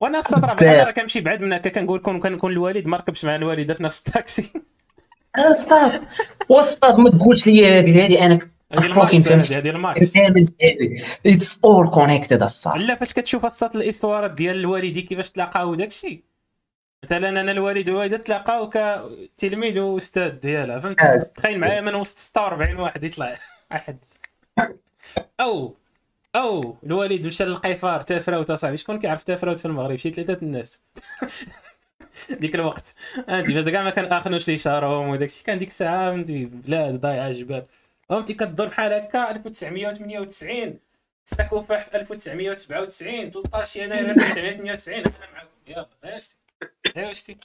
[0.00, 0.52] وأنا الصدر.
[0.52, 3.82] أنا راه كنمشي بعد من هكا كنقول كون كنكون الوالد ما ركبش مع الوالده في
[3.82, 4.52] نفس التاكسي.
[5.38, 6.02] الصاد
[6.48, 9.28] والصاد ما تقولش لي هذه هذه أنا هذه ال max.
[9.52, 10.12] هذه ال max.
[11.26, 16.24] it's all connected الصاد لا فاش كتشوف السط الاستوارات ديال الوالدين كيفاش تلاقاو وداك الشيء
[17.04, 18.70] مثلا أنا الوالد والوالده تلاقاو
[19.38, 20.78] كتلميذ وأستاذ ديالها.
[20.78, 23.36] فهمت؟ تخيل معايا من وسط 46 واحد يطلع
[23.70, 23.98] واحد
[25.40, 25.76] أو.
[26.36, 28.76] أو الوالد مشى للقيفار تافراوت أصاحبي.
[28.76, 30.80] شكون كيعرف تافراوت في المغرب؟ شي ثلاثة الناس.
[32.40, 32.94] ديك الوقت.
[33.28, 35.44] انت بس كاع ما كان اخنوش لي شارهم وداك الشيء.
[35.46, 37.64] كان ديك الساعة فهمتي؟ بلاد ضايعة جبال
[38.08, 40.78] فهمتي؟ كتضرب بحال هكا 1998
[41.26, 45.48] الساكوفا في 1997 13 يناير 1998 أنا معاكم.
[45.68, 45.88] يلا
[46.96, 47.36] ايوا شتي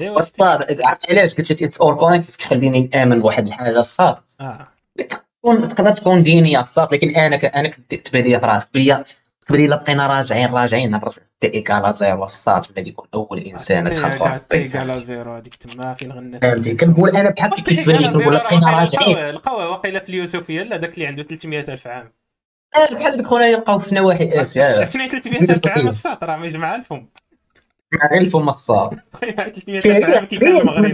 [0.00, 3.78] ايوا شتي عرفت علاش؟ قلت لك it's all connected كيخليني نآمن بواحد الحاجة.
[3.78, 4.68] الصاد آه.
[5.46, 7.44] تكون تقدر تكون دينية الصاد لكن أنا ك...
[7.44, 7.70] أنا
[8.04, 8.68] تبان لي في راسك.
[8.74, 9.04] بلي
[9.50, 14.04] بلي الا بقينا راجعين راجعين نرجع تي ايكالا زيرو الصاد ولا يكون أول إنسان دخل
[14.04, 14.92] على الطريق.
[14.92, 19.30] زيرو هذيك تما فين فهمتي كنقول أنا بحال كي كتبان لي كنقول بقينا راجعين.
[19.30, 22.12] لقاوه واقيلا في اليوسفية لا داك اللي عنده 300 ألف عام.
[22.76, 26.46] آه، بحال ديك خونا يلقاو في نواحي اسيا شنو 300 ألف عام؟ الساط راه ما
[26.46, 27.06] يجمع مع الفم
[28.52, 30.84] 300 ألف عام كي كان المغرب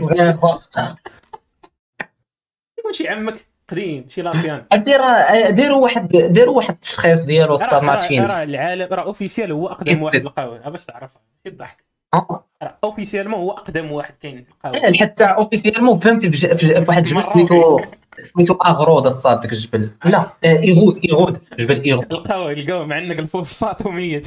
[2.78, 4.64] يكون شي عمك قديم شي لافيان.
[4.72, 9.68] عرفتي راه واحد ديروا واحد التشخيص ديالو الصاد ما فين؟ راه العالم راه اوفيسيال هو
[9.68, 10.68] أقدم واحد القهوة.
[10.68, 12.44] باش تعرفها كضحك آه.
[12.62, 14.92] راه اوفيسيالمون هو أقدم واحد كاين القهوة.
[14.92, 17.22] حتى اوفيسيالمون فهمتي في واحد الجبل.
[17.22, 17.80] سميتو
[18.22, 23.86] سميتو أغرود الصاد ديك الجبل لا آه، ايغود ايغود جبل ايغود لقاو لقاو معلق الفوسفات
[23.86, 24.26] وميت.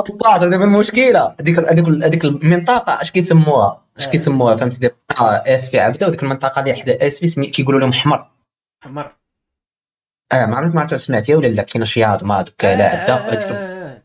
[0.00, 1.34] الصاد دابا المشكلة.
[1.40, 4.10] هذيك هذيك هذيك المنطقة اش كيسموها؟ اش آه.
[4.10, 4.94] كيسموها؟ فهمتي دابا
[5.54, 8.31] إس في عبدة وديك المنطقة اللي حدا إس في كيقولوا لهم حمر.
[8.82, 9.12] حمر
[10.32, 13.16] آه ما عرفت ما عرفت سمعتيها ولا لا كاين شياض ما دوك لا عدا آه،
[13.16, 14.02] هذيك آه،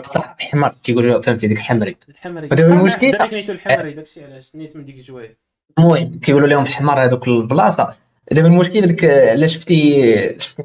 [0.00, 2.48] بصح حمر كيقولوا فهمتي ديك حمري الحمري.
[2.52, 5.38] ودابا المشكلة- درك نيتو الحمري داكشي علاش نيت من ديك الجوايه
[5.78, 7.94] المهم كيقولوا لهم حمر هذوك البلاصة.
[8.32, 10.02] دابا المشكل ديك الا شفتي
[10.38, 10.62] شفتي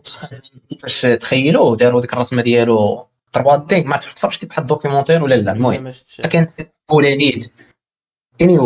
[0.70, 5.51] كيفاش تخيلوا داروا ديك الرسمة ديالو 3 دي ما عرفتش تفرجتي بواحد الدوكيومونتير ولا لا؟
[5.51, 5.91] المهم
[6.32, 6.51] كانت
[6.89, 7.51] فولانيت
[8.41, 8.58] اني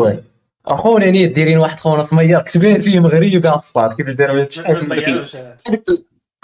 [0.65, 5.35] واي اخولانيت دايرين واحد خونا سمير كتبان فيه مغربي على الصاد كيفاش داروا الشيء نضيعوش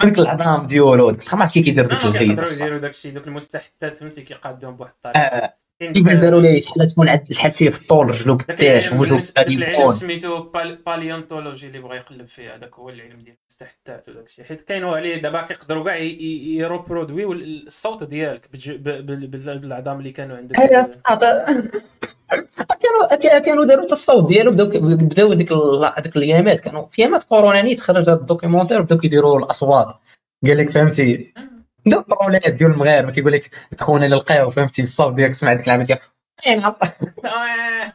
[0.02, 3.96] هذيك العظام ديالو ديك ما عرفت كي كيدير ديك كيقدروا الهيد يديروا داكشي دوك المستحدثات
[3.96, 5.18] فهمتي؟ كيقادوهم بواحد الطريقة.
[5.20, 8.60] آه، كاين كيفاش داك- داروا ليه؟ شحال تكون عند شحال فيه في الطول رجلو داك
[8.62, 13.36] العلم وجهو داك يكون سميتو بال- باليونتولوجي اللي بغا يقلب فيه هذاك هو العلم ديال
[13.44, 18.48] المستحدثات وداك الشيء حيت كاينوا عليه دابا كيقدروا كاع ي- ي- يروبرودويو الصوت ديالك
[19.62, 20.58] بالعظام اللي كانوا عندك.
[20.58, 21.70] الصاد
[22.28, 27.24] كانوا كا- كانوا داروا حتى الصوت ديالو بداو بداو ال- هذيك الايامات كانوا في ايامات
[27.24, 29.86] كورونا نيت خرج هذا الدوكيومونتير بداو كيديروا الأصوات.
[30.46, 31.34] قال لك فهمتي؟
[31.86, 33.50] بداو الطرولات ديال المغاربة كيقول لك
[33.80, 35.98] خونا اللي لقاو فهمتي؟ الصوت ديالك سمع ديك العمل ديال
[37.24, 37.92] آه.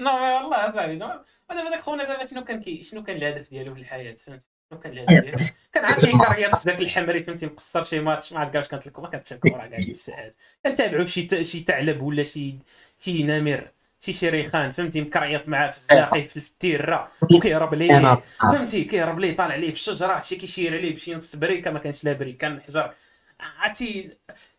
[0.00, 1.08] نو والله صاحبي نو
[1.50, 4.46] دابا داك خونا دابا شنو كان كي شنو كان الهدف ديالو في الحياة؟ فهمتي؟
[4.76, 5.38] كان ديالو
[5.72, 9.08] كان يكريط في ذاك الحمري فهمتي مقصر شي ماتش ما عرفت كاع كانت لكم ما
[9.08, 10.34] كانتش الكره كاع الساعات
[10.66, 12.54] كنتابعوا شي شي ثعلب ولا شي
[13.00, 13.68] شي نمر
[14.00, 19.56] شي شريخان فهمتي مكريط معاه في الزناقي في التيرة وكيهرب ليه فهمتي كيهرب ليه طالع
[19.56, 22.94] ليه في الشجرة شي كيشير عليه بشي نص بريكة ما كانش لا بريك كان الحجر
[23.40, 24.10] عرفتي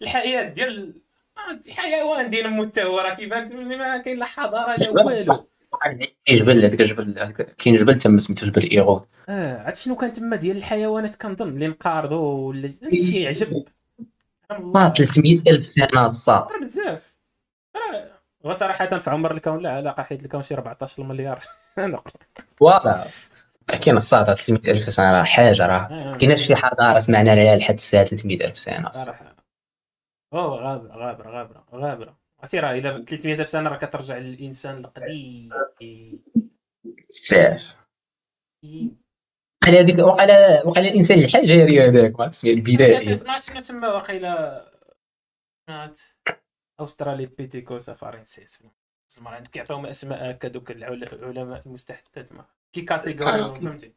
[0.01, 0.93] الحياة ديال
[1.37, 5.50] آه، حيوان ديال حتى هو راه كيبان ما كاين لا حضارة لا والو.
[5.79, 10.35] كاين جبل هذاك الجبل كاين جبل تم سميتو جبل ايغود آه عرفت شنو كان تما
[10.35, 13.65] ديال الحيوانات كنظن اللي انقارضوا ولا شي عجب.
[14.51, 14.71] الله.
[14.73, 17.17] ما 300 ألف سنة أصاط راه بزاف.
[17.75, 18.11] راه
[18.43, 21.39] وصراحة في عمر الكون لا علاقة حيت الكون شي 14 مليار
[21.75, 21.97] سنة
[22.59, 23.05] voilà
[23.67, 25.87] كاين أصاط 300 ألف سنة راه حاجة راه.
[25.91, 28.91] آه، كايناش شي حضارة سمعنا عليها لحد الساعة 300 ألف سنة.
[28.91, 29.35] صراحة.
[30.33, 32.20] أوه غابرة غابرة غابرة غابرة.
[32.41, 35.49] عرفتي راه إلا 300 ألف سنة راه كترجع للإنسان القديم.
[37.09, 37.75] بزاف
[39.63, 40.29] وقال هذيك وقال
[40.67, 44.65] وقال الإنسان الحجري هذاك ما تسمع البدائي ما شنو تسمى واقيلا
[46.79, 48.59] اوسترالي بيتيكو سافارينسيس
[49.09, 53.93] زعما عندك كيعطيهم أسماء هكا دوك العل- العلماء المستحدثات ما كي كاتيجوري فهمتي؟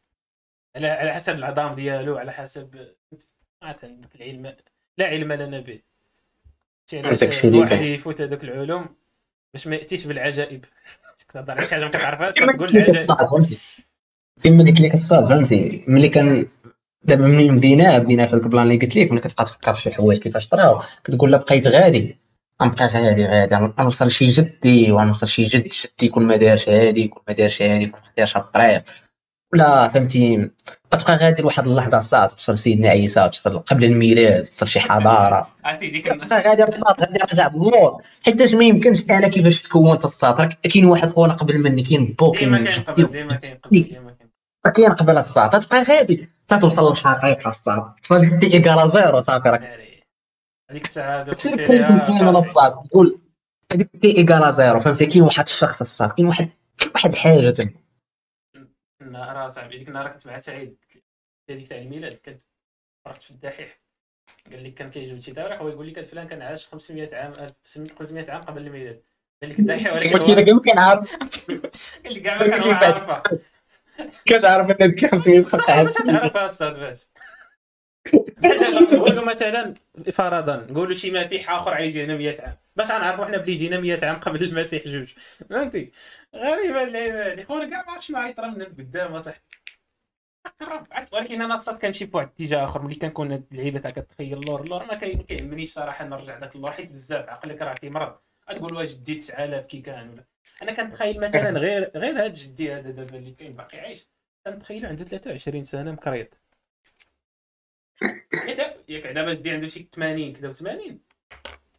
[0.77, 2.95] على على حسب العظام ديالو على حسب
[3.63, 4.57] عندك العلم
[4.99, 5.83] لا علم لنا به.
[6.93, 7.81] علاش الواحد.
[7.83, 8.87] يفوت هذوك العلوم
[9.55, 10.65] باش ما يأتيش بالعجائب.
[11.35, 13.59] تهضر على شي حاجة ما كتعرفهاش كما تقول قلت لك العجائب أصاط فهمتي؟
[14.45, 16.47] كما قلت لك أصاط فهمتي؟ ملي كان
[17.03, 19.91] دابا ملي بدينا بدينا في ال plan اللي قلت لك ملي كتبقى تفكر في شي
[19.91, 22.17] حوايج كيفاش طراو كتقول لا بقيت غادي.
[22.63, 23.55] غنبقى غادي غادي.
[23.55, 27.85] غنوصل شي جدي وغنوصل شي جد جدي يكون ما دارش هادي يكون ما دارش هادي
[27.85, 28.85] يكون ما اختارش هاد الطريق.
[29.55, 30.51] ولا فهمتي؟
[30.91, 35.49] تبقى غادي لواحد اللحظة أصاط توصل سيدنا عيسى توصل قبل الميلاد توصل شي حضارة.
[35.65, 40.41] عرفتي ديك تبقى غادي أصاط غادي رجع بالمور حيتاش ما يمكنش أنا كيفاش تكونت أصاط
[40.41, 43.39] راه كاين واحد خونا قبل مني كاين بو كاين ديما كاين ديما
[43.71, 44.17] كاين.
[44.75, 46.29] كاين قبل الصاد تبقى غادي.
[46.49, 47.55] تتوصل للحقيقة
[48.03, 49.49] توصل دي ايكالا زيرو صافي.
[49.49, 49.63] راك.
[50.71, 52.29] هذيك الساعة صافي.
[52.29, 53.21] الصاد تقول
[53.73, 54.81] هذيك ايكالا زيرو.
[54.81, 56.49] فهمتي؟ كاين واحد الشخص الصاد كاين واحد
[56.95, 57.55] واحد حاجة
[59.33, 60.77] راه صاحبي ديك النهار كنت مع سعيد.
[61.51, 62.43] هذيك تاع الميلاد كنت
[63.07, 63.81] رحت في الدحيح.
[64.51, 67.35] قال لي كان كيجبد شي تاريخ هو يقول لك هاد فلان كان عاش 500 عام
[67.99, 69.03] 500 عام قبل الميلاد.
[69.43, 71.17] قال لك الدحيح ولكن هو لك يمكن عارف.
[72.05, 73.23] قال لك كاع ما كان هو عارفها
[74.25, 75.85] كتعرف ان هذيك 500 صح خلق عام.
[75.85, 77.07] باش تعرفها أصاط باش.
[78.93, 79.75] نقولوا مثلا
[80.13, 83.99] فرضا نقولوا شي مسيح آخر عايش هنا 100 عام باش غنعرفوا حنا بلي جينا 100
[84.03, 85.07] عام قبل المسيح جوج.
[85.51, 85.91] فهمتي؟
[86.35, 89.41] غريبة هاد اللعيبه هادي خونا كاع ما عرفتش شنو غيطرى من قدام اصاحبي
[91.13, 94.61] ولكن أنا أصاط كنمشي في واحد الاتجاه آخر ملي كنكون هاد اللعيبة تاع كتخيل اللور
[94.61, 98.17] اللور ما كي- ما كيهمنيش صراحة نرجع داك اللور حيت بزاف عقلك راه كيمرض
[98.51, 100.25] غتقول واش جدي 9000 كي كان ولا.
[100.63, 104.09] أنا كنتخيل مثلا غير غير هاد جدي هذا دابا اللي كاين باقي عايش.
[104.47, 106.29] كنتخيلو عنده 23 سنة مكريط
[108.33, 110.93] ثلاثة ياك دابا جدي عنده شي 80 كذا و80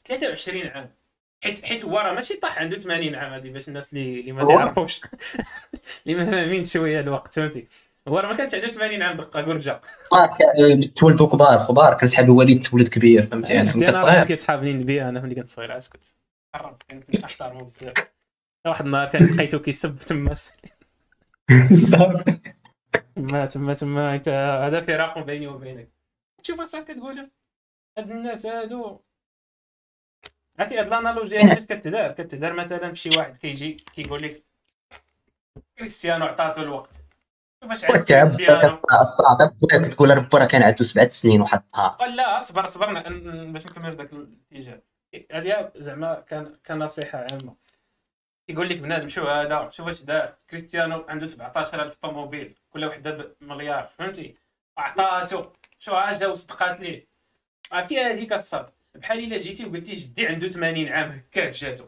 [0.05, 0.89] 23 عام.
[1.43, 4.45] حيت حيت هو راه ماشي طاح عنده 80 عام هذه باش الناس اللي اللي ما؟
[4.45, 5.01] تعرفوش.
[6.07, 7.67] اللي ما فاهمين شوية الوقت فهمتي؟
[8.07, 9.81] هو راه ما كانش عنده 80 عام دقة قرجه
[10.95, 11.93] تولدوا كبار كبار.
[11.93, 14.23] كان شحال الوالد تولد كبير فهمتي؟ أنا يعني كنت صغير.
[14.23, 16.05] كيصحابني النبي أنا ملي كنت صغير عاد كنت
[16.55, 17.93] قرب كنت كنحترمو بزاف
[18.67, 20.35] واحد النهار كان لقيتو كيسب تما.
[23.15, 25.94] تما تما تما أنت هذا فراق بيني وبينك.
[26.45, 27.29] تشوف اصاحبي كتقول
[27.97, 28.99] هاد الناس هادو
[30.59, 34.43] عرفتي هاد الانالوجيا علاش كتدار كتدار مثلا بشي واحد كيجي كيقول لك
[35.77, 36.95] كريستيانو عطاتو الوقت
[39.01, 42.93] الصعب بغيت تقول ربي راه كان عنده سبعة سنين وحطها لا اصبر اصبر
[43.51, 44.81] باش نكمل ذاك الاتجاه
[45.31, 47.55] هذه زعما كان كنصيحه عامه
[48.49, 53.89] يقول لك بنادم شو هذا شوف واش دار كريستيانو عنده 17000 طوموبيل كل وحده بمليار
[53.97, 54.37] فهمتي
[54.77, 55.45] عطاتو
[55.79, 57.07] شو اجا وصدقات ليه؟
[57.71, 61.85] عرفتي هذيك أصاط بحال إلا جيتي وقلتي جدي عنده 80 عام هكاك جاتو.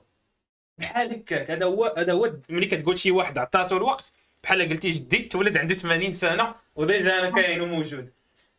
[0.77, 1.51] بحال هكاك.
[1.51, 4.11] هذا هو هذا هو ملي كتقول شي واحد عطاتو الوقت
[4.43, 8.09] بحال قلتي جدي تولد عنده 80 سنة و déjà أنا كاين وموجود.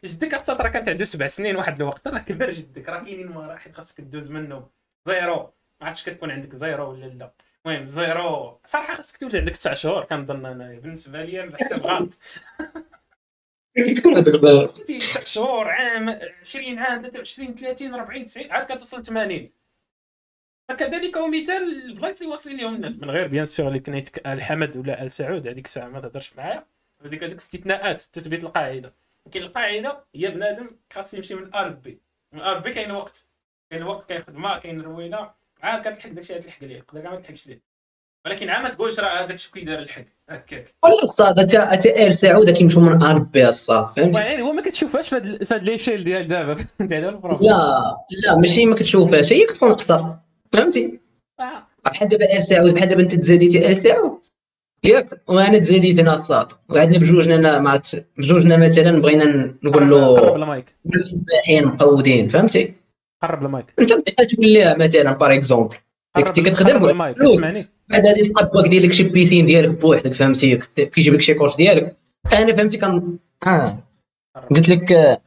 [0.05, 2.09] جدك اتصات راه كانت عنده سبع سنين واحد الوقت.
[2.09, 4.67] راه كبر جدك راه كاينين مراحل خاصك تدوز منهم.
[5.07, 5.53] زيرو.
[5.81, 7.33] ما عرفتش كتكون عندك زيرو ولا لا.
[7.67, 8.61] المهم زيرو.
[8.65, 10.81] صراحة خاصك تولد عندك تسع شهور كنظن أنايا.
[10.81, 12.19] بالنسبة لي أنا بحسب غلط
[14.81, 19.51] انت تسع شهور عام 20 عام 23 30 40 90 عاد كتصل 80
[20.69, 22.99] فكذلك هو مثال البلايص اللي واصلين لهم الناس.
[22.99, 26.33] من غير بيان سور اللي كنيت آل حمد ولا آل سعود هذيك الساعة ما تهضرش
[26.37, 26.67] معايا.
[27.05, 28.95] هذيك هذيك استثناءات تثبت القاعدة.
[29.27, 31.99] ولكن القاعدة هي بنادم خاص يمشي من A ل B.
[32.33, 33.27] من A ل B كاين وقت.
[33.71, 35.31] كاين وقت كاين خدمة كاين روينة.
[35.63, 37.61] عاد كتلحق داكشي اللي تلحق ليه كاع ما تلحقش ليه
[38.27, 40.05] ولكن عاد ما تقولش راه هذاك شو كيدار الحق.
[40.31, 40.75] هكاك.
[40.85, 44.53] ولا الصاط اتا اتا ال سعود كيمشيو من A ل B الصاط فهمتي يعني هو
[44.53, 46.55] ما كتشوفهاش فهاد فهاد l'échelle ديال دابا.
[46.55, 50.05] فهمتي هذا ال problème لا لا ماشي ما كتشوفهاش هي كتكون قصر
[50.53, 51.01] فهمتي؟
[51.41, 51.67] آه.
[51.85, 54.19] بحال دابا ال سعود بحال دابا أنت تزاديتي ال سعود.
[54.85, 57.81] ياك وأنا تزاديت أنا الصاد وعندنا بجوجنا مع
[58.19, 60.77] بجوجنا مثلا بغينا نقول قرب له المايك.
[60.85, 62.75] باحين مقودين فهمتي؟
[63.23, 63.67] قرب المايك.
[63.79, 65.77] أنت بغيتي توليها مثلا باغ اكزومبل
[66.17, 67.69] قرب كنتي كتخدم قرب المايك الفلوس.
[67.91, 71.57] بعد غادي تلقى باك دير لك شي بيسين ديالك بوحدك فهمتي؟ كيجيب لك شي كورس
[71.57, 71.97] ديالك.
[72.33, 73.79] أنا فهمتي كان آه.
[74.51, 75.21] قلت لك آه،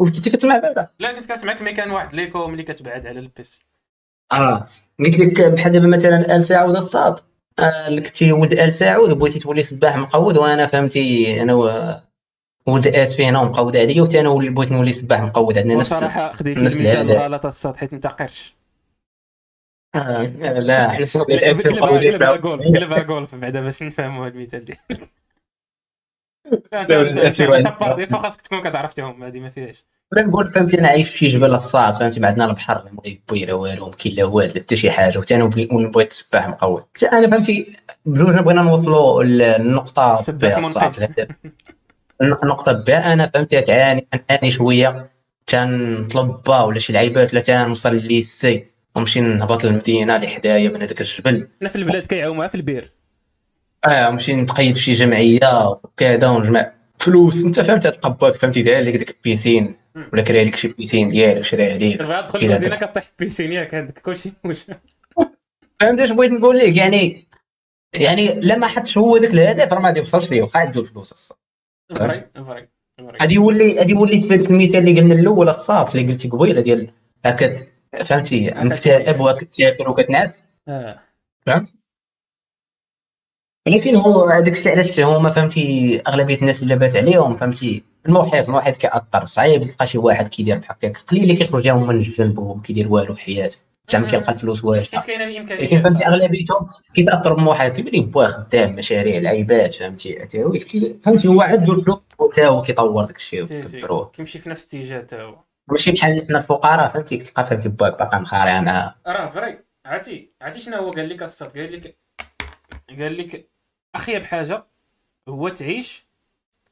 [0.00, 3.60] واش كنتي كتسمع بعدا؟ لا كنت كنسمعك ملي كان واحد ليكو ملي كتبعد على البيس.
[4.32, 4.68] آه.
[5.00, 7.18] قلت لك بحال دابا مثلا آل سعود الصاد
[7.58, 12.00] آه اللي كنتي ولد آل سعود وبغيتي تولي سباح مقود وأنا فهمتي أنا و-
[12.66, 16.60] ولد اس فينا ومقود عليا وتا أنا بغيت نولي سباح مقود عندنا نفس وصراحة خديتي
[16.60, 17.10] المثال.
[17.10, 18.61] الغلط الصاد حيت انت قرش آه
[19.94, 25.10] لا حنا سمعنا الاس في قلبها جولف قلبها جولف بعدا باش نفهموا المثال ديالك
[26.52, 26.92] انت
[27.80, 29.84] باردي فخاصك تكون كتعرفتهم هذه ما فيهاش.
[30.12, 33.44] بلا نقول فهمتي أنا عايش في شي جبل الصاط فهمتي؟ ما عندنا البحر لا مغيبي
[33.44, 35.18] لا والو ما كاين لا والو حتى شي حاجة.
[35.18, 40.24] وتا أنا بغيت السباح مقود حتى أنا فهمتي بجوجنا بغينا نوصلوا للنقطة.
[42.22, 45.10] النقطه B أنا فهمتي تنعاني تنعاني شوية.
[45.46, 50.82] تنطلب با ولا شي لعيبات ولا تنوصل لل C ونمشي نهبط للمدينة اللي حدايا من
[50.82, 52.92] هذاك الجبل أنا في البلاد كيعاوموها في البير.
[53.84, 57.44] آه نمشي نتقيد في شي جمعية وكذا ونجمع فلوس.
[57.44, 59.74] أنت فهمت تلقى باك فهمتي داير لك ديك ال piscine
[60.12, 63.74] ولا كرا لك شي piscine ديالك شرا عليك كتبغي تدخل المدينة كطيح في piscine ياك
[63.74, 64.30] هذاك كلشي
[65.80, 67.26] فهمت اش بغيت نقول لك؟ يعني
[67.94, 71.32] يعني لا ما حطش هو ذاك الهدف راه ما غادي يوصلش ليه واخا عنده الفلوس
[71.96, 72.68] vrai.
[73.20, 76.90] غادي يولي غادي يولي في هذاك المثال اللي قلنا الأول الصاط اللي قلتي قبيلة ديال
[77.24, 77.56] هكا
[78.04, 79.32] فهمتي؟ مكتئب تولي.
[79.32, 80.40] وكتاكل وكتنعس.
[80.68, 81.00] آه.
[81.46, 81.74] فهمت؟
[83.66, 88.76] ولكن هو هذاك الشيء علاش هما فهمتي أغلبية الناس اللي لاباس عليهم فهمتي؟ المحيط المحيط
[88.76, 89.24] كيأثر.
[89.24, 92.92] صعيب تلقى شي واحد كيدير بحال هكاك قليل اللي كيخرج لهم من الجنب وما كيدير
[92.92, 93.56] والو في حياته.
[93.88, 95.62] زعما كيلقى الفلوس واجده حيت كاينة الإمكانية.
[95.62, 100.28] لكن فهمتي أغلبيتهم كيتأثروا بمحيط كيبان ليه با خدام مشاريع لعيبات فهمتي؟
[101.04, 105.22] فهمتي هو عنده الفلوس وتا هو كيطور داك الشيء وكيكبروه كيمشي في نفس الاتجاه تا
[105.22, 105.38] هو.
[105.68, 109.64] ماشي بحال حنا الفقراء فهمتي؟ تلقى فهمتي باك باقا مخارع معاه راه vrai.
[109.86, 111.96] عرفتي؟ عرفتي شنو هو؟ قال لك الصاط قال لك
[112.98, 113.50] قال لك
[113.94, 114.66] اخيب حاجة
[115.28, 116.12] هو تعيش.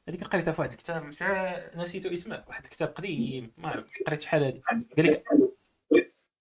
[0.09, 1.05] هذيك قريتها في واحد الكتاب
[1.75, 4.61] نسيتو اسمه واحد الكتاب قديم ما عرفت قريت شحال هذه
[4.97, 5.23] قال لك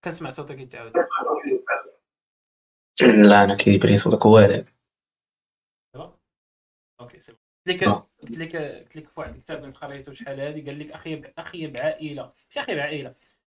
[0.04, 0.92] كنسمع صوتك يتعاود
[3.02, 4.74] لا أنا كيبري صوتك هو هذاك
[7.00, 7.32] OK سي
[7.66, 8.06] قلت لك آه.
[8.22, 11.76] قلت لك قلت لك في واحد الكتاب كنت قريته شحال هذه قال لك اخيب اخيب
[11.76, 13.14] عائله مش اخيب عائله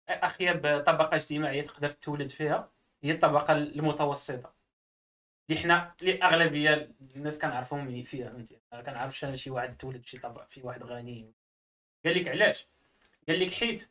[0.10, 2.70] اخيب طبقه اجتماعية تقدر تولد فيها
[3.04, 4.54] هي الطبقة المتوسطة.
[5.50, 10.10] اللي حنا اللي أغلبية الناس كنعرفهم فيها فهمتي؟ ما كنعرفش أنا شي واحد تولد في
[10.10, 11.32] شي طبقه في واحد غني.
[12.06, 12.68] قال لك علاش؟
[13.30, 13.90] قال لك حيت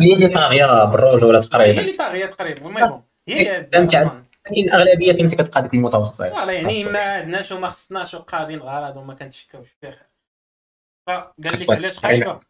[0.00, 2.58] هي اللي طاغية بالرجوله هي تقريبا؟ اللي طاغية تقريبا.
[2.58, 4.24] المهم هي اللي.
[4.46, 9.14] لكن الأغلبية فهمتي كتبقى ديك المتوسط فوالا يعني ما عندناش وما خصناش وقاضين الغرض وما
[9.14, 9.98] كنتشكاوش بخير
[11.06, 12.40] فقال لك علاش خايبة؟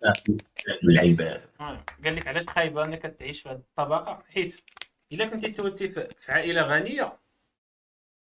[0.85, 4.65] اللعيبات آه، قال لك علاش خايبة أنك تعيش في هذه الطبقة؟ حيت
[5.13, 7.19] إلا كنتي تولدتي في عائلة غنية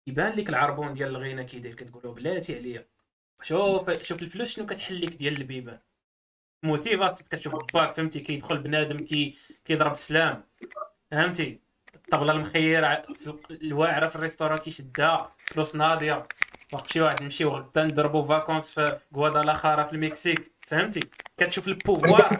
[0.07, 2.88] يبان لك العربون ديال الغينه كي داير كتقول له بلاتي عليا.
[3.41, 5.80] شوف شوف الفلوس شنو كتحل لك ديال البيبان.
[6.64, 10.44] motivation كتشوف باك فهمتي؟ كيدخل بنادم كي كيضرب السلام
[11.11, 11.60] فهمتي؟
[12.14, 15.31] الطبله المخيره في الواعرة في ال restaurant كيشدها.
[15.45, 16.27] فلوس ناضية.
[16.73, 20.52] وقت شي واحد نمشيو غدا نضربو vacances في غوادالاخارا في المكسيك.
[20.68, 20.99] فهمتي؟
[21.38, 22.40] كتشوف ال pouvoir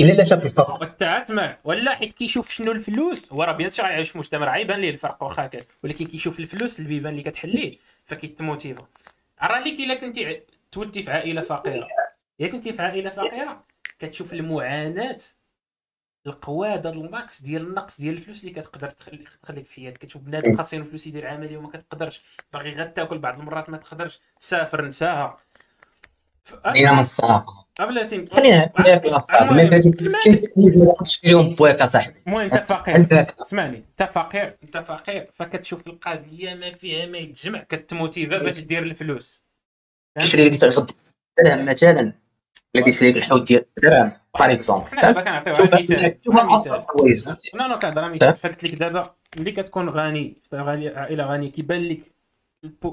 [0.00, 0.80] إلا لا شاف الفرق.
[0.80, 3.32] وانت اسمع ولا حيت كيشوف شنو الفلوس.
[3.32, 6.40] هو راه bien sûr غيعيش في مجتمع راه يبان ليه الفرق واخا كان ولكن كيشوف
[6.40, 8.86] الفلوس اللي بيبان اللي كتحليه فكيتموتيفا.
[9.42, 10.40] راه ليك إلا كنتي
[10.72, 11.88] تولدتي في عائلة فقيرة.
[12.40, 13.64] إلا كنتي في عائلة فقيرة
[13.98, 15.18] كتشوف المعاناة
[16.26, 19.98] القواده ال max ديال النقص ديال الفلوس اللي كتقدر تخليك تخليك في حياتك.
[19.98, 22.22] كتشوف بنادم خاصين فلوس يدير عملية وما كتقدرش.
[22.52, 24.20] باغي غير تاكل بعض المرات ما تقدرش.
[24.38, 25.38] سافر نساها.
[26.64, 29.06] خلينا من الساق بلاتي خلينا بواك
[31.80, 33.26] اصاحبي المهم أنت فقير.
[33.40, 33.76] اسمعني.
[33.76, 34.56] أنت فقير.
[34.62, 35.30] أنت فقير.
[35.32, 37.62] فكتشوف القضية ما فيها ما يتجمع.
[37.62, 39.44] كتموتيفا باش دير الفلوس.
[40.16, 40.90] تشري تغد
[41.38, 42.12] درهم مثلا
[42.76, 46.16] الذي يشري لك الحوت ديال الدرهم par exemple حنا دابا كنعطيو مثال
[47.54, 50.56] non non كنهضر مثال فقلت لك دابا؟ ملي كتكون غني في
[50.96, 52.12] عائلة غنية كيبان لك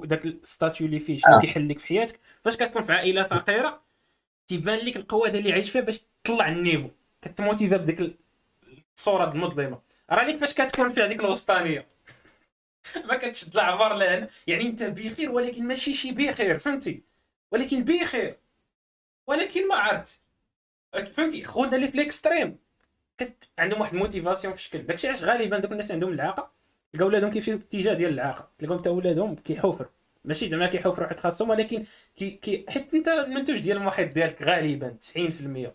[0.04, 2.20] داك ال statut اللي فيه شنو كيحل لك في حياتك.
[2.42, 3.82] فاش كتكون في عائلة فقيرة
[4.48, 6.90] تيبان لك القوة اللي عايش فيها باش تطلع ال niveau.
[7.22, 8.18] كتموتيفا بديك
[8.98, 9.80] الصورة المظلمة.
[10.12, 11.88] راه ليك فاش كتكون في هذيك الوسطانية.
[13.10, 14.28] ما كتشد العبار لهنا.
[14.48, 16.58] يعني انت بخير ولكن ماشي شي بخير.
[16.58, 17.04] فهمتي؟
[17.52, 18.38] ولكن بخير.
[19.30, 20.22] ولكن ما عرفت.
[21.14, 22.60] فهمتي؟ خونا اللي في ال extrême.
[23.18, 23.50] كت...
[23.60, 26.52] عندهم واحد ال motivation في الشكل داكشي علاش غالبا دوك الناس عندهم العاقه
[26.94, 29.90] تلقى ولادهم كيمشيو باتجاه ديال العاقه تلقاهم حتى ولادهم كيحوفروا.
[30.26, 31.84] ماشي زعما كيحوفروا حيت خاصهم ولكن
[32.16, 34.98] كي, كي حيت انت المنتوج ديال المحيط ديالك غالبا
[35.68, 35.70] 90%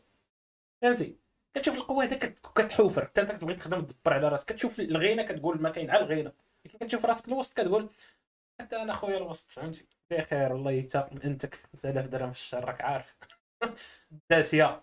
[0.82, 1.16] فهمتي؟
[1.54, 3.04] كتشوف القوة هذاك كتحوفر.
[3.04, 4.48] حتى انت كتبغي تخدم تدبر على راسك.
[4.48, 6.32] كتشوف الغينة كتقول ما كاين على الغينة.
[6.64, 7.88] لكن كتشوف راسك الوسط كتقول
[8.60, 9.50] حتى أنا خويا الوسط.
[9.50, 11.54] فهمتي؟ بخير والله يتا أنتك.
[11.54, 13.16] 5000 درهم في الشهر راك عارف.
[14.30, 14.80] داسيه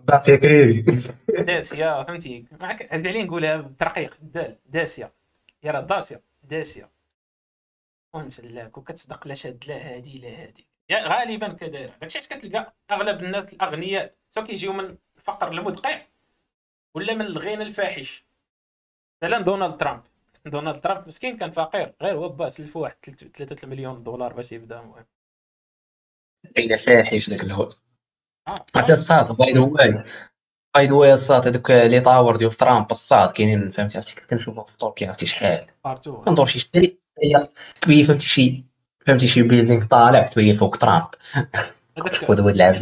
[0.00, 0.84] داسيه كريدي
[1.28, 4.16] داسيه فهمتي؟ معك هذه نقولها بترقيق.
[4.20, 5.12] دال داسيه
[5.62, 5.70] يا.
[5.70, 6.90] راه داسيه داسيه
[8.14, 10.66] المهم سلاك وكتصدق لا شاد لا هادي لا هادي.
[10.92, 16.02] غالبا كداير داكشي علاش كتلقى أغلب الناس الأغنياء سواء كيجيو من الفقر المدقع
[16.94, 18.24] ولا من الغنى الفاحش.
[19.22, 20.02] مثلا دونالد ترامب.
[20.46, 21.94] دونالد ترامب مسكين كان فقير.
[22.02, 22.96] غير هو با سلف واحد
[23.34, 24.80] 3 مليون دولار باش يبدأ.
[24.80, 25.06] المهم
[26.58, 27.80] إلى فاحش داك الهوت.
[28.74, 30.04] عرفتي الصاد by the way
[30.74, 34.78] by the way الصاد هذوك les tours ديال ترامب الصاد كاينين فهمتي عرفتي كنشوفهم في
[34.78, 35.66] تركيا عرفتي شحال.
[36.24, 36.98] كندور شي شري
[37.82, 38.64] كبير فهمتي شي
[39.06, 41.06] فهمتي شي building طالع تبين فوق ترامب.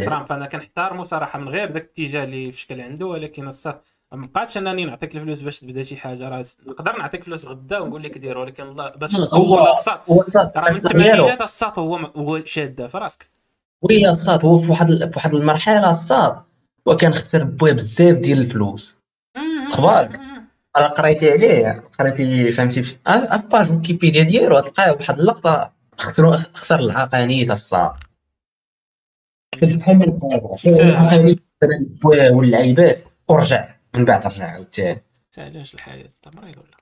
[0.05, 3.81] ترامب أنا كنحترمو صراحة من غير داك الاتجاه اللي في شكل عنده ولكن الصاد
[4.12, 8.02] ما بقاتش أنني نعطيك الفلوس باش تبدا شي حاجة راه نقدر نعطيك فلوس غدا ونقول
[8.02, 10.09] لك دير ولكن الله باش تطور الاقساط
[10.56, 13.31] راه من الثمانينات الساط هو هو شاده في راسك.
[13.85, 16.43] وي الصاد هو في واحد في واحد المرحلة الصاد
[16.86, 18.98] وكان خسر بويه بزاف ديال الفلوس.
[19.73, 20.20] أخبارك
[20.77, 22.97] أنا قريتي عليه قريتي فهمتي في
[23.51, 27.93] باج ويكيبيديا ديالو تلقاه واحد اللقطة خسر خسر العقاني تاع الصاد.
[29.62, 30.19] بحال من
[30.66, 31.40] العقاني
[32.05, 35.02] واللعيبات ورجع من بعد رجع عاوتاني.
[35.39, 36.77] علاش الحياة مريض ولا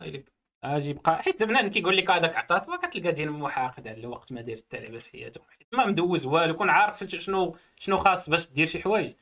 [0.00, 0.28] طيب.
[0.64, 1.22] أجي بقى.
[1.22, 4.80] حيت بنادم كيقول لك هذاك عطات ما كتلقى دين محاقد على الوقت ما داير حتى
[4.80, 5.40] لعبه في حياته
[5.72, 9.12] ما مدوز والو كون عارف شنو شنو خاص باش دير شي حوايج.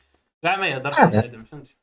[0.42, 1.76] كاع ما يهضر بنادم فهمتي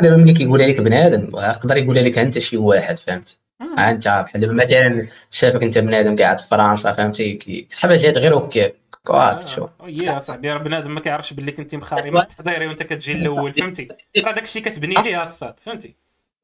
[0.00, 1.36] دابا ملي كيقولها لك بنادم.
[1.36, 3.38] يقدر يقولها لك أنت شي واحد فهمت؟
[3.78, 8.74] أنت بحال دابا مثلا شافك أنت بنادم قاعد في فرنسا فهمتي كيسحب هاد غير هكاك
[9.04, 13.12] كوات شو يا صاحبي راه بنادم ما كيعرفش باللي كنتي مخاري من التحضيري وأنت كتجي
[13.12, 13.88] الأول فهمتي؟
[14.24, 15.94] راه داك الشيء كتبني ليه الصاد فهمتي؟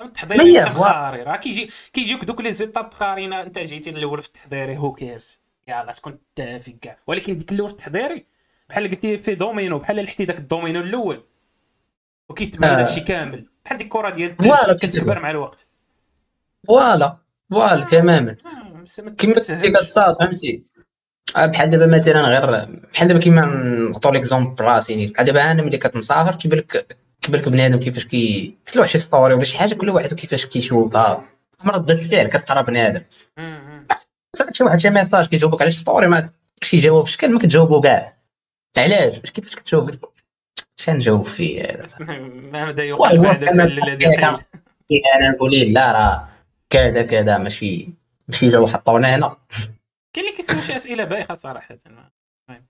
[0.01, 4.77] التحضيري انت مخاري راه كيجي كيجيوك دوك لي زيتاب خارين انت جيتي الأول في التحضيري
[4.77, 6.99] هو كيرز يلاه تكون تافي كاع.
[7.07, 8.27] ولكن ديك الأول في التحضيري
[8.69, 11.25] بحال قلتي في دومينو بحال لحتي داك الدومينو الأول
[12.29, 12.77] وكيتبنى آه.
[12.77, 13.47] داكشي كامل.
[13.65, 14.37] بحال ديك الكره ديال
[14.81, 15.67] كتكبر مع الوقت.
[16.69, 17.19] فوالا
[17.51, 18.37] فوالا تماما.
[18.47, 20.67] آه، كيما ديك الصاد فهمتي؟
[21.37, 23.45] آه، بحال دابا مثلا غير بحال دابا كيما
[23.91, 26.97] نحطو ليكزومبل براسي بحال دابا أنا ملي كتمسافر كيبان لك
[27.35, 31.25] لك بنادم كيفاش كي كتلوح شي story ولا شي حاجة كل واحد كيفاش كيشوفها.
[31.67, 33.03] ردة الفعل كتقرا بنادم.
[34.37, 36.27] صافي شي واحد شي message كيجاوبك على شي story ما
[36.63, 38.17] شي جواب شكل ما كتجاوبو كاع.
[38.79, 39.91] علاش؟ كيفاش كتجاوب؟
[40.79, 41.87] اش نجاوب فيه؟
[42.53, 44.07] ما بدا يوقع الذي
[45.15, 46.29] أنا نقول لا راه
[46.71, 47.89] كذا كذا ماشي
[48.29, 49.37] ماشي جاو حطونا هنا.
[50.13, 51.79] كاين اللي كيسول شي أسئلة بايخة صراحة.
[51.87, 52.67] المهم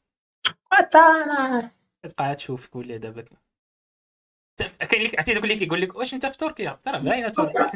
[2.03, 3.24] تبقى تشوفك ولا دابا.
[4.62, 7.70] كاين اللي عرفتي دوك اللي كيقول لك واش أنت في تركيا؟ ترى باينه تركيا.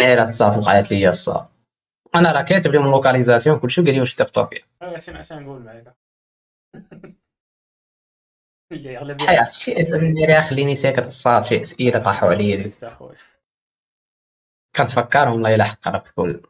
[0.00, 1.48] غير الصات وقعت لي الصات
[2.14, 5.32] أنا راه كاتب لهم la localisation كلشي قال لي واش انت في تركيا اش اش
[5.32, 5.96] نقول معاك
[8.72, 12.72] اللي اغلب حياة شي اسئله خليني ساكت الصاد شي إسئلة طاحوا عليا
[14.76, 16.42] كنتفكرهم والله الا حق راه تقول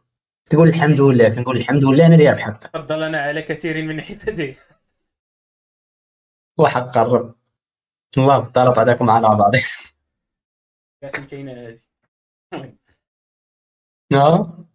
[0.49, 4.53] تقول الحمد لله كنقول الحمد لله أنا داير بحق فضلنا على كثير من عباده
[6.57, 7.35] وحق الرب.
[8.17, 9.51] الله فضل بعضكم على بعض.
[11.11, 11.79] فين كاينة هذه
[14.11, 14.67] نعم.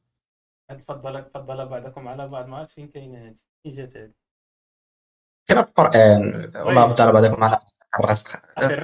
[0.88, 4.12] فضل فضل بعضكم على بعض ما عرفت فين كاينة هذه فين جات هذه
[5.48, 6.52] كاين القرآن.
[6.56, 7.60] والله فضل بعضكم على
[8.00, 8.36] الرزق.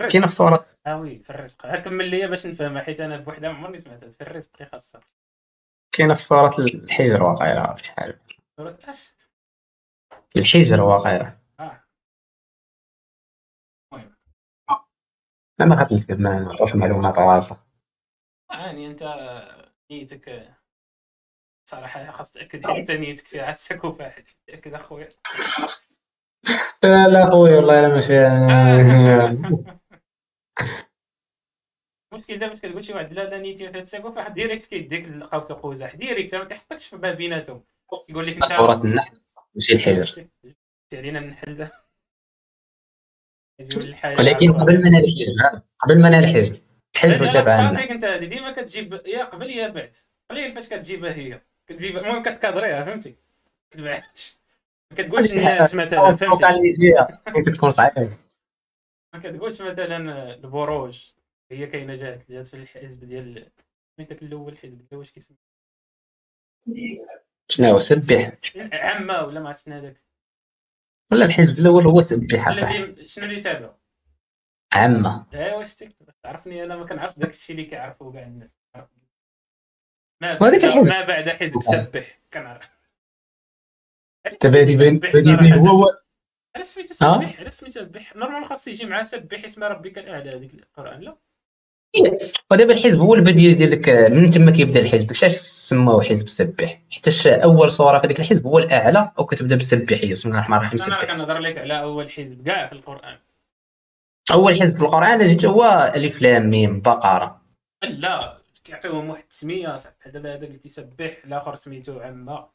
[0.09, 1.77] كاين في سوره آه وي في الرزق.
[1.77, 4.11] كمل لي باش نفهمها حيت أنا بوحدها ما عمرني سمعتها.
[4.11, 5.01] في الرزق اللي خاصها
[5.93, 8.21] كاينة في سوره الحجر واقيلا شحال
[8.57, 9.15] سوره اش
[10.37, 11.38] الحجر واقيلا
[15.61, 17.67] آه ما غادي ما نعطوش معلومات واضحة.
[18.51, 19.03] يعني أنت
[19.91, 20.55] نيتك.
[21.69, 25.09] صراحة خاص تأكد أنت نيتك فيها عسك وفاحد تأكد أخويا.
[26.83, 29.27] لا لا خويا والله الا ما فيها
[32.13, 35.95] المشكل دابا كتقول شي واحد لا لا نيتي فيها الساكو فواحد ديريكت كيديك لقاوت القوزح
[35.95, 37.65] ديريكت ما تحطكش في ما بيناتهم.
[38.09, 39.21] يقول لك انت سورة النحل
[39.55, 40.29] ماشي الحجر.
[40.95, 41.69] علينا النحل
[44.19, 46.61] ولكن قبل ما الحجر قبل ما نال الحجر
[46.97, 49.97] الحجر تبع النحل انت ديما كتجيب يا قبل يا بعد.
[50.31, 53.17] قليل فاش كتجيبها هي؟ كتجيب المهم كتكادريها فهمتي؟
[53.71, 54.39] كتبعدش
[54.91, 58.13] ما كتقولش الناس مثلا فهمتي؟ تكون صعيب.
[59.15, 61.11] ما كتقولش مثلا البروج
[61.53, 63.51] هي كاينة جات جات في الحزب ديال
[63.99, 65.37] داك الأول الحزب الأول واش كيسمى؟
[67.49, 68.33] شنو سبح.
[68.73, 70.08] عامه ولا ما عرفتش هذاك؟
[71.13, 73.79] ولا الحزب الأول هو سبح الذي شنو اللي تابعه
[74.73, 78.59] عامه ايوا شتي تعرفني أنا ما كنعرف داك الشيء اللي كيعرفوا كاع الناس.
[80.23, 82.71] ما بعد ما بعد حزب سبح كنعرف.
[84.43, 85.99] دابا هادي هو
[86.57, 90.55] على سميتو سبح على سميتو سبح normal خاص يجي مع سبح اسم ربك الاعلى هذيك
[90.55, 91.17] القران لا؟
[92.51, 97.71] ودابا الحزب هو البديل ديالك من تما كيبدا الحزب؟ علاش سموه حزب سبح حيت أول
[97.71, 101.59] صورة في هذاك الحزب هو الأعلى أو كتبدا بسم الله الرحمن الرحيم أنا كنهضر لك
[101.59, 103.19] على أول حزب كاع في القرآن.
[104.31, 107.43] أول حزب في القرآن جيت هو ألف لام ميم بقرة.
[107.85, 112.49] لا كيعطيوهم واحد التسميه صاحبي دابا هذا اللي تيسبح الآخر سميتو عما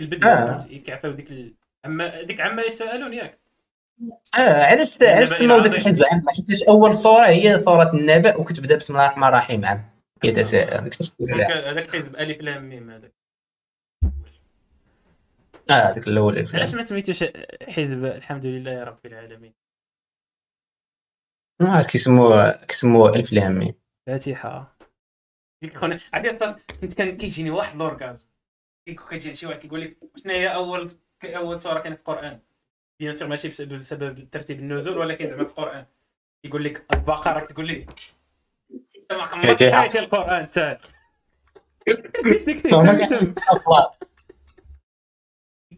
[0.00, 0.58] البداية آه.
[0.58, 1.54] كيعطيو ديك ال...
[1.86, 3.38] اما ديك عما يسألون ياك.
[4.34, 6.24] آه علاش علاش سموا ذاك الحزب عام.
[6.28, 9.90] حيت أول صورة هي صورة النبأ وكتبدا بسم الله الرحمن الرحيم عام.
[10.24, 10.92] يتساءل
[11.68, 13.14] هذاك حزب ألف لام ميم هذاك.
[15.70, 17.24] آه هذاك الأول علاش ما سميتوش
[17.68, 19.54] حزب؟ الحمد لله رب العالمين.
[21.60, 23.74] ما عرفت كيسموه كيسموه ألف لام ميم.
[24.08, 24.78] فاتحة.
[25.62, 28.26] ديك خونا عرفتي كنت كان كيجيني واحد لورغازم
[29.10, 30.90] كيجي شي واحد كيقول لك شنو هي اول
[31.24, 32.40] أول سوره كانت في القرآن؟
[33.00, 35.86] بيان سور ماشي بسبب ترتيب النزول ولكن زعما في القران
[36.44, 37.86] يقول لك البقره تقول لي
[39.10, 40.78] ما قريتي القران انت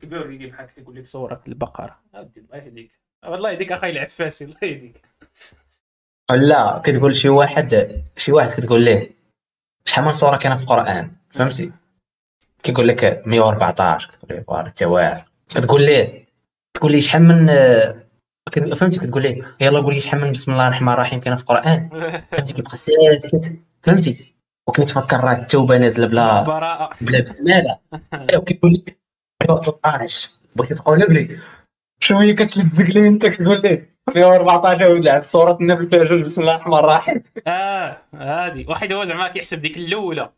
[0.00, 5.02] كبير يجي بحال يقول لك سوره البقره الله يهديك والله يهديك أخي العفاسي الله يهديك.
[6.30, 9.10] لا كتقول شي واحد شي واحد كتقول ليه
[9.84, 11.72] شحال من سورة كاينة في القرآن؟ فهمتي؟
[12.62, 16.19] كيقول لك 114 كتقول ليه حتى واعر كتقول ليه؟
[16.74, 17.46] تقول لي شحال من
[18.74, 21.88] فهمتي كتقول لي يلا قول لي شحال من بسم الله الرحمن الرحيم كاين في القرآن.
[22.30, 23.52] فهمتي كيبقى ساكت.
[23.82, 24.34] فهمتي؟
[24.66, 26.90] وكيتفكر راه التوبة نازلة بلا براءة.
[27.00, 27.78] بلا بسمالة.
[28.30, 28.98] أيوا كيقول لك
[29.46, 31.38] 13 بغيتي تقول لي؟
[32.00, 33.86] شوية كتلزق لي أنت؟ كتقول لي
[34.16, 37.22] 114 ولد عاد سوره النبي فيها جوج بسم الله الرحمن الرحيم.
[37.46, 38.66] آه هادي.
[38.68, 40.30] واحد هو زعما كيحسب ديك الأولى.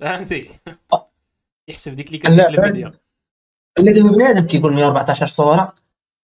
[0.00, 0.50] فهمتي؟
[1.68, 2.92] يحسب ديك اللي كانت في البدايه
[3.78, 5.74] الذي بنادم كيقول 114 صورة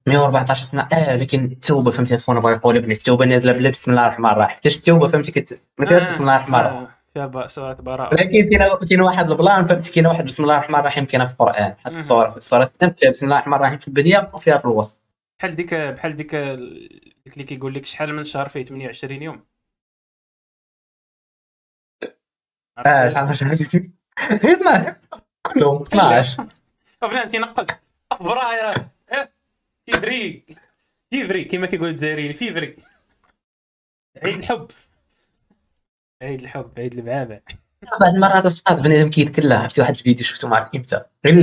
[0.06, 4.30] 114 آه لكن التوبة فهمتي تكون بغا يقول ابن التوبة نازلة بلا بسم الله الرحمن
[4.30, 4.56] الرحيم.
[4.56, 6.86] حتى التوبة فهمتي كت ما فيهاش بسم الله الرحمن الرحيم.
[7.14, 8.14] فيها سوره براءة.
[8.14, 11.74] ولكن كاين كاين واحد البلان فهمتي كاين واحد بسم الله الرحمن الرحيم كاينة في القرآن.
[11.78, 15.02] حتى الصورة النمل فيها بسم الله الرحمن الرحيم في البداية وفيها في الوسط.
[15.38, 19.42] بحال ديك بحال ديك ديك اللي كيقول لك شحال من شهر فيه 28 يوم.
[22.86, 23.56] آه شحال من شهر
[25.54, 26.46] كلهم 12
[27.02, 27.66] بنادم تينقص
[28.10, 28.86] فبراير
[29.86, 30.44] février.
[31.10, 32.76] février كما كيقول الجزائريين فيفري.
[34.22, 34.68] عيد الحب.
[36.22, 37.40] عيد الحب عيد المعابع
[38.00, 41.34] بعض المرات الصاد بنادم كيتكلم عرفتي؟ واحد الفيديو شفتو ما عرفت إمتى غير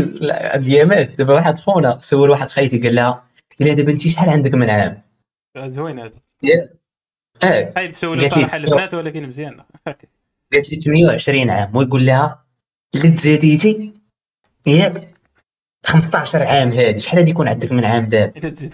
[0.53, 3.11] هاد الايامات دابا واحد خونا سول واحد خايتي قال لها
[3.59, 5.01] قال لها دابا انت شحال عندك من عام؟
[5.57, 6.19] زوين هذا.
[7.43, 9.63] آه هاي لي صراحة البنات ولكن مزيان.
[10.53, 11.75] قالت لي 28 عام.
[11.75, 12.45] ويقول لها
[12.95, 13.93] اللي تزاديتي
[14.67, 15.14] ياك
[15.85, 16.99] 15 عام هادي.
[16.99, 18.73] شحال غادي يكون عندك من عام دابا؟ الا تزيد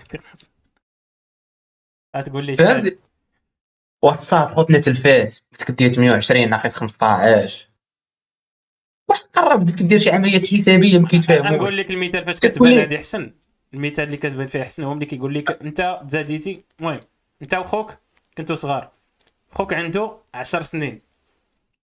[2.17, 2.97] غتقول لي شحال؟
[4.01, 5.35] وصات خوتنا تلفات.
[5.53, 7.67] بدك دير 28 ناقص 15
[9.07, 11.51] واحد قرب؟ بدك دير شي عمليات حسابية ما كيتفاهموش.
[11.51, 13.33] نقول لك المثال فاش كتبان هذه احسن
[13.73, 16.99] المثال اللي كتبان فيه احسن هو ملي كيقول لك أنت تزاديتي المهم
[17.41, 17.97] أنت وخوك
[18.37, 18.91] كنتو صغار.
[19.49, 21.01] خوك عنده 10 سنين.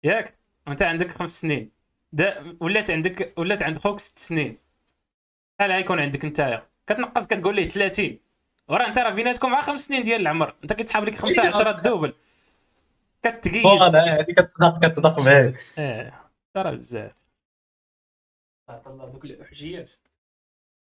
[0.05, 0.35] ياك؟
[0.67, 1.71] وأنت عندك خمس سنين.
[2.13, 4.64] دا ولات عندك ولات عند خوك ست سنين.
[5.59, 8.19] شحال غيكون عندك نتايا كتنقص كتقول ليه 30
[8.69, 10.55] وراه انت راه بيناتكم مع خمس سنين ديال العمر.
[10.63, 12.15] انت كتسحب لك 5 10 الدوبل
[13.23, 13.63] كتقيد.
[13.63, 16.13] voilà هذه كتصدق كتصدق معاك آه
[16.55, 17.13] ترى بزاف.
[18.87, 19.91] الله دوك الأحجيات.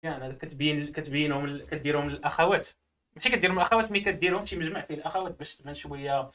[0.03, 2.69] يعني هذا كتبين كتبينهم كديرهم للأخوات.
[3.15, 6.29] ماشي كديرهم للأخوات mais كديرهم في شي مجمع فيه الأخوات باش تبان شوية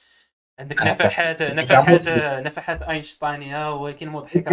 [0.58, 1.42] عندك نفحات.
[1.42, 2.08] نفحات
[2.46, 4.50] نفحات أينشتاينية ولكن مضحكة.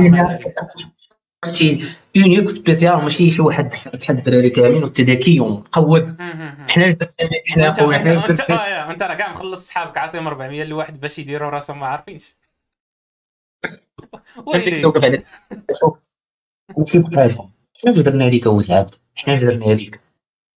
[1.46, 6.22] فهمتي unique spécial ماشي شي واحد بحال الدراري كاملين وانت ذكي ومقود
[6.70, 6.98] حنا
[7.48, 8.42] حنا خويا حنا انت
[9.02, 12.36] آه راه كاع مخلص صحابك عاطيهم 400 لواحد باش يديروا راسهم ما عارفينش.
[14.48, 14.94] ويلي.
[16.78, 17.52] ماشي بحالهم
[17.82, 20.02] حنا اش درنا هذيك ولد عبد حنا اش درنا هذيك.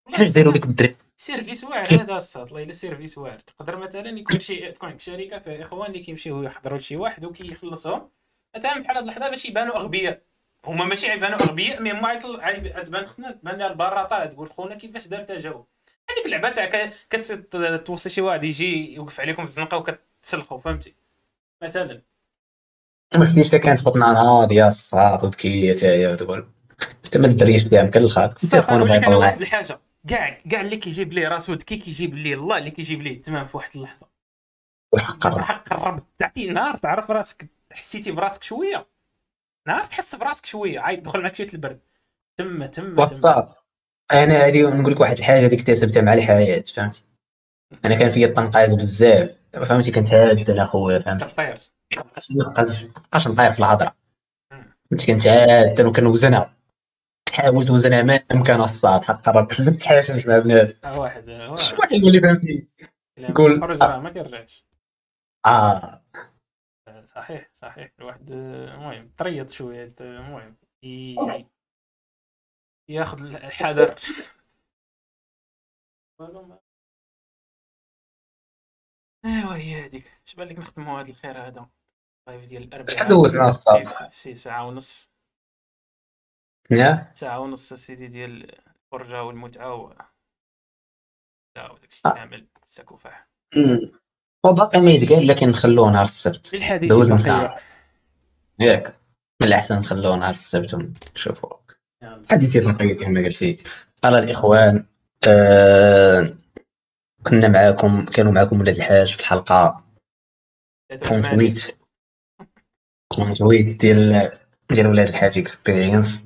[0.06, 0.96] حنا داروا لك الدراري.
[1.16, 3.38] سيرفيس واعر هذا الصاد الله الا سيرفيس واعر.
[3.38, 8.08] تقدر مثلا يكون شي تكون عندك شركة فيها إخوان اللي كيمشيو يحضروا لشي واحد وكيخلصهم.
[8.56, 10.22] مثلا بحال هاد اللحظة باش يبانوا أغبياء.
[10.68, 15.20] هما ماشي يبانوا أغبياء مي هما يطل- عيب- تبان لها البراطه تقول خونا كيفاش دار
[15.20, 15.66] تجاوب
[16.10, 20.94] هذيك اللعبة تاع كتوصي شي واحد يجي يوقف عليكم في الزنقة وكتسلخوا فهمتي؟
[21.62, 22.02] مثلا.
[23.14, 26.48] ما شفتيش كانت بطنا نهار يا الصاط وذكيه تاهي وتقول
[27.04, 27.62] انت ما الدريش
[28.36, 29.80] صافي تكون نقول بغا يطلع واحد الحاجة.
[30.08, 33.56] كاع كاع اللي كيجيب ليه راسو ذكي كيجيب ليه الله اللي كيجيب ليه التمام في
[33.56, 34.08] واحد اللحظة.
[34.92, 35.40] والحق الرب.
[35.40, 36.00] حق الرب.
[36.18, 38.86] تعطي نهار تعرف راسك حسيتي براسك شوية.
[39.66, 40.80] نهار تحس براسك شوية.
[40.80, 41.80] عايد دخل معك شوية البرد.
[42.38, 43.26] تما تما تما وسط.
[44.12, 47.04] أنا هذه نقول لك واحد الحاجة اللي اكتسبتها مع الحياة فهمتي؟
[47.84, 49.30] أنا كان فيا التنقاز بزاف.
[49.52, 51.60] فهمتي؟ كنت هاد أنا خويا فهمتي؟ كطير
[52.30, 53.96] مابقاش نطير في الهضرة.
[54.90, 56.54] فهمتي؟ كنت هاد وكنوزنها
[57.26, 59.02] تحاول توزنها ما أمكن الصاد.
[59.04, 60.74] حق باش ما تحاشمش مع بنادم.
[60.84, 61.78] واحد واحد.
[61.78, 62.68] واحد يقول لي فهمتي؟
[63.18, 63.60] إلا قول.
[63.60, 64.64] خرج راه ما كيرجعش.
[65.46, 66.02] آه.
[67.04, 67.92] صحيح صحيح.
[67.98, 70.56] الواحد المهم طريط شوية المهم.
[72.88, 74.00] ياخذ الحذر.
[79.24, 80.20] ايوا هي هذيك.
[80.26, 81.70] اش بان لك نختموا هذا الخير هذا؟
[82.28, 85.12] ال live ديال الاربعاء شحال دوزنا في سي ساعة ونص.
[86.70, 87.12] يا.
[87.14, 88.58] ساعة ونص سيدي ديال
[88.92, 89.94] الفرجة والمتعة و
[91.56, 92.14] لا وداكشي آه.
[92.14, 92.48] كامل.
[92.62, 93.28] السكوفاح.
[94.44, 96.54] وباقي ما يتقال لكن نخلوه نهار السبت.
[96.54, 97.58] بقية ساعة.
[98.60, 98.94] ياك.
[99.40, 101.56] من الأحسن نخلوه نهار السبت ونشوفوا.
[102.30, 103.58] حديثي بقية كما قلتي
[104.04, 104.86] على الإخوان
[105.28, 106.34] آه
[107.26, 109.84] كنا معاكم كانوا معاكم ولاد الحاج في الحلقة
[110.88, 111.54] ثلاثة وثمانين.
[111.54, 111.76] كونتويت
[113.08, 114.32] كونتويت ديال
[114.70, 116.24] ديال ولاد الحاج اكسبيرينس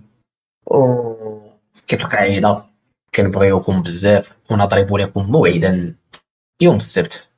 [0.66, 2.64] وكيف القاعده
[3.14, 5.96] كنبغيوكم بزاف ونضرب لكم موعدا.
[6.60, 7.28] يوم السبت.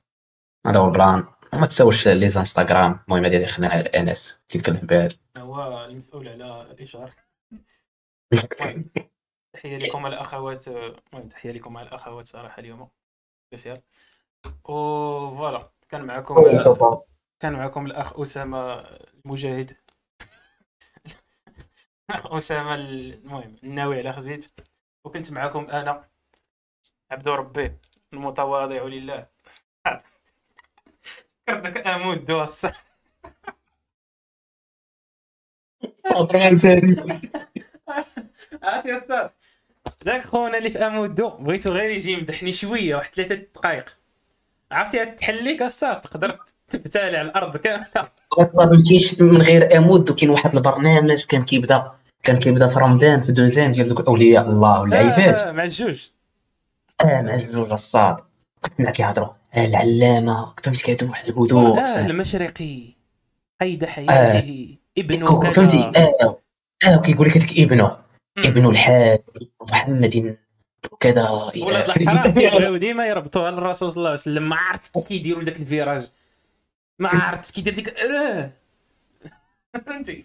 [0.66, 4.38] هذا هو ال plan وما تنساوش لي إنستغرام المهم هذه خلينا على Insta.
[4.48, 7.10] كيتكلم بها هو المسؤول على الإشهار
[8.32, 8.90] المهم،
[9.54, 12.88] تحية لكم الأخوات المهم تحية لكم على الأخوات صراحة اليوم.
[13.46, 13.82] spécial
[14.64, 16.34] و voilà كان معكم
[17.40, 18.80] كان معكم الأخ أسامة
[19.24, 19.76] المجاهد.
[22.10, 24.60] الأخ أسامة المهم الناوي على خزيت.
[25.04, 26.08] وكنت معكم أنا
[27.10, 27.78] عبد ربي
[28.12, 29.33] المتواضع لله.
[31.48, 32.66] كردك أمود دوس
[38.62, 39.28] عرفتي أستاذ
[40.04, 43.96] ذاك خونا اللي في امودو بغيتو غير يجي يمدحني شوية واحد ثلاثة دقائق
[44.72, 46.38] عرفتي؟ تحليك أستاذ تقدر
[46.68, 47.86] تبتالي على الأرض كاملة.
[48.38, 51.92] ما كاينش من غير امود وكاين واحد البرنامج كان كيبدا
[52.22, 56.08] كان كيبدا في رمضان في deuxième ديال دوك أولياء الله والعباد آه، مع الجوج
[57.00, 58.16] آه مع الجوج الصاط
[58.76, 60.54] كنا كيهضروا العلامة.
[60.62, 62.94] فهمتي كيعطيو واحد الهدوء آه المشرقي
[63.60, 65.52] قيد حياته ابن كذا.
[65.52, 66.38] فهمتي؟ آه.
[66.84, 67.98] آه كيقول لك هذاك ابنه.
[68.38, 69.20] ابن الحاج
[69.62, 70.36] محمد
[70.92, 72.34] وكذا ولاد الحرام.
[72.40, 74.48] كيبغيو ديما يربطوها للرسول صلى الله عليه وسلم.
[74.48, 76.10] ما عرفت كي كيديروا ذاك ال virage.
[76.98, 78.50] ما عرفت كيدير ديك آه.
[79.86, 80.24] فهمتي؟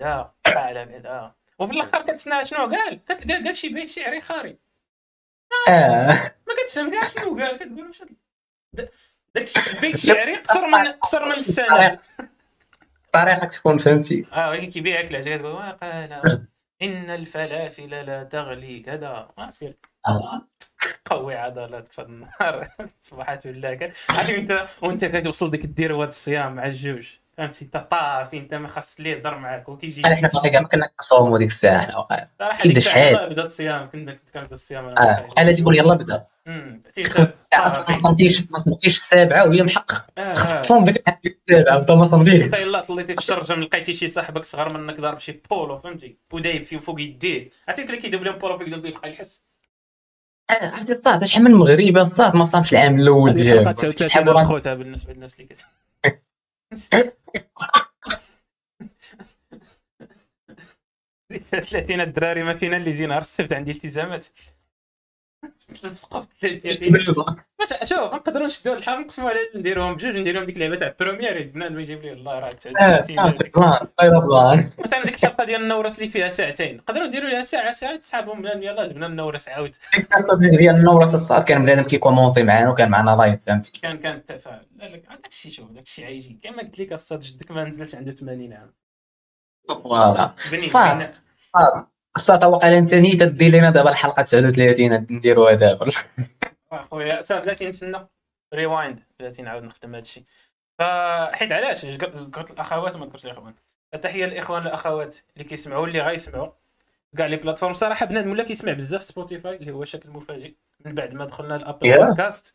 [0.00, 3.00] لا على بعدا وفي الآخر كتسمع شنو؟ قال
[3.44, 4.56] قال شي بيت شعري خاري.
[5.68, 6.34] آه.
[6.48, 8.02] ما كتفهم كاع شنو؟ قال كتقول واش
[9.34, 11.98] داك البيت الشعري قصر من قصر من السند.
[13.12, 14.26] طريقك تكون فهمتي.
[14.32, 16.12] آه ولكن كيبيعك تقول وقال
[16.82, 19.28] إن الفلافل لا تغلي كذا.
[19.38, 19.74] ما سير
[21.04, 22.66] قوي عضلاتك في النهار
[23.02, 27.08] صبحت ولا عارف انت وأنت كتوصل ديك دير هاد الصيام مع الجوج.
[27.36, 31.38] فهمتي انت طافي انت ما خاص اللي يهضر معاك وكيجي حنا في ما كنا كنصوموا
[31.38, 31.90] ديك الساعة.
[32.38, 36.26] صراحة ديك الساعة بدا الصيام كنا كنت كنبدا الصيام آه بحال تقول يلا بدأ.
[36.48, 40.34] آه، ما صمتيش ما صمتيش السابعة وهي محقق آه، آه.
[40.34, 44.44] خاصك تصوم ديك السابعه وانت ما صمتيش طيب، انت طليتي في الشرجة لقيتي شي صاحبك
[44.44, 47.50] صغر منك ضارب شي بولو فهمتي؟ ودايب في فوق يديه.
[47.68, 49.46] عرفتي اللي كيدوب لهم بولو فوق يدوب يحس.
[50.50, 55.34] عرفتي الصاد شحال من مغربي الصاد ما صامش العام الأول ديالو 33 خوتها بالنسبة للناس
[55.34, 55.70] اللي كتسمع
[61.38, 64.26] 30 الدراري ما فينا اللي جينا السبت عندي التزامات.
[65.84, 67.04] نسقط 30 باش
[67.84, 72.02] شوف نقدروا نشدوا الحال نقسموا على نديروهم بجوج نديروهم ديك اللعبة تاع بروميير بنادم يجيب
[72.02, 76.08] لي الله راه آه، 39 آه، بلان طايره بلان مثلا ديك الحلقة ديال النورس اللي
[76.08, 76.76] فيها ساعتين.
[76.76, 79.74] نقدروا نديروا لها ساعة ساعة تسحبهم بنادم يلاه جبنا النورس عاود.
[79.98, 84.16] القصة ديال النورس الصاط كان بنادم كي commenter معانا وكان معنا live فهمتي؟ كان كان
[84.16, 87.64] التفاعل لا لا داك الشيء شوف داك الشيء عايجي كما قلت لك الصاط جدك ما
[87.64, 88.72] نزلش عنده 80 عام.
[89.68, 90.34] voilà.
[90.72, 91.86] صاط.
[92.16, 95.92] الصاط واقيلا أنت نيت دير لنا دابا الحلقة 39 نديروها دابا
[96.72, 98.06] اخويا صافي بلاتي نتسنى.
[98.54, 100.22] rewind بلاتي نعاود نختم هذا الشيء
[100.78, 103.54] فحيت علاش؟ قلت الأخوات وما ذكرتش الإخوان.
[103.94, 106.48] التحية للإخوان والاخوات اللي كيسمعوا واللي غيسمعوا.
[107.16, 107.74] كاع les plateformes.
[107.74, 110.54] صراحة بنادم ولا كيسمع بزاف Spotify اللي هو شكل مفاجئ.
[110.84, 112.06] من بعد ما دخلنا ل Apple Yeah.
[112.06, 112.54] podcast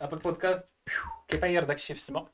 [0.00, 0.66] Apple Podcast
[1.28, 2.26] كيطير داك الشيء في السماء.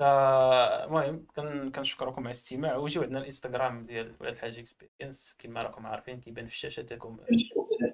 [0.00, 2.76] المهم كن- كنشكركم على الاستماع.
[2.76, 7.16] وجيو عندنا الإنستغرام ديال ولاد الحاج experience كما راكم عارفين تيبان في الشاشه تاعكم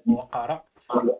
[0.06, 0.64] وقاره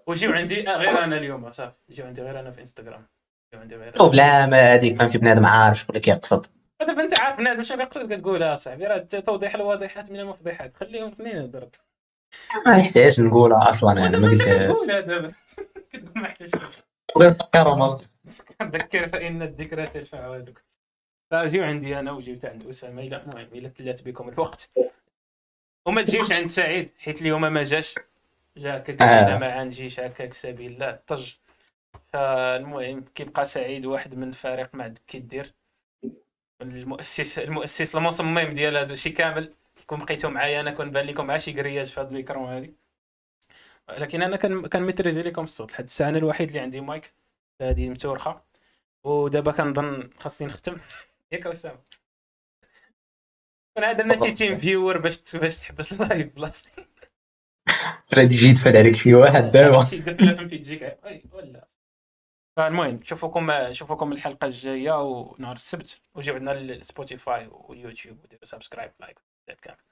[0.06, 3.06] وجيو عندي آه، غير أنا اليوم صافي جيو عندي غير أنا في إنستغرام.
[3.52, 4.16] جيو عندي غير شوف أنا.
[4.16, 6.46] لا ما هذيك فهمتي؟ بنادم عارف شكون اللي كيقصد.
[6.80, 10.76] دابا انت عارف بنادم شنو كيقصد؟ كتقولها صاحبي راه توضيح الواضحات من المفضحات.
[10.76, 11.80] خليهم اثنين هضرت؟
[12.66, 15.32] ما يحتاج نقولها أصلا أنا ما قلتها كتقولها دابا
[15.92, 16.44] كتقول ما شي
[17.18, 17.82] غير فكرهم
[18.62, 20.62] ذكر فان الذكرى ترفع عوادك
[21.30, 23.02] فجيو عندي أنا وجيو حتى عند أسامة.
[23.02, 24.70] إلى المهم إلى تلات بكم الوقت.
[25.86, 27.94] وما تجيوش عند سعيد حيت اليوم ما جاش.
[28.56, 29.38] جا هكا قال آه.
[29.38, 31.34] ما نجيش هكاك في سبيل الله طج.
[32.12, 35.54] فالمهم كيبقى سعيد واحد من الفريق ما عندك كي دير
[36.62, 39.52] المؤسس المؤسس المصمم ديال هذا الشيء كامل.
[39.86, 42.70] كون بقيتو معايا أنا كون بان لكم مع شي كرياج في هذا الميكرو هذه
[43.88, 45.72] لكن أنا كان كان maîtriser لكم الصوت.
[45.72, 47.12] لحد الساعة أنا الوحيد اللي عندي مايك.
[47.62, 48.44] هذه متورخة.
[49.04, 50.76] ودابا كنظن خاصني نختم.
[51.32, 51.78] ياك اسامه
[53.78, 56.86] كون درنا شي TeamViewer باش باش تحبس ال live بلاصتي.
[58.14, 59.84] غادي يجي يدفل عليك شي واحد دابا.
[59.90, 61.64] شي قفله فهمتي تجيك أي ولا.
[62.56, 66.00] فالمهم نشوفكم نشوفكم الحلقة الجاية ونهار السبت.
[66.14, 69.18] وجيو عندنا ال Spotify واليوتيوب وديروا subscribe like
[69.62, 69.91] كامل